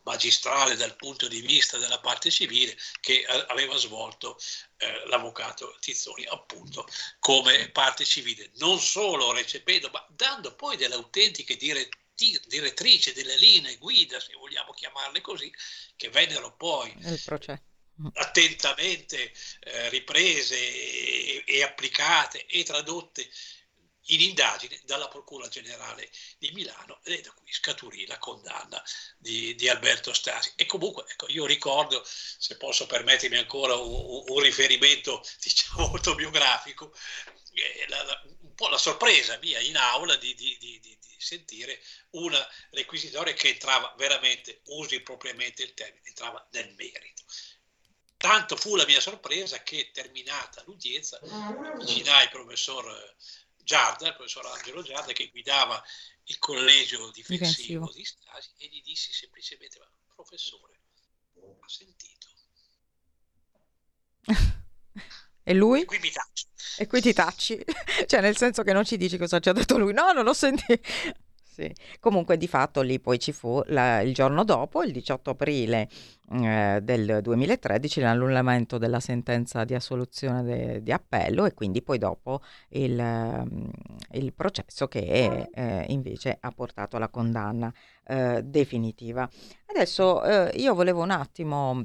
magistrale 0.09 0.75
dal 0.75 0.95
punto 0.95 1.27
di 1.27 1.39
vista 1.41 1.77
della 1.77 1.99
parte 1.99 2.31
civile 2.31 2.75
che 2.99 3.23
aveva 3.47 3.77
svolto 3.77 4.39
eh, 4.77 5.05
l'avvocato 5.07 5.77
Tizzoni 5.79 6.25
appunto 6.25 6.87
come 7.19 7.69
parte 7.69 8.03
civile, 8.05 8.49
non 8.55 8.79
solo 8.79 9.31
recependo, 9.31 9.89
ma 9.93 10.03
dando 10.09 10.55
poi 10.55 10.77
delle 10.77 10.95
autentiche 10.95 11.55
diretti, 11.57 12.41
direttrici, 12.47 13.13
delle 13.13 13.37
linee 13.37 13.77
guida, 13.77 14.19
se 14.19 14.33
vogliamo 14.33 14.71
chiamarle 14.71 15.21
così, 15.21 15.53
che 15.95 16.09
vennero 16.09 16.55
poi 16.55 16.91
attentamente 18.13 19.31
eh, 19.59 19.89
riprese 19.89 20.55
e, 20.55 21.43
e 21.45 21.63
applicate 21.63 22.45
e 22.47 22.63
tradotte 22.63 23.29
in 24.09 24.21
indagine 24.21 24.79
dalla 24.85 25.07
Procura 25.07 25.47
Generale 25.47 26.09
di 26.37 26.51
Milano 26.51 26.99
e 27.03 27.21
da 27.21 27.31
qui 27.31 27.51
scaturì 27.51 28.05
la 28.05 28.17
condanna 28.17 28.81
di, 29.17 29.55
di 29.55 29.67
Alberto 29.67 30.13
Stasi. 30.13 30.53
E 30.55 30.65
comunque 30.65 31.05
ecco, 31.07 31.27
io 31.29 31.45
ricordo, 31.45 32.03
se 32.05 32.57
posso 32.57 32.85
permettermi 32.85 33.37
ancora 33.37 33.75
un, 33.75 34.23
un 34.27 34.39
riferimento 34.39 35.23
diciamo 35.41 35.87
autobiografico, 35.87 36.93
eh, 37.53 37.85
la, 37.87 38.03
la, 38.03 38.21
un 38.41 38.53
po' 38.55 38.69
la 38.69 38.77
sorpresa 38.77 39.37
mia 39.37 39.59
in 39.59 39.77
aula 39.77 40.15
di, 40.15 40.33
di, 40.35 40.57
di, 40.59 40.97
sentire 41.19 41.81
una 42.11 42.47
requisitoria 42.71 43.33
che 43.33 43.49
entrava 43.49 43.93
veramente, 43.97 44.61
usi 44.67 45.01
propriamente 45.01 45.63
il 45.63 45.73
termine, 45.73 46.07
entrava 46.07 46.47
nel 46.51 46.73
merito. 46.75 47.23
Tanto 48.15 48.55
fu 48.55 48.75
la 48.75 48.85
mia 48.85 49.01
sorpresa 49.01 49.61
che 49.63 49.91
terminata 49.93 50.63
l'udienza 50.65 51.19
avvicinai 51.21 52.23
il 52.23 52.29
professor 52.29 53.15
Giarda, 53.69 54.07
il 54.07 54.15
professor 54.15 54.43
Angelo 54.47 54.81
Giarda 54.81 55.13
che 55.13 55.29
guidava 55.29 55.79
il 56.23 56.39
collegio 56.39 57.11
difensivo, 57.11 57.85
difensivo. 57.85 57.91
di 57.93 58.03
Stasi 58.03 58.49
e 58.57 58.67
gli 58.67 58.81
dissi 58.81 59.13
semplicemente, 59.13 59.79
professore, 60.15 60.79
ha 61.35 61.69
sentito. 61.69 62.27
e 65.43 65.53
lui? 65.53 65.81
E 65.81 65.85
qui 65.85 65.99
mi 65.99 66.09
tacci. 66.09 66.47
E 66.79 66.87
qui 66.87 66.99
ti 66.99 67.13
tacci, 67.13 67.63
cioè 68.07 68.21
nel 68.21 68.37
senso 68.37 68.63
che 68.63 68.73
non 68.73 68.85
ci 68.85 68.97
dici 68.97 69.19
cosa 69.19 69.39
ci 69.39 69.49
ha 69.49 69.53
detto 69.53 69.77
lui, 69.77 69.93
no, 69.93 70.13
non 70.13 70.23
l'ho 70.23 70.33
sentito. 70.33 70.81
Sì. 71.59 71.75
Comunque 71.99 72.37
di 72.37 72.47
fatto 72.47 72.79
lì 72.79 73.01
poi 73.01 73.19
ci 73.19 73.33
fu 73.33 73.61
la, 73.65 73.99
il 73.99 74.13
giorno 74.13 74.45
dopo, 74.45 74.81
il 74.81 74.93
18 74.93 75.31
aprile 75.31 75.89
eh, 76.31 76.79
del 76.81 77.19
2013, 77.21 77.99
l'annullamento 77.99 78.77
della 78.77 79.01
sentenza 79.01 79.65
di 79.65 79.73
assoluzione 79.73 80.41
de, 80.43 80.81
di 80.81 80.93
appello 80.93 81.43
e 81.45 81.53
quindi 81.53 81.81
poi 81.81 81.97
dopo 81.97 82.41
il, 82.69 82.95
mm, 82.95 83.69
il 84.11 84.31
processo 84.33 84.87
che 84.87 85.49
eh, 85.51 85.85
invece 85.89 86.37
ha 86.39 86.49
portato 86.51 86.95
alla 86.95 87.09
condanna 87.09 87.73
eh, 88.05 88.41
definitiva. 88.41 89.29
Adesso 89.65 90.23
eh, 90.23 90.51
io 90.61 90.73
volevo 90.73 91.03
un 91.03 91.11
attimo 91.11 91.83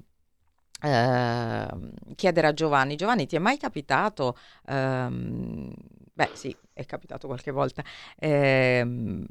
eh, 0.83 1.67
chiedere 2.15 2.47
a 2.47 2.53
Giovanni, 2.53 2.95
Giovanni 2.95 3.27
ti 3.27 3.35
è 3.35 3.39
mai 3.41 3.57
capitato, 3.57 4.37
ehm, 4.69 5.73
beh 6.13 6.31
sì, 6.35 6.55
è 6.73 6.85
capitato 6.85 7.27
qualche 7.27 7.51
volta, 7.51 7.83
ehm, 8.19 9.27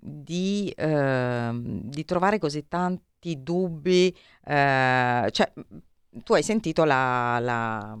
di, 0.00 0.72
eh, 0.76 1.50
di, 1.52 2.04
trovare 2.04 2.38
così 2.38 2.66
tanti 2.66 3.42
dubbi, 3.42 4.16
eh, 4.44 5.28
cioè 5.30 5.52
tu 6.24 6.32
hai 6.32 6.42
sentito 6.42 6.84
la, 6.84 7.38
la, 7.40 7.96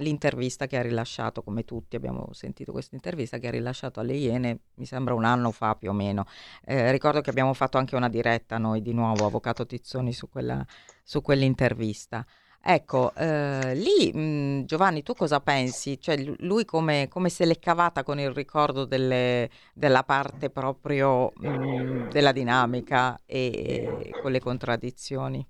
l'intervista 0.00 0.66
che 0.66 0.76
ha 0.76 0.82
rilasciato, 0.82 1.42
come 1.42 1.64
tutti 1.64 1.96
abbiamo 1.96 2.28
sentito 2.32 2.72
questa 2.72 2.94
intervista 2.94 3.38
che 3.38 3.48
ha 3.48 3.52
rilasciato 3.52 4.00
alle 4.00 4.14
Iene, 4.14 4.58
mi 4.74 4.86
sembra 4.86 5.14
un 5.14 5.24
anno 5.24 5.50
fa 5.52 5.74
più 5.76 5.90
o 5.90 5.92
meno. 5.92 6.26
Eh, 6.64 6.90
ricordo 6.90 7.20
che 7.20 7.30
abbiamo 7.30 7.54
fatto 7.54 7.78
anche 7.78 7.96
una 7.96 8.08
diretta 8.08 8.58
noi 8.58 8.82
di 8.82 8.92
nuovo, 8.92 9.26
Avvocato 9.26 9.64
Tizzoni, 9.64 10.12
su, 10.12 10.28
quella, 10.28 10.64
su 11.02 11.22
quell'intervista. 11.22 12.26
Ecco, 12.62 13.14
eh, 13.14 13.74
lì 13.74 14.12
mh, 14.12 14.64
Giovanni, 14.66 15.02
tu 15.02 15.14
cosa 15.14 15.40
pensi? 15.40 15.98
Cioè, 16.00 16.16
lui 16.40 16.64
come, 16.66 17.08
come 17.08 17.30
se 17.30 17.46
l'è 17.46 17.58
cavata 17.58 18.02
con 18.02 18.18
il 18.20 18.30
ricordo 18.32 18.84
delle, 18.84 19.50
della 19.72 20.02
parte 20.04 20.50
proprio 20.50 21.32
mh, 21.36 22.08
della 22.10 22.32
dinamica 22.32 23.18
e, 23.24 23.96
e 24.10 24.16
con 24.16 24.30
le 24.32 24.40
contraddizioni? 24.40 25.46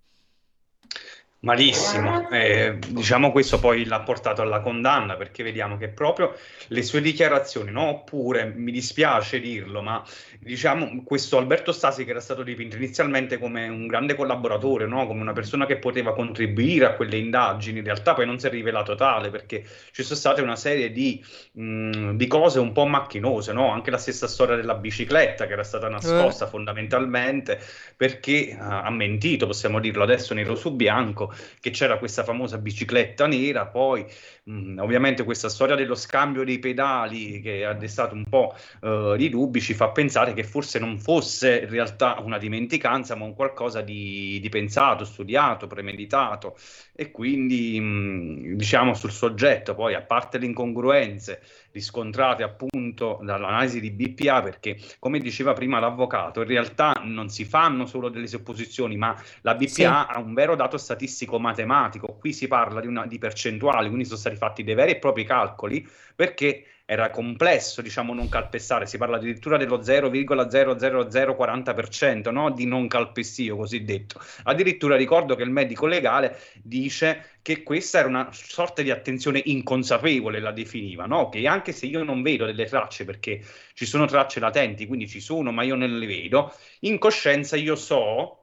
Malissimo, 1.43 2.29
eh, 2.29 2.77
diciamo 2.89 3.33
questo 3.33 3.59
poi 3.59 3.87
l'ha 3.87 4.01
portato 4.01 4.43
alla 4.43 4.61
condanna 4.61 5.17
perché 5.17 5.43
vediamo 5.43 5.79
che 5.79 5.89
proprio 5.89 6.35
le 6.67 6.83
sue 6.83 7.01
dichiarazioni, 7.01 7.71
no? 7.71 7.89
oppure 7.89 8.53
mi 8.55 8.71
dispiace 8.71 9.41
dirlo, 9.41 9.81
ma 9.81 10.05
diciamo 10.39 11.03
questo 11.03 11.39
Alberto 11.39 11.73
Stasi 11.73 12.05
che 12.05 12.11
era 12.11 12.21
stato 12.21 12.43
dipinto 12.43 12.77
inizialmente 12.77 13.39
come 13.39 13.69
un 13.69 13.87
grande 13.87 14.17
collaboratore, 14.17 14.87
no? 14.87 15.07
come 15.07 15.23
una 15.23 15.33
persona 15.33 15.65
che 15.65 15.79
poteva 15.79 16.13
contribuire 16.13 16.85
a 16.85 16.93
quelle 16.93 17.17
indagini, 17.17 17.79
in 17.79 17.85
realtà 17.85 18.13
poi 18.13 18.27
non 18.27 18.39
si 18.39 18.47
è 18.47 18.51
rivelato 18.51 18.95
tale 18.95 19.31
perché 19.31 19.65
ci 19.93 20.03
sono 20.03 20.19
state 20.19 20.43
una 20.43 20.57
serie 20.57 20.93
di, 20.93 21.25
mh, 21.53 22.17
di 22.17 22.27
cose 22.27 22.59
un 22.59 22.73
po' 22.73 22.85
macchinose, 22.85 23.55
no? 23.55 23.71
anche 23.71 23.91
la 23.91 23.97
stessa 23.97 24.27
storia 24.27 24.57
della 24.57 24.75
bicicletta 24.75 25.47
che 25.47 25.55
era 25.55 25.65
stata 25.65 25.89
nascosta 25.89 26.45
eh. 26.45 26.49
fondamentalmente 26.49 27.59
perché 27.97 28.55
uh, 28.61 28.63
ha 28.63 28.91
mentito, 28.91 29.47
possiamo 29.47 29.81
dirlo 29.81 30.03
adesso 30.03 30.35
nero 30.35 30.55
su 30.55 30.77
bianco 30.77 31.29
che 31.61 31.71
c'era 31.71 31.99
questa 31.99 32.25
famosa 32.25 32.59
bicicletta 32.59 33.27
nera, 33.27 33.67
poi 33.67 34.05
mh, 34.45 34.53
mm, 34.53 34.79
ovviamente 34.79 35.25
questa 35.25 35.49
storia 35.49 35.75
dello 35.75 35.95
scambio 35.95 36.45
dei 36.45 36.59
pedali 36.59 37.41
che 37.41 37.65
ha 37.65 37.75
destato 37.75 38.15
un 38.15 38.25
po' 38.25 38.55
uh, 38.81 39.17
di 39.17 39.29
dubbi 39.29 39.61
ci 39.61 39.75
fa 39.75 39.91
pensare 39.91 40.33
che 40.33 40.45
forse 40.45 40.79
non 40.79 40.99
fosse 40.99 41.61
in 41.61 41.69
realtà 41.69 42.19
una 42.21 42.39
dimenticanza, 42.39 43.15
ma 43.15 43.25
un 43.25 43.35
qualcosa 43.35 43.81
di, 43.81 44.39
di 44.41 44.49
pensato, 44.49 45.05
studiato, 45.05 45.67
premeditato 45.67 46.57
e 47.01 47.11
quindi 47.11 47.81
mh, 47.81 47.85
mm, 47.85 48.55
diciamo 48.57 48.93
sul 48.93 49.11
soggetto 49.11 49.75
poi 49.75 49.95
a 49.95 50.03
parte 50.03 50.37
le 50.37 50.45
incongruenze 50.45 51.41
riscontrate 51.73 52.43
appunto 52.43 53.21
dall'analisi 53.23 53.81
di 53.81 53.91
BPA 53.91 54.43
perché 54.43 54.77
come 54.99 55.19
diceva 55.19 55.55
prima 55.55 55.79
l'avvocato 55.79 56.43
in 56.43 56.47
realtà 56.47 57.01
non 57.03 57.31
si 57.31 57.45
fanno 57.47 57.87
solo 57.87 58.11
delle 58.11 58.27
supposizioni 58.27 58.97
ma 58.97 59.17
la 59.43 59.55
BPA 59.55 59.69
sì. 59.69 59.85
ha 59.85 60.19
un 60.19 60.35
vero 60.35 60.55
dato 60.57 60.77
statistico 61.21 61.39
matematico 61.39 62.17
qui 62.19 62.33
si 62.33 62.49
parla 62.49 62.81
di, 62.81 62.87
una, 62.87 63.07
di 63.07 63.19
percentuali 63.19 63.89
quindi 63.89 64.07
sono 64.07 64.19
stati 64.19 64.37
fatti 64.37 64.65
dei 64.65 64.75
veri 64.75 64.93
e 64.93 64.99
propri 64.99 65.25
calcoli 65.25 65.87
perché 66.15 66.65
era 66.91 67.11
complesso, 67.11 67.83
diciamo, 67.83 68.13
non 68.13 68.29
calpestare, 68.29 68.85
si 68.85 68.99
parla 68.99 69.17
addirittura 69.17 69.57
dello 69.57 69.79
0,00040% 69.79 72.33
no? 72.33 72.51
di 72.51 72.67
non 72.67 72.89
calpestio 72.89 73.57
cosiddetto. 73.57 74.21
Addirittura 74.43 74.97
ricordo 74.97 75.37
che 75.37 75.45
il 75.45 75.51
medico 75.51 75.87
legale 75.87 76.37
dice 76.61 77.37
che 77.43 77.63
questa 77.63 78.01
era 78.01 78.09
una 78.09 78.31
sorta 78.33 78.83
di 78.83 78.91
attenzione 78.91 79.41
inconsapevole, 79.45 80.41
la 80.41 80.51
definiva, 80.51 81.07
no? 81.07 81.29
che 81.29 81.47
anche 81.47 81.71
se 81.71 81.87
io 81.87 82.03
non 82.03 82.23
vedo 82.23 82.45
delle 82.45 82.67
tracce, 82.67 83.05
perché 83.05 83.41
ci 83.75 83.87
sono 83.87 84.07
tracce 84.07 84.41
latenti, 84.41 84.89
quindi 84.89 85.07
ci 85.07 85.21
sono, 85.21 85.53
ma 85.53 85.63
io 85.63 85.77
non 85.77 85.97
le 85.97 86.07
vedo, 86.07 86.53
in 86.81 86.99
coscienza 86.99 87.55
io 87.55 87.77
so 87.77 88.40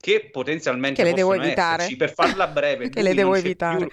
che 0.00 0.30
potenzialmente 0.32 1.02
che 1.02 1.08
le 1.08 1.14
devo 1.14 1.34
evitare. 1.34 1.82
Esserci. 1.82 1.96
per 1.96 2.12
farla 2.12 2.46
breve 2.48 2.88
che 2.90 3.02
le 3.02 3.14
devo 3.14 3.34
evitare 3.34 3.86
più, 3.86 3.88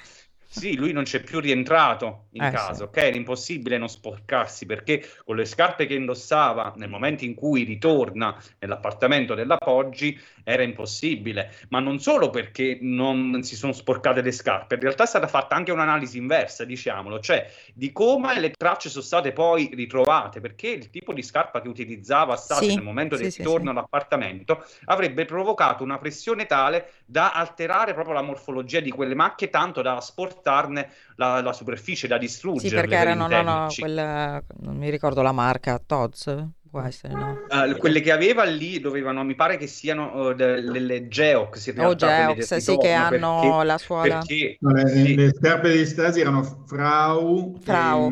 sì, 0.58 0.76
lui 0.76 0.92
non 0.92 1.04
c'è 1.04 1.22
più 1.22 1.40
rientrato 1.40 2.26
in 2.32 2.44
eh, 2.44 2.52
casa, 2.52 2.74
sì. 2.74 2.84
ok? 2.84 2.98
Era 2.98 3.16
impossibile 3.16 3.78
non 3.78 3.90
sporcarsi 3.90 4.66
perché 4.66 5.08
con 5.24 5.36
le 5.36 5.46
scarpe 5.46 5.86
che 5.86 5.94
indossava 5.94 6.74
nel 6.78 6.90
momento 6.90 7.24
in 7.24 7.36
cui 7.36 7.64
ritorna 7.64 8.36
nell'appartamento 8.60 9.36
della 9.36 9.58
Poggi 9.58 10.20
era 10.44 10.64
impossibile, 10.64 11.54
ma 11.70 11.80
non 11.80 12.00
solo 12.00 12.30
perché 12.30 12.78
non 12.82 13.44
si 13.44 13.56
sono 13.56 13.74
sporcate 13.74 14.22
le 14.22 14.32
scarpe, 14.32 14.76
in 14.76 14.82
realtà 14.82 15.04
è 15.04 15.08
stata 15.08 15.28
fatta 15.28 15.56
anche 15.56 15.72
un'analisi 15.72 16.18
inversa, 16.18 16.64
diciamolo, 16.64 17.20
cioè 17.20 17.50
di 17.74 17.92
come 17.92 18.40
le 18.40 18.52
tracce 18.52 18.90
sono 18.90 19.04
state 19.04 19.34
poi 19.34 19.70
ritrovate, 19.74 20.40
perché 20.40 20.70
il 20.70 20.90
tipo 20.90 21.14
di 21.14 21.22
scarpa 21.22 21.62
che 21.62 21.68
utilizzava 21.68 22.36
Stasi 22.36 22.70
sì, 22.70 22.76
nel 22.76 22.84
momento 22.84 23.16
sì, 23.16 23.24
del 23.24 23.34
ritorno 23.38 23.72
all'appartamento 23.72 24.64
avrebbe 24.86 25.26
provocato 25.26 25.84
una 25.84 25.98
pressione 25.98 26.46
tale 26.46 26.92
da 27.08 27.32
alterare 27.32 27.94
proprio 27.94 28.14
la 28.14 28.22
morfologia 28.22 28.80
di 28.82 28.92
quelle 28.92 29.16
macchie 29.16 29.50
tanto 29.50 29.82
da 29.82 30.00
sporcare 30.00 30.26
spostarne 30.28 30.92
la, 31.16 31.42
la 31.42 31.54
superficie, 31.54 32.08
da 32.08 32.18
distruggere. 32.18 32.70
Sì, 32.70 32.76
perché 32.76 32.96
erano, 32.96 33.28
no, 33.28 33.42
no, 33.42 33.68
quella, 33.78 34.42
non 34.60 34.76
mi 34.78 34.90
ricordo 34.90 35.22
la 35.22 35.32
marca, 35.32 35.80
Tod's, 35.80 36.26
può 36.70 36.82
essere, 36.82 37.14
no? 37.14 37.46
Uh, 37.50 37.78
quelle 37.78 38.02
che 38.02 38.12
aveva 38.12 38.44
lì 38.44 38.80
dovevano, 38.80 39.24
mi 39.24 39.36
pare 39.36 39.58
che 39.58 39.68
siano 39.68 40.30
uh, 40.30 40.34
delle 40.34 41.08
Geox 41.08 41.74
realtà. 41.74 42.30
Oh, 42.30 42.34
Geox, 42.34 42.56
sì, 42.58 42.78
che 42.78 42.92
hanno 42.92 43.40
perché, 43.42 43.66
la 43.66 43.78
suola. 43.78 44.18
Perché, 44.20 44.58
no, 44.60 44.72
le, 44.72 44.88
sì. 44.88 45.16
le, 45.16 45.34
scarpe 45.34 45.72
di 45.72 45.86
Stasi 45.86 46.20
erano 46.20 46.44
Frau, 46.66 47.58
Frau. 47.62 48.12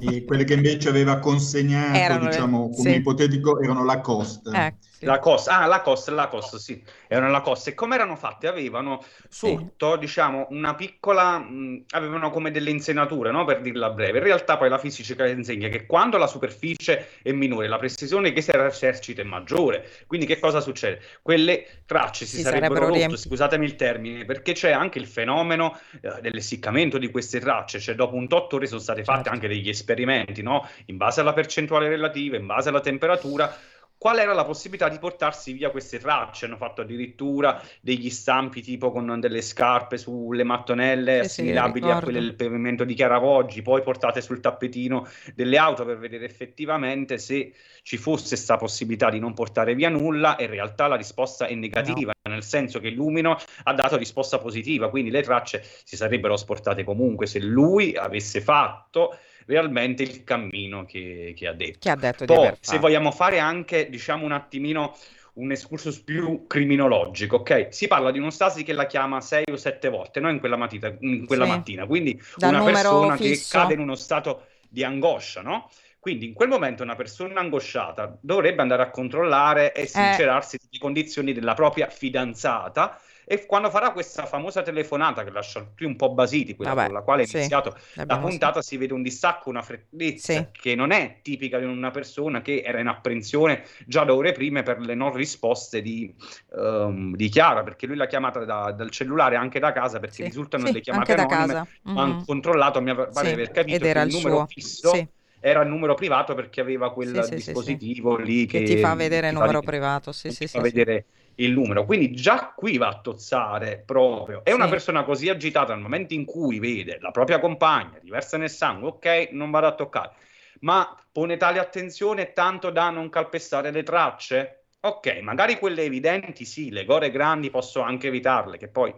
E, 0.00 0.16
e 0.16 0.24
quelle 0.26 0.44
che 0.44 0.54
invece 0.54 0.88
aveva 0.88 1.18
consegnato, 1.18 1.98
erano 1.98 2.26
diciamo, 2.26 2.68
le... 2.70 2.76
come 2.76 2.90
sì. 2.90 2.96
ipotetico, 2.96 3.60
erano 3.60 3.84
Lacoste. 3.84 4.50
Eh, 4.54 4.74
sì. 4.98 5.04
La 5.04 5.18
Costa, 5.20 5.60
ah, 5.60 5.66
la 5.66 5.80
Costa, 5.80 6.10
la 6.12 6.26
Costa, 6.26 6.58
sì, 6.58 6.82
erano 7.06 7.30
la 7.30 7.40
Costa. 7.40 7.70
E 7.70 7.74
come 7.74 7.94
erano 7.94 8.16
fatte? 8.16 8.48
Avevano 8.48 9.02
sotto, 9.28 9.92
sì. 9.92 9.98
diciamo, 10.00 10.48
una 10.50 10.74
piccola, 10.74 11.38
mh, 11.38 11.84
avevano 11.90 12.30
come 12.30 12.50
delle 12.50 12.70
insenature, 12.70 13.30
no? 13.30 13.44
Per 13.44 13.60
dirla 13.60 13.90
breve. 13.90 14.18
In 14.18 14.24
realtà 14.24 14.56
poi 14.56 14.68
la 14.68 14.78
fisica 14.78 15.26
insegna 15.26 15.68
che 15.68 15.86
quando 15.86 16.16
la 16.18 16.26
superficie 16.26 17.10
è 17.22 17.30
minore, 17.32 17.68
la 17.68 17.78
precisione 17.88 18.32
che 18.32 18.42
si 18.42 18.50
esercita 18.52 19.22
è 19.22 19.24
maggiore. 19.24 19.88
Quindi 20.06 20.26
che 20.26 20.38
cosa 20.38 20.60
succede? 20.60 21.00
Quelle 21.22 21.66
tracce 21.86 22.26
si, 22.26 22.36
si 22.36 22.42
sarebbero, 22.42 22.74
sarebbero 22.74 23.04
rotte, 23.04 23.16
scusatemi 23.16 23.64
il 23.64 23.76
termine, 23.76 24.24
perché 24.24 24.52
c'è 24.52 24.70
anche 24.70 24.98
il 24.98 25.06
fenomeno 25.06 25.78
eh, 26.00 26.20
dell'essiccamento 26.20 26.98
di 26.98 27.10
queste 27.10 27.40
tracce, 27.40 27.80
cioè 27.80 27.94
dopo 27.94 28.14
un 28.14 28.28
tot 28.28 28.52
ore 28.52 28.66
sono 28.66 28.80
state 28.80 29.04
fatte 29.04 29.24
certo. 29.24 29.30
anche 29.30 29.48
degli 29.48 29.68
esperimenti, 29.68 30.42
no? 30.42 30.68
In 30.86 30.96
base 30.96 31.20
alla 31.20 31.32
percentuale 31.32 31.88
relativa, 31.88 32.36
in 32.36 32.46
base 32.46 32.68
alla 32.68 32.80
temperatura, 32.80 33.54
qual 33.98 34.18
era 34.18 34.32
la 34.32 34.44
possibilità 34.44 34.88
di 34.88 34.98
portarsi 34.98 35.52
via 35.52 35.70
queste 35.70 35.98
tracce. 35.98 36.46
Hanno 36.46 36.56
fatto 36.56 36.82
addirittura 36.82 37.60
degli 37.80 38.08
stampi 38.08 38.62
tipo 38.62 38.92
con 38.92 39.18
delle 39.18 39.42
scarpe 39.42 39.98
sulle 39.98 40.44
mattonelle 40.44 41.24
sì, 41.24 41.40
assimilabili 41.42 41.86
sì, 41.86 41.92
a 41.92 42.00
quelle 42.00 42.20
del 42.20 42.34
pavimento 42.34 42.84
di 42.84 42.94
Chiaravoggi, 42.94 43.62
poi 43.62 43.82
portate 43.82 44.20
sul 44.20 44.40
tappetino 44.40 45.06
delle 45.34 45.58
auto 45.58 45.84
per 45.84 45.98
vedere 45.98 46.24
effettivamente 46.24 47.18
se 47.18 47.52
ci 47.82 47.96
fosse 47.96 48.28
questa 48.28 48.56
possibilità 48.56 49.10
di 49.10 49.18
non 49.18 49.34
portare 49.34 49.74
via 49.74 49.88
nulla. 49.88 50.36
E 50.36 50.44
in 50.44 50.50
realtà 50.50 50.86
la 50.86 50.96
risposta 50.96 51.46
è 51.46 51.54
negativa, 51.54 52.12
no. 52.22 52.32
nel 52.32 52.44
senso 52.44 52.78
che 52.78 52.90
Lumino 52.90 53.36
ha 53.64 53.72
dato 53.74 53.96
risposta 53.96 54.38
positiva, 54.38 54.90
quindi 54.90 55.10
le 55.10 55.22
tracce 55.22 55.64
si 55.84 55.96
sarebbero 55.96 56.36
sportate 56.36 56.84
comunque 56.84 57.26
se 57.26 57.40
lui 57.40 57.96
avesse 57.96 58.40
fatto 58.40 59.16
realmente 59.48 60.02
il 60.02 60.24
cammino 60.24 60.84
che, 60.84 61.32
che 61.34 61.48
ha 61.48 61.54
detto. 61.54 61.78
Che 61.80 61.90
ha 61.90 61.96
detto 61.96 62.26
Poi, 62.26 62.52
se 62.60 62.78
vogliamo 62.78 63.10
fare 63.10 63.38
anche, 63.38 63.88
diciamo, 63.88 64.24
un 64.24 64.32
attimino 64.32 64.94
un 65.34 65.52
excursus 65.52 66.00
più 66.00 66.46
criminologico, 66.48 67.36
ok? 67.36 67.68
Si 67.70 67.86
parla 67.86 68.10
di 68.10 68.18
uno 68.18 68.30
Stasi 68.30 68.64
che 68.64 68.72
la 68.72 68.86
chiama 68.86 69.20
sei 69.20 69.44
o 69.50 69.56
sette 69.56 69.88
volte, 69.88 70.20
no? 70.20 70.28
In 70.30 70.40
quella, 70.40 70.56
matita, 70.56 70.94
in 71.00 71.26
quella 71.26 71.44
sì. 71.44 71.50
mattina, 71.50 71.86
quindi 71.86 72.20
Dal 72.36 72.54
una 72.54 72.64
persona 72.64 73.16
fisso. 73.16 73.52
che 73.52 73.58
cade 73.58 73.74
in 73.74 73.80
uno 73.80 73.94
stato 73.94 74.46
di 74.68 74.82
angoscia, 74.82 75.40
no? 75.40 75.70
Quindi 76.00 76.26
in 76.26 76.34
quel 76.34 76.48
momento 76.48 76.82
una 76.82 76.96
persona 76.96 77.40
angosciata 77.40 78.18
dovrebbe 78.20 78.62
andare 78.62 78.82
a 78.82 78.90
controllare 78.90 79.72
e 79.72 79.86
sincerarsi 79.86 80.56
eh. 80.56 80.60
di 80.68 80.78
condizioni 80.78 81.32
della 81.32 81.54
propria 81.54 81.88
fidanzata 81.88 83.00
e 83.30 83.44
quando 83.44 83.68
farà 83.68 83.90
questa 83.90 84.24
famosa 84.24 84.62
telefonata 84.62 85.22
che 85.22 85.28
lascia 85.28 85.60
tutti 85.60 85.84
un 85.84 85.96
po' 85.96 86.14
basiti, 86.14 86.56
quella 86.56 86.72
Vabbè, 86.72 86.86
con 86.86 86.94
la 86.94 87.02
quale 87.02 87.22
è 87.24 87.26
sì, 87.26 87.36
iniziato 87.36 87.76
la 87.92 88.18
puntata, 88.18 88.62
si 88.62 88.78
vede 88.78 88.94
un 88.94 89.02
distacco, 89.02 89.50
una 89.50 89.60
freddezza 89.60 90.32
sì. 90.32 90.46
che 90.50 90.74
non 90.74 90.92
è 90.92 91.18
tipica 91.20 91.58
di 91.58 91.66
una 91.66 91.90
persona 91.90 92.40
che 92.40 92.62
era 92.64 92.80
in 92.80 92.86
apprensione 92.86 93.64
già 93.84 94.04
da 94.04 94.14
ore 94.14 94.32
prima 94.32 94.62
per 94.62 94.80
le 94.80 94.94
non 94.94 95.12
risposte 95.12 95.82
di, 95.82 96.10
um, 96.52 97.14
di 97.14 97.28
Chiara, 97.28 97.62
perché 97.62 97.86
lui 97.86 97.96
l'ha 97.96 98.06
chiamata 98.06 98.46
da, 98.46 98.72
dal 98.72 98.88
cellulare 98.88 99.36
anche 99.36 99.58
da 99.58 99.72
casa 99.72 99.98
perché 99.98 100.14
sì, 100.14 100.22
risultano 100.22 100.64
delle 100.64 100.80
chiamate 100.80 101.12
anonime, 101.12 101.36
casa. 101.36 101.66
ma 101.82 102.06
mm-hmm. 102.06 102.20
controllato, 102.24 102.80
mi 102.80 102.94
pare 102.94 103.10
sì, 103.12 103.32
aver 103.34 103.50
capito 103.50 103.84
che 103.84 103.90
il, 103.90 104.06
il 104.06 104.12
numero 104.14 104.36
suo. 104.36 104.46
fisso 104.46 105.08
era 105.40 105.60
il 105.60 105.68
numero 105.68 105.94
privato 105.94 106.34
perché 106.34 106.62
aveva 106.62 106.92
quel 106.94 107.24
sì, 107.24 107.34
dispositivo 107.34 108.16
sì, 108.16 108.24
sì. 108.24 108.30
lì 108.30 108.46
che, 108.46 108.62
che, 108.62 108.74
ti 108.74 108.78
fa 108.78 108.94
vedere 108.94 109.28
il 109.28 109.34
numero 109.34 109.60
privato, 109.60 110.12
sì, 110.12 110.30
sì, 110.30 110.46
fa 110.46 110.62
vedere 110.62 111.04
il 111.38 111.52
numero. 111.52 111.84
Quindi 111.84 112.12
già 112.12 112.52
qui 112.54 112.78
va 112.78 112.88
a 112.88 113.00
tozzare 113.00 113.82
proprio. 113.84 114.44
È 114.44 114.52
una 114.52 114.68
persona 114.68 115.04
così 115.04 115.28
agitata 115.28 115.72
nel 115.72 115.82
momento 115.82 116.14
in 116.14 116.24
cui 116.24 116.58
vede 116.58 116.98
la 117.00 117.10
propria 117.10 117.38
compagna 117.38 117.98
diversa 118.00 118.36
nel 118.36 118.50
sangue, 118.50 118.88
ok, 118.88 119.28
non 119.32 119.50
vado 119.50 119.66
a 119.66 119.74
toccare. 119.74 120.12
Ma 120.60 120.96
pone 121.12 121.36
tale 121.36 121.58
attenzione 121.58 122.32
tanto 122.32 122.70
da 122.70 122.90
non 122.90 123.08
calpestare 123.08 123.70
le 123.70 123.82
tracce? 123.82 124.64
Ok, 124.80 125.18
magari 125.22 125.58
quelle 125.58 125.82
evidenti 125.82 126.44
sì, 126.44 126.70
le 126.70 126.84
gore 126.84 127.10
grandi 127.10 127.50
posso 127.50 127.80
anche 127.80 128.08
evitarle, 128.08 128.58
che 128.58 128.68
poi 128.68 128.94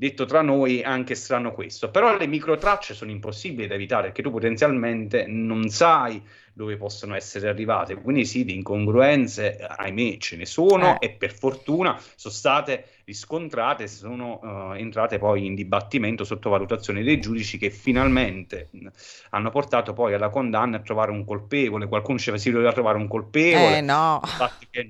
detto 0.00 0.24
tra 0.24 0.40
noi, 0.40 0.80
è 0.80 0.86
anche 0.86 1.14
strano 1.14 1.52
questo. 1.52 1.90
Però 1.90 2.16
le 2.16 2.26
microtracce 2.26 2.94
sono 2.94 3.10
impossibili 3.10 3.66
da 3.66 3.74
evitare 3.74 4.04
perché 4.04 4.22
tu 4.22 4.30
potenzialmente 4.30 5.26
non 5.26 5.68
sai 5.68 6.22
dove 6.60 6.76
possono 6.76 7.14
essere 7.16 7.48
arrivate. 7.48 7.94
Quindi 7.94 8.26
sì, 8.26 8.44
di 8.44 8.54
incongruenze, 8.54 9.56
ahimè, 9.56 10.18
ce 10.18 10.36
ne 10.36 10.44
sono 10.44 11.00
eh. 11.00 11.06
e 11.06 11.10
per 11.12 11.32
fortuna 11.32 11.98
sono 12.16 12.34
state 12.34 12.84
riscontrate, 13.06 13.88
sono 13.88 14.40
uh, 14.42 14.74
entrate 14.74 15.18
poi 15.18 15.46
in 15.46 15.54
dibattimento 15.54 16.22
sotto 16.22 16.50
valutazione 16.50 17.02
dei 17.02 17.18
giudici 17.18 17.56
che 17.56 17.70
finalmente 17.70 18.68
mh, 18.72 18.86
hanno 19.30 19.48
portato 19.48 19.94
poi 19.94 20.12
alla 20.12 20.28
condanna 20.28 20.76
a 20.76 20.80
trovare 20.80 21.10
un 21.10 21.24
colpevole. 21.24 21.88
Qualcuno 21.88 22.18
diceva 22.18 22.36
si 22.36 22.50
doveva 22.50 22.72
trovare 22.72 22.98
un 22.98 23.08
colpevole, 23.08 23.78
eh, 23.78 23.80
no. 23.80 24.20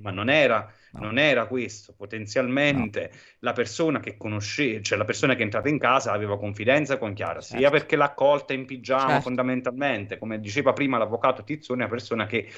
ma 0.03 0.11
non 0.11 0.29
era 0.29 0.73
No. 0.93 1.01
Non 1.03 1.19
era 1.19 1.47
questo, 1.47 1.93
potenzialmente 1.93 3.11
no. 3.13 3.19
la 3.41 3.53
persona 3.53 4.01
che 4.01 4.17
conosceva, 4.17 4.81
cioè 4.83 4.99
la 4.99 5.05
persona 5.05 5.35
che 5.35 5.41
è 5.41 5.45
entrata 5.45 5.69
in 5.69 5.79
casa 5.79 6.11
aveva 6.13 6.37
confidenza 6.37 6.99
con 6.99 7.15
Chiara, 7.15 7.41
certo. 7.41 7.59
sia 7.59 7.71
perché 7.71 7.95
l'ha 7.95 8.07
accolta 8.07 8.55
in 8.55 8.67
pigiama 8.67 9.07
certo. 9.07 9.23
fondamentalmente, 9.23 10.19
come 10.19 10.41
diceva 10.41 10.73
prima 10.73 10.99
l'avvocato 10.99 11.45
Tizzoni, 11.45 11.81
una 11.81 11.89
persona 11.89 12.27
che 12.27 12.49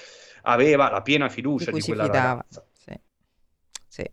aveva 0.42 0.90
la 0.90 1.02
piena 1.02 1.28
fiducia 1.28 1.70
di, 1.70 1.78
di 1.78 1.84
quella 1.84 2.06
ragazza. 2.06 2.64
Sì. 3.92 4.10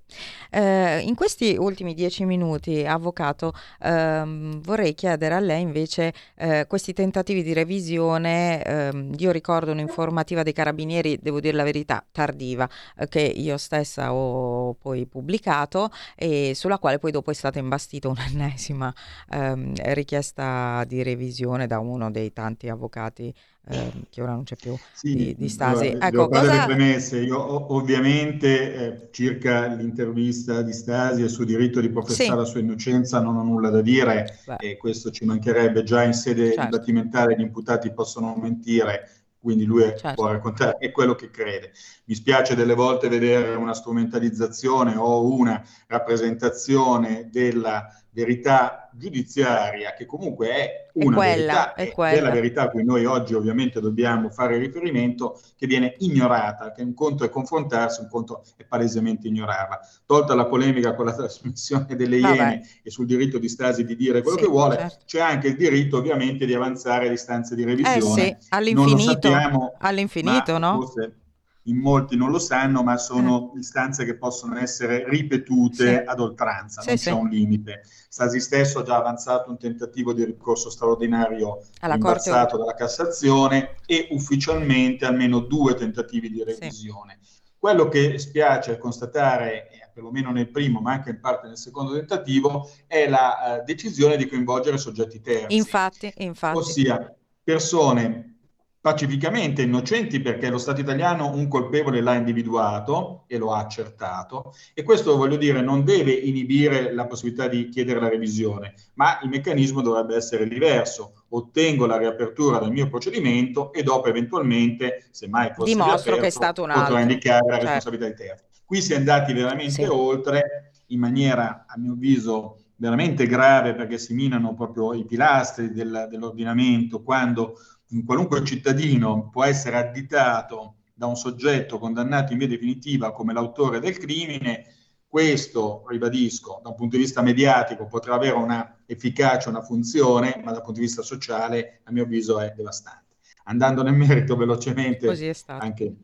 Eh, 0.50 1.00
in 1.02 1.16
questi 1.16 1.56
ultimi 1.58 1.93
dieci 1.93 2.26
minuti, 2.26 2.86
avvocato, 2.86 3.54
ehm, 3.82 4.62
vorrei 4.62 4.93
chiedere 4.93 5.36
a 5.36 5.39
lei 5.39 5.62
invece 5.62 6.14
eh, 6.36 6.66
questi 6.68 6.93
tentativi 6.93 7.43
di 7.43 7.54
revisione. 7.54 8.64
Ehm, 8.64 9.14
io 9.18 9.32
ricordo 9.32 9.72
un'informativa 9.72 10.43
dei 10.43 10.54
carabinieri, 10.54 11.20
devo 11.22 11.39
dire 11.39 11.56
la 11.56 11.64
verità, 11.64 12.04
tardiva, 12.12 12.68
eh, 12.97 13.08
che 13.08 13.22
io 13.22 13.58
stessa 13.58 14.14
ho 14.14 14.74
poi 14.74 15.06
pubblicato 15.06 15.91
e 16.16 16.54
sulla 16.56 16.80
quale 16.80 17.00
poi 17.00 17.12
dopo 17.12 17.32
è 17.32 17.34
stata 17.34 17.60
imbastita 17.60 18.08
un'ennesima 18.08 18.93
ehm, 19.32 19.74
richiesta 19.93 20.84
di 20.88 21.04
revisione 21.04 21.68
da 21.68 21.80
uno 21.80 22.10
dei 22.12 22.34
tanti 22.34 22.70
avvocati 22.70 23.34
eh, 23.72 23.91
che 24.10 24.22
ora 24.22 24.34
non 24.34 24.43
c'è 24.43 24.56
più 24.56 24.76
sì, 24.93 25.14
di, 25.14 25.36
di 25.38 25.47
Stasi. 25.47 25.95
Allora, 26.00 26.08
ecco, 26.08 26.28
cosa... 26.30 26.66
premesse. 26.66 27.20
Io 27.20 27.74
ovviamente 27.74 28.74
eh, 28.74 29.08
circa 29.12 29.68
l'intervista 29.68 30.39
di 30.64 30.74
Stasi 30.74 31.22
e 31.22 31.26
il 31.26 31.30
suo 31.30 31.44
diritto 31.44 31.80
di 31.80 31.90
professare 31.90 32.30
sì. 32.30 32.36
la 32.36 32.46
sua 32.46 32.60
innocenza 32.60 33.20
non 33.20 33.38
ho 33.38 33.44
nulla 33.44 33.70
da 33.70 33.82
dire 33.82 34.40
Beh. 34.46 34.56
e 34.58 34.78
questo 34.78 35.12
ci 35.12 35.26
mancherebbe. 35.26 35.84
Già 35.84 36.04
in 36.04 36.14
sede 36.14 36.54
certo. 36.54 36.64
dibattimentale 36.64 37.36
gli 37.36 37.42
imputati 37.42 37.92
possono 37.92 38.36
mentire, 38.36 39.10
quindi 39.40 39.66
lui 39.66 39.82
certo. 39.82 40.14
può 40.14 40.32
raccontare, 40.32 40.78
è 40.78 40.92
quello 40.92 41.16
che 41.16 41.30
crede. 41.30 41.72
Mi 42.06 42.16
spiace 42.16 42.56
delle 42.56 42.74
volte 42.74 43.08
vedere 43.08 43.56
una 43.56 43.74
strumentalizzazione 43.74 44.96
o 44.96 45.34
una 45.34 45.64
rappresentazione 45.88 47.30
della 47.32 47.88
verità 48.12 48.89
giudiziaria, 48.93 49.93
che 49.93 50.05
comunque 50.05 50.49
è 50.49 50.88
una 50.93 51.12
è 51.12 51.16
quella, 51.16 51.34
verità, 51.36 51.74
è, 51.76 51.91
quella. 51.91 52.18
è 52.18 52.22
la 52.22 52.32
verità 52.32 52.62
a 52.64 52.70
cui 52.70 52.84
noi 52.84 53.05
oggi 53.05 53.34
ovviamente 53.34 53.80
dobbiamo 53.80 54.30
fare 54.30 54.57
riferimento, 54.57 55.39
che 55.55 55.68
viene 55.68 55.95
ignorata, 55.99 56.72
che 56.72 56.82
un 56.82 56.93
conto 56.93 57.24
è 57.24 57.30
confrontarsi, 57.30 58.01
un 58.01 58.10
conto 58.10 58.43
è 58.57 58.66
palesemente 58.66 59.28
ignorarla. 59.28 59.80
Tolta 60.05 60.34
la 60.34 60.45
polemica 60.45 60.95
con 60.95 61.05
la 61.05 61.14
trasmissione 61.14 61.95
delle 61.95 62.18
Iene 62.18 62.62
e 62.84 62.89
sul 62.89 63.05
diritto 63.05 63.38
di 63.38 63.47
Stasi 63.47 63.86
di 63.86 63.95
dire 63.95 64.22
quello 64.22 64.38
sì, 64.38 64.43
che 64.43 64.49
vuole, 64.49 64.76
certo. 64.76 64.97
c'è 65.05 65.22
anche 65.22 65.47
il 65.49 65.55
diritto 65.55 65.97
ovviamente 65.97 66.45
di 66.45 66.53
avanzare 66.53 67.07
a 67.07 67.10
distanze 67.10 67.55
di 67.55 67.64
revisione. 67.64 68.22
Eh 68.22 68.38
sì, 68.39 68.47
all'infinito, 68.49 69.12
sappiamo, 69.12 69.76
all'infinito 69.78 70.57
no? 70.57 70.82
Forse 70.82 71.19
in 71.64 71.78
molti 71.78 72.16
non 72.16 72.32
lo 72.32 72.39
sanno, 72.39 72.84
ma 72.84 72.97
sono 72.97 73.53
eh. 73.55 73.60
istanze 73.60 74.05
che 74.05 74.18
possono 74.18 74.57
essere 74.57 75.07
ripetute 75.07 75.86
sì. 75.86 76.03
ad 76.05 76.20
oltranza, 76.20 76.82
sì, 76.82 76.88
non 76.88 76.97
c'è 76.97 77.12
un 77.12 77.28
limite. 77.28 77.82
Stasi 78.10 78.39
stesso 78.39 78.80
ha 78.80 78.84
già 78.84 78.95
avanzato 78.95 79.49
un 79.49 79.57
tentativo 79.57 80.14
di 80.14 80.24
ricorso 80.24 80.70
straordinario 80.70 81.64
Alla 81.82 81.95
imbalzato 81.95 82.57
dalla 82.57 82.74
Cassazione 82.74 83.76
e 83.86 84.07
ufficialmente 84.12 85.05
almeno 85.05 85.39
due 85.39 85.76
tentativi 85.76 86.30
di 86.30 86.43
revisione. 86.43 87.20
Quello 87.57 87.89
che 87.89 88.18
spiace 88.20 88.78
constatare, 88.78 89.70
eh, 89.70 89.89
perlomeno 89.93 90.32
nel 90.32 90.49
primo, 90.49 90.80
ma 90.80 90.93
anche 90.93 91.10
in 91.10 91.20
parte 91.20 91.47
nel 91.47 91.57
secondo 91.57 91.93
tentativo, 91.93 92.70
è 92.88 93.07
la 93.10 93.60
uh, 93.60 93.66
decisione 93.66 94.16
di 94.16 94.28
coinvolgere 94.28 94.78
soggetti 94.78 95.20
terzi. 95.20 95.55
Infatti, 95.57 96.14
infatti. 96.20 96.57
Ossia 96.57 97.14
persone 97.43 98.39
pacificamente 98.82 99.62
innocenti 99.62 100.22
perché 100.22 100.50
lo 100.50 100.58
Stato 100.58 100.80
italiano 100.80 101.32
un 101.34 101.48
colpevole 101.50 102.02
l'ha 102.02 102.14
individuato 102.14 103.26
e 103.28 103.38
lo 103.38 103.52
ha 103.52 103.60
accertato 103.60 104.54
e 104.74 104.84
questo 104.84 105.18
voglio 105.18 105.36
dire 105.36 105.62
non 105.62 105.84
deve 105.84 106.12
inibire 106.12 106.94
la 106.94 107.06
possibilità 107.06 107.48
di 107.48 107.68
chiedere 107.68 108.00
la 108.00 108.08
revisione, 108.08 108.74
ma 108.94 109.20
il 109.24 109.30
meccanismo 109.30 109.82
dovrebbe 109.82 110.16
essere 110.16 110.48
diverso. 110.48 111.24
Ottengo 111.32 111.86
la 111.86 111.98
riapertura 111.98 112.60
del 112.60 112.72
mio 112.72 112.88
procedimento 112.88 113.74
e 113.74 113.84
dopo 113.84 114.08
eventualmente, 114.08 115.08
se 115.12 115.28
mai 115.28 115.52
fosse 115.54 115.72
Dimostro 115.72 116.14
riaperto, 116.16 116.22
che 116.22 116.28
è 116.28 116.32
stato 116.32 116.64
un 116.64 116.70
altro. 116.70 116.86
potrò 116.86 117.00
indicare 117.00 117.46
la 117.46 117.54
certo. 117.56 117.66
responsabilità 117.66 118.08
di 118.08 118.16
terzi. 118.16 118.44
Qui 118.66 118.82
si 118.82 118.94
è 118.94 118.96
andati 118.96 119.34
veramente 119.34 119.72
sì. 119.72 119.84
oltre 119.84 120.72
in 120.88 121.00
maniera, 121.00 121.66
a 121.68 121.78
mio 121.78 121.94
avviso, 121.94 122.58
veramente 122.76 123.28
grave 123.28 123.74
perché 123.76 123.98
si 123.98 124.14
minano 124.14 124.56
proprio 124.56 124.94
i 124.94 125.06
pilastri 125.06 125.72
del, 125.72 126.08
dell'ordinamento 126.10 127.04
quando 127.04 127.58
qualunque 128.06 128.44
cittadino 128.44 129.30
può 129.30 129.44
essere 129.44 129.78
additato 129.78 130.76
da 130.94 131.08
un 131.08 131.16
soggetto 131.16 131.80
condannato 131.80 132.34
in 132.34 132.40
via 132.40 132.48
definitiva 132.48 133.12
come 133.12 133.34
l'autore 133.34 133.80
del 133.80 133.98
crimine, 133.98 134.66
questo, 135.08 135.86
ribadisco, 135.88 136.60
da 136.62 136.70
un 136.70 136.76
punto 136.76 136.96
di 136.96 137.02
vista 137.02 137.24
mediatico 137.24 137.88
potrà 137.88 138.14
avere 138.14 138.36
una 138.36 138.78
efficacia, 138.86 139.50
una 139.50 139.64
funzione, 139.64 140.40
ma 140.44 140.52
dal 140.52 140.62
punto 140.62 140.80
di 140.80 140.86
vista 140.86 141.02
sociale, 141.02 141.80
a 141.86 141.92
mio 141.92 142.04
avviso, 142.04 142.40
è 142.40 142.54
devastante. 142.56 143.16
Andando 143.46 143.82
nel 143.82 143.96
merito 143.96 144.36
velocemente, 144.36 145.08
anche 145.48 145.96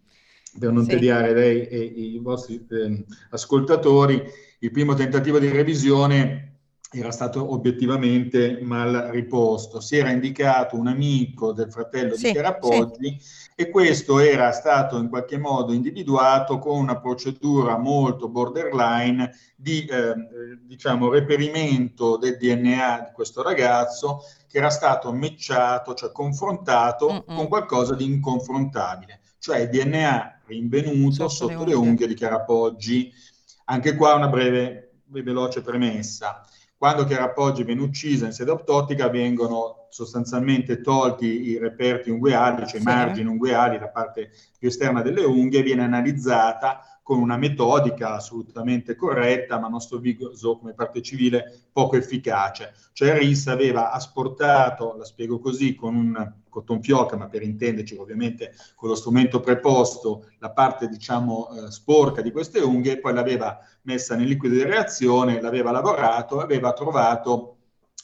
per 0.57 0.71
non 0.71 0.86
sì. 0.86 0.89
tediare 0.91 1.33
lei 1.33 1.67
e 1.67 1.77
i 1.77 2.19
vostri 2.19 2.65
eh, 2.67 3.05
ascoltatori, 3.29 4.23
il 4.59 4.71
primo 4.71 4.95
tentativo 4.95 5.38
di 5.38 5.49
revisione 5.49 6.54
era 6.99 7.11
stato 7.11 7.51
obiettivamente 7.51 8.59
mal 8.61 9.09
riposto. 9.11 9.79
Si 9.79 9.97
era 9.97 10.11
indicato 10.11 10.77
un 10.77 10.87
amico 10.87 11.51
del 11.51 11.71
fratello 11.71 12.15
sì, 12.15 12.27
di 12.27 12.31
Chiarapoggi 12.31 13.17
sì. 13.19 13.49
e 13.55 13.69
questo 13.69 14.19
era 14.19 14.51
stato 14.51 14.97
in 14.97 15.09
qualche 15.09 15.37
modo 15.37 15.73
individuato 15.73 16.57
con 16.59 16.77
una 16.77 16.99
procedura 16.99 17.77
molto 17.77 18.29
borderline 18.29 19.31
di 19.55 19.85
eh, 19.85 20.13
diciamo, 20.61 21.09
reperimento 21.09 22.17
del 22.17 22.37
DNA 22.37 23.05
di 23.07 23.13
questo 23.13 23.41
ragazzo 23.41 24.23
che 24.47 24.57
era 24.57 24.69
stato 24.69 25.11
matchato, 25.11 25.93
cioè 25.93 26.11
confrontato 26.11 27.11
Mm-mm. 27.11 27.35
con 27.35 27.47
qualcosa 27.47 27.93
di 27.93 28.05
inconfrontabile, 28.05 29.19
cioè 29.39 29.67
DNA 29.67 30.41
rinvenuto 30.45 31.27
sotto, 31.27 31.51
sotto 31.51 31.65
le 31.65 31.73
unghie 31.73 32.07
di 32.07 32.13
Chiarapoggi. 32.13 33.11
Anche 33.65 33.95
qua 33.95 34.13
una 34.13 34.27
breve 34.27 34.85
e 35.13 35.23
veloce 35.23 35.61
premessa 35.61 36.45
quando 36.78 37.05
Chiara 37.05 37.30
Poggi 37.30 37.63
viene 37.63 37.82
uccisa 37.82 38.26
in 38.26 38.32
sede 38.34 38.51
autoptica 38.51 39.09
vengono 39.09 39.88
sostanzialmente 39.89 40.82
tolti 40.82 41.26
i 41.49 41.57
reperti 41.57 42.09
ungueali, 42.09 42.67
cioè 42.67 42.78
i 42.78 42.80
Sì. 42.82 42.86
margini 42.86 43.30
ungueali, 43.30 43.80
la 43.80 43.88
parte 43.89 44.30
più 44.59 44.67
esterna 44.67 45.01
delle 45.01 45.23
unghie, 45.23 45.61
viene 45.63 45.84
analizzata 45.84 46.82
con 47.01 47.19
una 47.19 47.38
metodica 47.38 48.15
assolutamente 48.15 48.95
corretta, 48.95 49.59
ma 49.59 49.67
a 49.67 49.69
nostro 49.69 49.97
avviso 49.97 50.57
come 50.57 50.73
parte 50.73 51.01
civile 51.01 51.67
poco 51.71 51.95
efficace. 51.95 52.73
Cioè 52.93 53.17
RIS 53.19 53.47
aveva 53.47 53.91
asportato, 53.91 54.95
la 54.97 55.05
spiego 55.05 55.39
così, 55.39 55.76
con 55.76 55.95
un 55.95 56.34
cotton 56.55 56.81
fioca, 56.81 57.17
ma 57.17 57.27
per 57.27 57.43
intenderci 57.43 57.97
ovviamente 57.97 58.53
con 58.75 58.87
lo 58.87 58.95
strumento 58.95 59.41
preposto, 59.41 60.31
la 60.39 60.51
parte 60.51 60.87
diciamo 60.87 61.49
eh, 61.49 61.71
sporca 61.71 62.21
di 62.21 62.31
queste 62.31 62.59
unghie, 62.59 62.99
poi 62.99 63.13
l'aveva 63.13 63.59
messa 63.81 64.15
nel 64.15 64.27
liquido 64.27 64.55
di 64.55 64.63
reazione, 64.63 65.41
l'aveva 65.41 65.71
lavorato, 65.71 66.39
aveva 66.39 66.71
trovato 66.71 67.57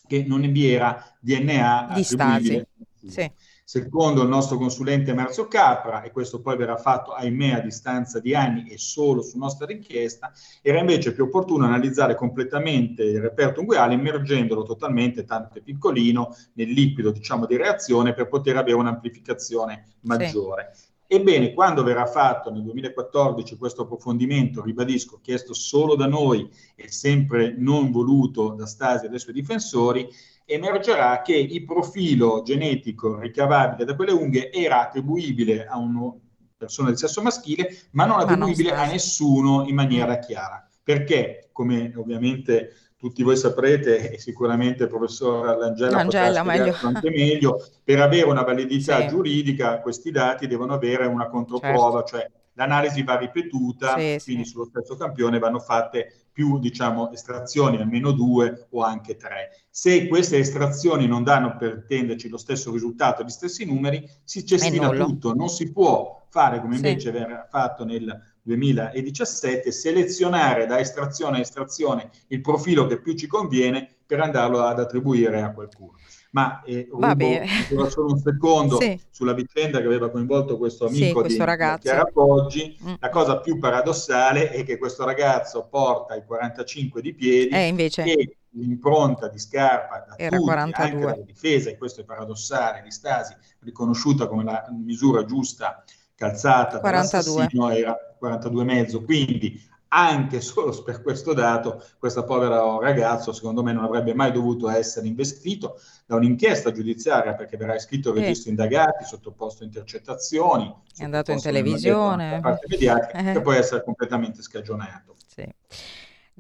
che 0.06 0.26
non 0.28 0.42
vi 0.42 0.70
era 0.70 1.16
DNA 1.22 1.92
Di 1.94 2.02
attribuibile. 2.02 2.68
Sì. 3.08 3.32
Secondo 3.64 4.24
il 4.24 4.28
nostro 4.28 4.58
consulente 4.58 5.14
Marzio 5.14 5.48
Capra, 5.48 6.02
e 6.02 6.12
questo 6.12 6.42
poi 6.42 6.58
verrà 6.58 6.78
fatto 6.78 7.14
ahimè 7.14 7.52
a 7.52 7.60
distanza 7.60 8.20
di 8.20 8.36
anni 8.36 8.68
e 8.70 8.78
solo 8.78 9.22
su 9.22 9.38
nostra 9.38 9.66
richiesta, 9.66 10.32
era 10.62 10.80
invece 10.80 11.14
più 11.14 11.26
opportuno 11.26 11.66
analizzare 11.66 12.16
completamente 12.16 13.04
il 13.04 13.22
reperto 13.22 13.62
ungueale 13.62 13.94
immergendolo 13.94 14.64
totalmente, 14.64 15.24
tanto 15.24 15.58
è 15.58 15.62
piccolino, 15.62 16.36
nel 16.54 16.70
liquido 16.70 17.12
diciamo 17.12 17.46
di 17.46 17.56
reazione 17.56 18.14
per 18.14 18.28
poter 18.28 18.58
avere 18.58 18.76
un'amplificazione 18.76 19.86
maggiore. 20.02 20.72
Ebbene, 21.14 21.54
quando 21.54 21.84
verrà 21.84 22.06
fatto 22.06 22.50
nel 22.52 22.64
2014 22.64 23.58
questo 23.58 23.82
approfondimento, 23.82 24.62
ribadisco, 24.64 25.20
chiesto 25.22 25.54
solo 25.54 25.96
da 25.96 26.08
noi 26.08 26.50
e 26.74 26.90
sempre 26.90 27.54
non 27.58 27.92
voluto 27.92 28.54
da 28.54 28.66
Stasi 28.66 29.08
e 29.08 29.10
dai 29.10 29.20
suoi 29.20 29.34
difensori, 29.34 30.08
emergerà 30.52 31.22
che 31.22 31.36
il 31.36 31.64
profilo 31.66 32.42
genetico 32.44 33.20
ricavabile 33.20 33.86
da 33.86 33.96
quelle 33.96 34.12
unghie 34.12 34.52
era 34.52 34.82
attribuibile 34.82 35.66
a 35.66 35.78
una 35.78 36.14
persona 36.58 36.90
del 36.90 36.98
sesso 36.98 37.22
maschile, 37.22 37.70
ma 37.92 38.06
non 38.06 38.18
Ma 38.18 38.24
non 38.24 38.32
attribuibile 38.32 38.76
a 38.76 38.86
nessuno 38.86 39.66
in 39.68 39.76
maniera 39.76 40.20
chiara. 40.20 40.68
Perché, 40.84 41.50
come 41.52 41.94
ovviamente 41.96 42.74
tutti 42.98 43.24
voi 43.24 43.36
saprete, 43.36 44.12
e 44.12 44.20
sicuramente 44.20 44.84
il 44.84 44.90
professor 44.90 45.58
Langella, 45.58 45.90
Langella, 45.90 46.44
potrà 46.44 46.58
meglio. 46.58 46.76
anche 46.84 47.10
meglio, 47.10 47.66
per 47.84 48.00
avere 48.00 48.28
una 48.30 48.44
validità 48.44 49.02
Sì. 49.02 49.08
giuridica 49.08 49.82
questi 49.82 50.12
dati 50.12 50.46
devono 50.46 50.74
avere 50.74 51.08
una 51.08 51.28
controprova, 51.28 52.04
cioè 52.04 52.30
l'analisi 52.54 53.04
va 53.04 53.18
ripetuta, 53.18 53.98
Sì, 53.98 54.20
quindi 54.24 54.46
sullo 54.46 54.66
stesso 54.66 54.96
campione 54.96 55.40
vanno 55.40 55.60
fatte 55.60 56.26
più 56.32 56.60
diciamo 56.60 57.12
estrazioni, 57.12 57.78
almeno 57.78 58.12
due 58.12 58.68
o 58.72 58.84
anche 58.84 59.16
tre. 59.16 59.50
Se 59.70 60.08
queste 60.08 60.38
estrazioni 60.38 61.08
non 61.08 61.24
danno 61.24 61.58
per 61.58 61.86
intenderci 61.88 62.30
lo 62.30 62.38
stesso 62.38 62.72
risultato, 62.72 63.24
gli 63.24 63.30
stessi 63.30 63.66
numeri, 63.66 64.08
si 64.24 64.46
cestina 64.46 64.90
tutto, 64.90 65.34
non 65.34 65.50
si 65.50 65.72
può 65.72 66.26
fare 66.30 66.62
come 66.62 66.78
Sì. 66.78 66.88
invece 66.88 67.12
verrà 67.12 67.46
fatto 67.50 67.84
nel 67.84 68.18
2017, 68.44 69.72
selezionare 69.72 70.66
da 70.66 70.80
estrazione 70.80 71.38
a 71.38 71.42
estrazione 71.42 72.10
il 72.28 72.42
profilo 72.42 72.86
che 72.88 73.02
più 73.02 73.14
ci 73.14 73.28
conviene 73.28 73.98
per 74.06 74.22
andarlo 74.22 74.62
ad 74.62 74.80
attribuire 74.80 75.42
a 75.42 75.52
qualcuno. 75.52 75.98
Ma 76.34 76.62
eh, 76.64 76.88
rubo 76.90 77.90
solo 77.90 78.12
un 78.12 78.18
secondo 78.20 78.80
Sì. 78.80 78.98
sulla 79.10 79.34
vicenda 79.34 79.80
che 79.80 79.86
aveva 79.86 80.10
coinvolto 80.10 80.58
questo 80.58 80.88
Sì, 80.88 81.04
amico 81.04 81.20
questo 81.22 81.40
di 81.40 81.46
ragazzo. 81.46 81.82
Chiara 81.82 82.06
Poggi. 82.06 82.78
Mm. 82.84 82.94
La 83.00 83.10
cosa 83.10 83.40
più 83.40 83.58
paradossale 83.60 84.50
è 84.50 84.64
che 84.64 84.78
questo 84.78 85.04
ragazzo 85.04 85.68
porta 85.70 86.16
i 86.16 86.24
45 86.26 87.02
di 87.02 87.14
piedi 87.14 87.54
Eh, 87.54 87.68
invece 87.68 88.04
e 88.04 88.38
l'impronta 88.52 89.28
di 89.28 89.40
scarpa 89.40 90.06
da 90.08 90.18
Era 90.18 90.38
tutti, 90.38 90.48
42. 90.50 90.84
anche 90.86 91.06
dalla 91.06 91.26
difesa, 91.26 91.70
e 91.70 91.78
questo 91.78 92.02
è 92.02 92.04
paradossale, 92.06 92.82
di 92.82 92.92
Stasi, 92.92 93.36
riconosciuta 93.60 94.28
come 94.28 94.44
la 94.46 94.66
misura 94.72 95.26
giusta 95.26 95.84
calzata 96.16 96.80
42. 96.80 97.48
dall'assassino 97.50 97.70
era 97.72 97.98
42,5, 98.22 99.04
quindi 99.04 99.62
anche 99.94 100.40
solo 100.40 100.84
per 100.84 101.02
questo 101.02 101.34
dato 101.34 101.84
questo 102.00 102.24
povero 102.24 102.80
ragazzo 102.80 103.34
secondo 103.34 103.62
me 103.62 103.74
non 103.74 103.84
avrebbe 103.84 104.14
mai 104.14 104.32
dovuto 104.32 104.70
essere 104.70 105.08
investito 105.08 105.80
da 106.06 106.16
un'inchiesta 106.16 106.72
giudiziaria 106.72 107.34
perché 107.34 107.58
verrà 107.58 107.76
iscritto 107.76 108.10
al 108.10 108.16
registro 108.18 108.50
indagati, 108.50 109.06
sottoposto 109.06 109.64
a 109.64 109.66
intercettazioni, 109.66 110.74
È 110.96 111.04
andato 111.04 111.32
in 111.32 111.42
televisione. 111.42 112.42
mediatica, 112.68 113.18
Eh. 113.18 113.32
che 113.34 113.42
può 113.42 113.54
essere 113.54 113.84
completamente 113.84 114.42
scagionato. 114.42 115.16
Sì. 115.28 115.48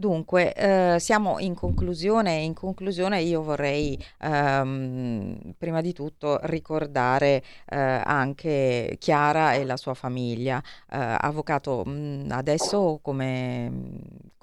Dunque, 0.01 0.51
eh, 0.55 0.99
siamo 0.99 1.37
in 1.37 1.53
conclusione 1.53 2.37
in 2.37 2.55
conclusione 2.55 3.21
io 3.21 3.43
vorrei 3.43 3.95
ehm, 4.21 5.53
prima 5.59 5.79
di 5.81 5.93
tutto 5.93 6.39
ricordare 6.45 7.43
eh, 7.69 7.77
anche 7.77 8.95
Chiara 8.97 9.53
e 9.53 9.63
la 9.63 9.77
sua 9.77 9.93
famiglia. 9.93 10.57
Eh, 10.89 10.97
avvocato, 11.19 11.83
mh, 11.85 12.29
adesso 12.31 12.99
come, 13.03 13.71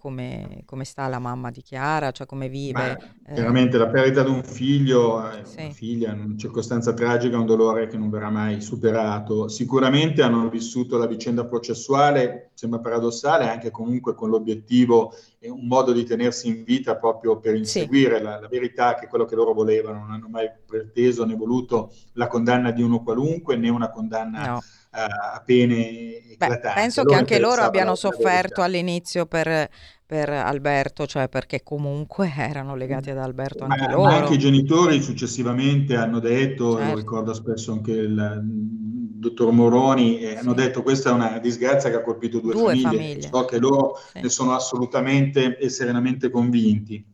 come, 0.08 0.62
come 0.64 0.84
sta 0.84 1.06
la 1.06 1.18
mamma 1.18 1.50
di 1.50 1.60
Chiara, 1.60 2.10
cioè 2.12 2.26
come 2.26 2.48
vive? 2.48 2.98
Eh, 3.26 3.34
chiaramente 3.34 3.76
la 3.76 3.88
perdita 3.88 4.22
di 4.22 4.30
un 4.30 4.42
figlio, 4.42 5.30
eh, 5.30 5.44
Sì. 5.44 5.60
una 5.60 5.70
figlia, 5.70 6.12
in 6.12 6.20
una 6.20 6.36
circostanza 6.36 6.94
tragica, 6.94 7.36
è 7.36 7.38
un 7.38 7.44
dolore 7.44 7.86
che 7.86 7.98
non 7.98 8.08
verrà 8.08 8.30
mai 8.30 8.62
superato. 8.62 9.48
Sicuramente 9.48 10.22
hanno 10.22 10.48
vissuto 10.48 10.96
la 10.96 11.06
vicenda 11.06 11.44
processuale, 11.44 12.50
sembra 12.54 12.80
paradossale, 12.80 13.48
anche 13.48 13.70
comunque 13.70 14.14
con 14.14 14.30
l'obiettivo 14.30 15.12
e 15.38 15.50
un 15.50 15.66
modo 15.66 15.92
di 15.92 16.04
tenersi 16.04 16.48
in 16.48 16.64
vita 16.64 16.96
proprio 16.96 17.38
per 17.38 17.54
inseguire 17.54 18.20
la, 18.20 18.40
la 18.40 18.48
verità, 18.48 18.94
che 18.94 19.04
è 19.04 19.08
quello 19.08 19.26
che 19.26 19.34
loro 19.34 19.52
volevano. 19.52 19.98
Non 20.00 20.12
hanno 20.12 20.28
mai 20.28 20.50
preteso 20.66 21.24
né 21.26 21.34
voluto 21.34 21.92
la 22.14 22.26
condanna 22.26 22.70
di 22.70 22.82
uno 22.82 23.02
qualunque, 23.02 23.56
né 23.56 23.68
una 23.68 23.90
condanna 23.90 24.46
no. 24.46 24.62
a 24.90 25.42
pene 25.44 26.36
Beh, 26.38 26.60
penso 26.60 27.00
A 27.00 27.04
che 27.04 27.10
loro 27.10 27.18
anche 27.18 27.38
loro 27.40 27.62
abbiano 27.62 27.96
sofferto 27.96 28.62
all'inizio 28.62 29.26
per, 29.26 29.68
per 30.08 30.30
Alberto, 30.30 31.06
cioè 31.06 31.28
perché 31.28 31.62
comunque 31.62 32.32
erano 32.34 32.74
legati 32.74 33.10
ad 33.10 33.18
Alberto 33.18 33.64
Ma, 33.64 33.74
anche 33.74 33.84
ma 33.84 33.92
loro. 33.92 34.10
anche 34.16 34.34
i 34.34 34.38
genitori 34.38 35.02
successivamente 35.02 35.96
hanno 35.96 36.18
detto, 36.20 36.70
Certo. 36.70 36.90
lo 36.90 36.96
ricorda 36.96 37.34
spesso 37.34 37.72
anche 37.72 37.92
il 37.92 38.40
mm, 38.42 39.18
dottor 39.20 39.50
Moroni, 39.52 40.20
eh, 40.20 40.36
hanno 40.36 40.50
Sì. 40.50 40.56
detto 40.56 40.82
questa 40.82 41.10
è 41.10 41.12
una 41.12 41.38
disgrazia 41.38 41.90
che 41.90 41.96
ha 41.96 42.02
colpito 42.02 42.40
due, 42.40 42.54
Due 42.54 42.76
famiglie. 42.76 42.88
famiglie. 42.88 43.28
So 43.28 43.44
che 43.44 43.58
loro 43.58 43.96
Sì. 44.12 44.20
ne 44.22 44.28
sono 44.30 44.54
assolutamente 44.54 45.58
e 45.58 45.68
serenamente 45.68 46.30
convinti. 46.30 47.04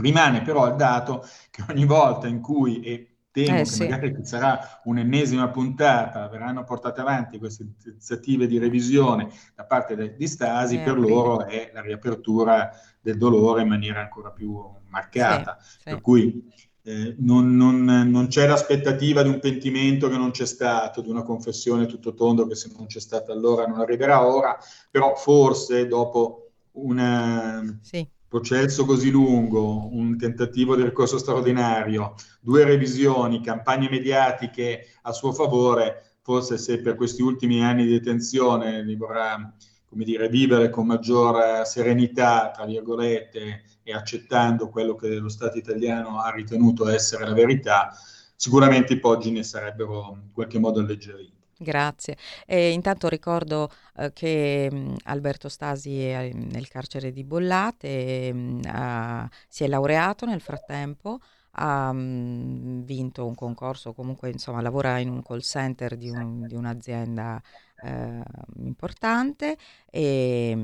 Rimane 0.00 0.42
però 0.42 0.68
il 0.68 0.76
dato 0.76 1.24
che 1.50 1.64
ogni 1.70 1.84
volta 1.86 2.28
in 2.28 2.40
cui, 2.40 2.80
e 2.82 3.17
temo 3.44 3.60
Eh 3.60 3.64
che 3.64 3.70
sì. 3.70 3.86
magari 3.86 4.14
ci 4.16 4.24
sarà 4.24 4.80
un'ennesima 4.84 5.48
puntata, 5.50 6.28
verranno 6.28 6.64
portate 6.64 7.00
avanti 7.00 7.38
queste 7.38 7.66
iniziative 7.86 8.46
di 8.46 8.58
revisione 8.58 9.28
da 9.54 9.64
parte 9.64 9.94
de- 9.96 10.14
di 10.16 10.26
Stasi, 10.26 10.76
Eh, 10.76 10.78
per 10.80 10.88
aprile. 10.94 11.08
loro 11.08 11.46
è 11.46 11.70
la 11.72 11.80
riapertura 11.80 12.70
del 13.00 13.16
dolore 13.16 13.62
in 13.62 13.68
maniera 13.68 14.00
ancora 14.00 14.30
più 14.30 14.60
marcata. 14.88 15.56
Sì, 15.60 15.78
Per 15.84 15.96
sì. 15.96 16.00
cui 16.02 16.52
eh, 16.82 17.14
non, 17.18 17.54
non- 17.56 17.84
non 17.84 18.26
c'è 18.28 18.46
l'aspettativa 18.46 19.22
di 19.22 19.28
un 19.28 19.40
pentimento 19.40 20.08
che 20.08 20.16
non 20.16 20.30
c'è 20.30 20.46
stato, 20.46 21.02
di 21.02 21.10
una 21.10 21.22
confessione 21.22 21.86
tutto 21.86 22.14
tondo 22.14 22.46
che 22.46 22.54
se 22.54 22.70
non 22.76 22.86
c'è 22.86 23.00
stata 23.00 23.32
allora 23.32 23.66
non 23.66 23.80
arriverà 23.80 24.26
ora, 24.26 24.56
però 24.90 25.14
forse 25.14 25.86
dopo 25.86 26.50
un 26.72 26.98
eh, 26.98 27.78
Sì. 27.80 28.08
Processo 28.28 28.84
così 28.84 29.10
lungo, 29.10 29.88
un 29.90 30.18
tentativo 30.18 30.76
di 30.76 30.82
ricorso 30.82 31.16
straordinario, 31.18 32.14
due 32.40 32.64
revisioni, 32.64 33.40
campagne 33.40 33.88
mediatiche 33.88 34.86
a 35.02 35.12
suo 35.12 35.32
favore, 35.32 36.18
forse 36.22 36.58
se 36.58 36.80
per 36.80 36.94
questi 36.94 37.22
ultimi 37.22 37.64
anni 37.64 37.84
di 37.84 37.92
detenzione 37.92 38.84
li 38.84 38.96
vorrà 38.96 39.52
come 39.88 40.04
dire, 40.04 40.28
vivere 40.28 40.68
con 40.68 40.86
maggior 40.86 41.40
eh, 41.40 41.64
serenità, 41.64 42.50
tra 42.54 42.66
virgolette, 42.66 43.62
e 43.82 43.92
accettando 43.94 44.68
quello 44.68 44.94
che 44.94 45.16
lo 45.16 45.30
Stato 45.30 45.56
italiano 45.56 46.20
ha 46.20 46.30
ritenuto 46.30 46.88
essere 46.88 47.24
la 47.24 47.32
verità, 47.32 47.96
sicuramente 48.36 48.92
i 48.92 49.00
poggi 49.00 49.30
ne 49.30 49.42
sarebbero 49.42 50.18
in 50.22 50.32
qualche 50.32 50.58
modo 50.58 50.80
alleggeriti. 50.80 51.37
Grazie. 51.60 52.16
E 52.46 52.70
intanto 52.70 53.08
ricordo 53.08 53.68
eh, 53.96 54.12
che 54.12 54.68
mh, 54.70 54.96
Alberto 55.04 55.48
Stasi 55.48 56.04
è 56.04 56.30
nel 56.32 56.68
carcere 56.68 57.10
di 57.10 57.24
Bollate, 57.24 58.32
mh, 58.32 58.60
ha- 58.66 59.28
si 59.48 59.64
è 59.64 59.66
laureato 59.66 60.24
nel 60.24 60.40
frattempo, 60.40 61.18
ha 61.52 61.92
mh, 61.92 62.84
vinto 62.84 63.26
un 63.26 63.34
concorso, 63.34 63.92
comunque 63.92 64.30
insomma 64.30 64.60
lavora 64.60 64.98
in 64.98 65.08
un 65.10 65.20
call 65.22 65.40
center 65.40 65.96
di, 65.96 66.08
un- 66.10 66.46
di 66.46 66.54
un'azienda 66.54 67.42
eh, 67.80 68.22
importante 68.58 69.56
e, 69.90 70.54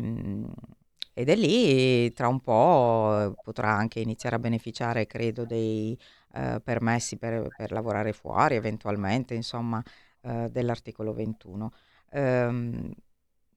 ed 1.17 1.29
è 1.29 1.37
lì 1.37 2.13
tra 2.13 2.27
un 2.29 2.41
po' 2.41 3.37
potrà 3.43 3.71
anche 3.73 4.01
iniziare 4.01 4.37
a 4.37 4.39
beneficiare, 4.41 5.07
credo, 5.07 5.45
dei 5.45 5.97
eh, 6.35 6.61
permessi 6.63 7.17
per, 7.17 7.53
per 7.55 7.71
lavorare 7.71 8.13
fuori 8.13 8.57
eventualmente, 8.57 9.35
insomma 9.35 9.83
eh, 10.25 10.49
dell'articolo 10.51 11.12
21. 11.12 11.72
Ehm, 12.11 12.93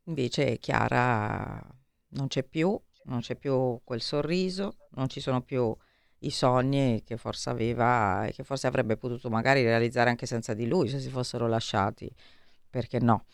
invece 0.05 0.57
Chiara 0.57 1.63
non 2.09 2.27
c'è 2.27 2.43
più, 2.43 2.79
non 3.05 3.19
c'è 3.21 3.35
più 3.35 3.79
quel 3.83 4.01
sorriso, 4.01 4.77
non 4.91 5.07
ci 5.07 5.19
sono 5.19 5.41
più 5.41 5.75
i 6.21 6.31
sogni 6.31 7.03
che 7.05 7.17
forse 7.17 7.49
aveva 7.49 8.25
e 8.25 8.33
che 8.33 8.43
forse 8.43 8.67
avrebbe 8.67 8.97
potuto 8.97 9.29
magari 9.29 9.63
realizzare 9.63 10.09
anche 10.09 10.25
senza 10.25 10.53
di 10.53 10.67
lui 10.67 10.87
se 10.87 10.99
si 10.99 11.09
fossero 11.09 11.47
lasciati, 11.47 12.09
perché 12.69 12.99
no. 12.99 13.25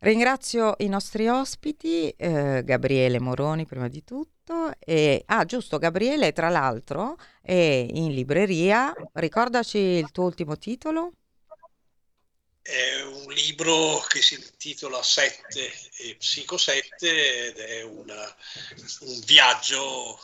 Ringrazio 0.00 0.74
i 0.78 0.88
nostri 0.88 1.28
ospiti, 1.28 2.10
eh, 2.10 2.62
Gabriele 2.64 3.20
Moroni 3.20 3.66
prima 3.66 3.86
di 3.86 4.02
tutto. 4.02 4.72
E, 4.80 5.22
ah, 5.26 5.44
giusto, 5.44 5.78
Gabriele, 5.78 6.32
tra 6.32 6.48
l'altro, 6.48 7.16
è 7.40 7.86
in 7.88 8.12
libreria. 8.12 8.92
Ricordaci 9.12 9.78
il 9.78 10.10
tuo 10.10 10.24
ultimo 10.24 10.58
titolo. 10.58 11.12
È 12.62 13.02
un 13.02 13.32
libro 13.32 13.98
che 14.08 14.22
si 14.22 14.34
intitola 14.34 15.02
Sette 15.02 15.72
e 15.96 16.14
Psico 16.16 16.56
7 16.56 17.46
ed 17.48 17.58
è 17.58 17.82
una, 17.82 18.36
un 19.00 19.20
viaggio 19.24 20.20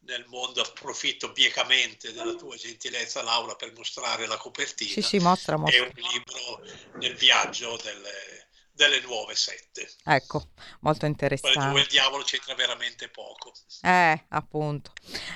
nel 0.00 0.24
mondo. 0.26 0.62
Approfitto 0.62 1.32
biecamente 1.32 2.12
della 2.12 2.34
tua 2.34 2.56
gentilezza, 2.56 3.22
Laura, 3.22 3.54
per 3.54 3.72
mostrare 3.74 4.26
la 4.26 4.38
copertina. 4.38 4.92
Sì, 4.92 5.02
sì, 5.02 5.18
mostra, 5.18 5.56
mostra. 5.56 5.78
È 5.78 5.82
un 5.82 5.92
libro 6.10 6.62
nel 6.98 7.14
viaggio 7.16 7.78
delle 7.82 8.43
delle 8.74 9.00
nuove 9.02 9.36
sette. 9.36 9.88
Ecco, 10.04 10.48
molto 10.80 11.06
interessante. 11.06 11.58
Dove 11.58 11.80
il 11.80 11.86
diavolo 11.86 12.24
c'entra 12.24 12.54
veramente 12.54 13.08
poco. 13.08 13.52
Eh, 13.82 14.24
appunto. 14.28 14.92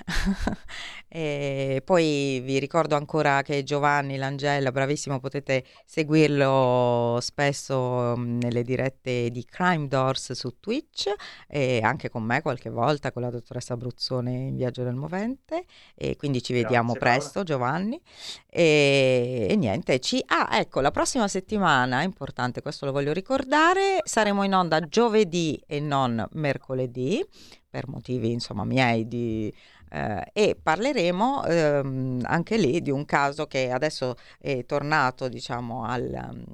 e 1.08 1.80
poi 1.84 2.40
vi 2.40 2.58
ricordo 2.58 2.96
ancora 2.96 3.42
che 3.42 3.62
Giovanni 3.62 4.16
Langella, 4.16 4.72
bravissimo, 4.72 5.20
potete 5.20 5.64
seguirlo 5.86 7.18
spesso 7.20 8.16
mm, 8.16 8.40
nelle 8.40 8.64
dirette 8.64 9.30
di 9.30 9.44
Crime 9.44 9.86
Doors 9.86 10.32
su 10.32 10.58
Twitch 10.58 11.12
e 11.46 11.80
anche 11.80 12.10
con 12.10 12.24
me 12.24 12.42
qualche 12.42 12.70
volta 12.70 13.12
con 13.12 13.22
la 13.22 13.30
dottoressa 13.30 13.76
Bruzzone 13.76 14.32
in 14.32 14.56
Viaggio 14.56 14.82
del 14.82 14.96
Movente 14.96 15.64
e 15.94 16.16
quindi 16.16 16.42
ci 16.42 16.52
vediamo 16.52 16.92
Grazie, 16.92 17.18
presto. 17.20 17.42
Giovanni 17.44 18.00
e, 18.48 19.46
e 19.48 19.56
niente, 19.56 20.00
ci... 20.00 20.20
ah 20.26 20.58
ecco 20.58 20.80
la 20.80 20.90
prossima 20.90 21.28
settimana, 21.28 22.00
è 22.00 22.04
importante 22.04 22.62
questo 22.62 22.84
lo 22.84 22.92
voglio 22.92 23.12
ricordare 23.12 23.26
ricordare, 23.28 24.00
saremo 24.04 24.42
in 24.42 24.54
onda 24.54 24.80
giovedì 24.80 25.62
e 25.66 25.80
non 25.80 26.26
mercoledì, 26.32 27.22
per 27.68 27.86
motivi 27.86 28.32
insomma 28.32 28.64
miei 28.64 29.06
di, 29.06 29.52
eh, 29.90 30.30
e 30.32 30.56
parleremo 30.60 31.44
ehm, 31.44 32.20
anche 32.24 32.56
lì 32.56 32.80
di 32.80 32.90
un 32.90 33.04
caso 33.04 33.46
che 33.46 33.70
adesso 33.70 34.14
è 34.38 34.64
tornato 34.64 35.28
diciamo 35.28 35.84
al 35.84 36.46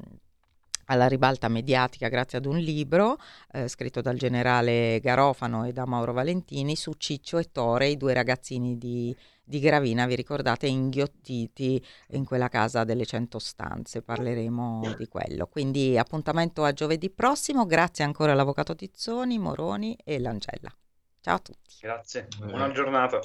alla 0.87 1.07
ribalta 1.07 1.49
mediatica 1.49 2.09
grazie 2.09 2.37
ad 2.37 2.45
un 2.45 2.59
libro 2.59 3.17
eh, 3.53 3.69
scritto 3.69 4.03
dal 4.03 4.17
generale 4.17 5.01
Garofano 5.01 5.65
e 5.65 5.73
da 5.73 5.87
Mauro 5.87 6.13
Valentini 6.13 6.77
su 6.77 6.93
Ciccio 6.99 7.39
e 7.39 7.51
Tore, 7.51 7.89
i 7.89 7.97
due 7.97 8.13
ragazzini 8.13 8.77
di 8.77 9.17
di 9.45 9.61
Gravina, 9.61 10.07
vi 10.07 10.17
ricordate, 10.17 10.67
inghiottiti 10.67 11.85
in 12.09 12.25
quella 12.25 12.49
casa 12.49 12.85
delle 12.85 13.05
cento 13.05 13.39
stanze, 13.39 14.03
parleremo 14.03 14.95
di 14.97 15.07
quello. 15.07 15.47
Quindi 15.47 15.99
appuntamento 15.99 16.65
a 16.65 16.73
giovedì 16.73 17.11
prossimo, 17.11 17.67
grazie 17.67 18.05
ancora 18.05 18.33
all'Avvocato 18.33 18.75
Tizzoni, 18.75 19.39
Moroni 19.39 19.97
e 20.03 20.19
Langella. 20.19 20.75
Ciao 21.21 21.37
a 21.37 21.39
tutti. 21.39 21.77
Grazie, 21.81 22.29
buona 22.39 22.73
giornata. 22.73 23.21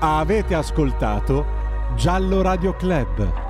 Avete 0.00 0.54
ascoltato 0.54 1.44
Giallo 1.94 2.42
Radio 2.42 2.74
Club. 2.74 3.49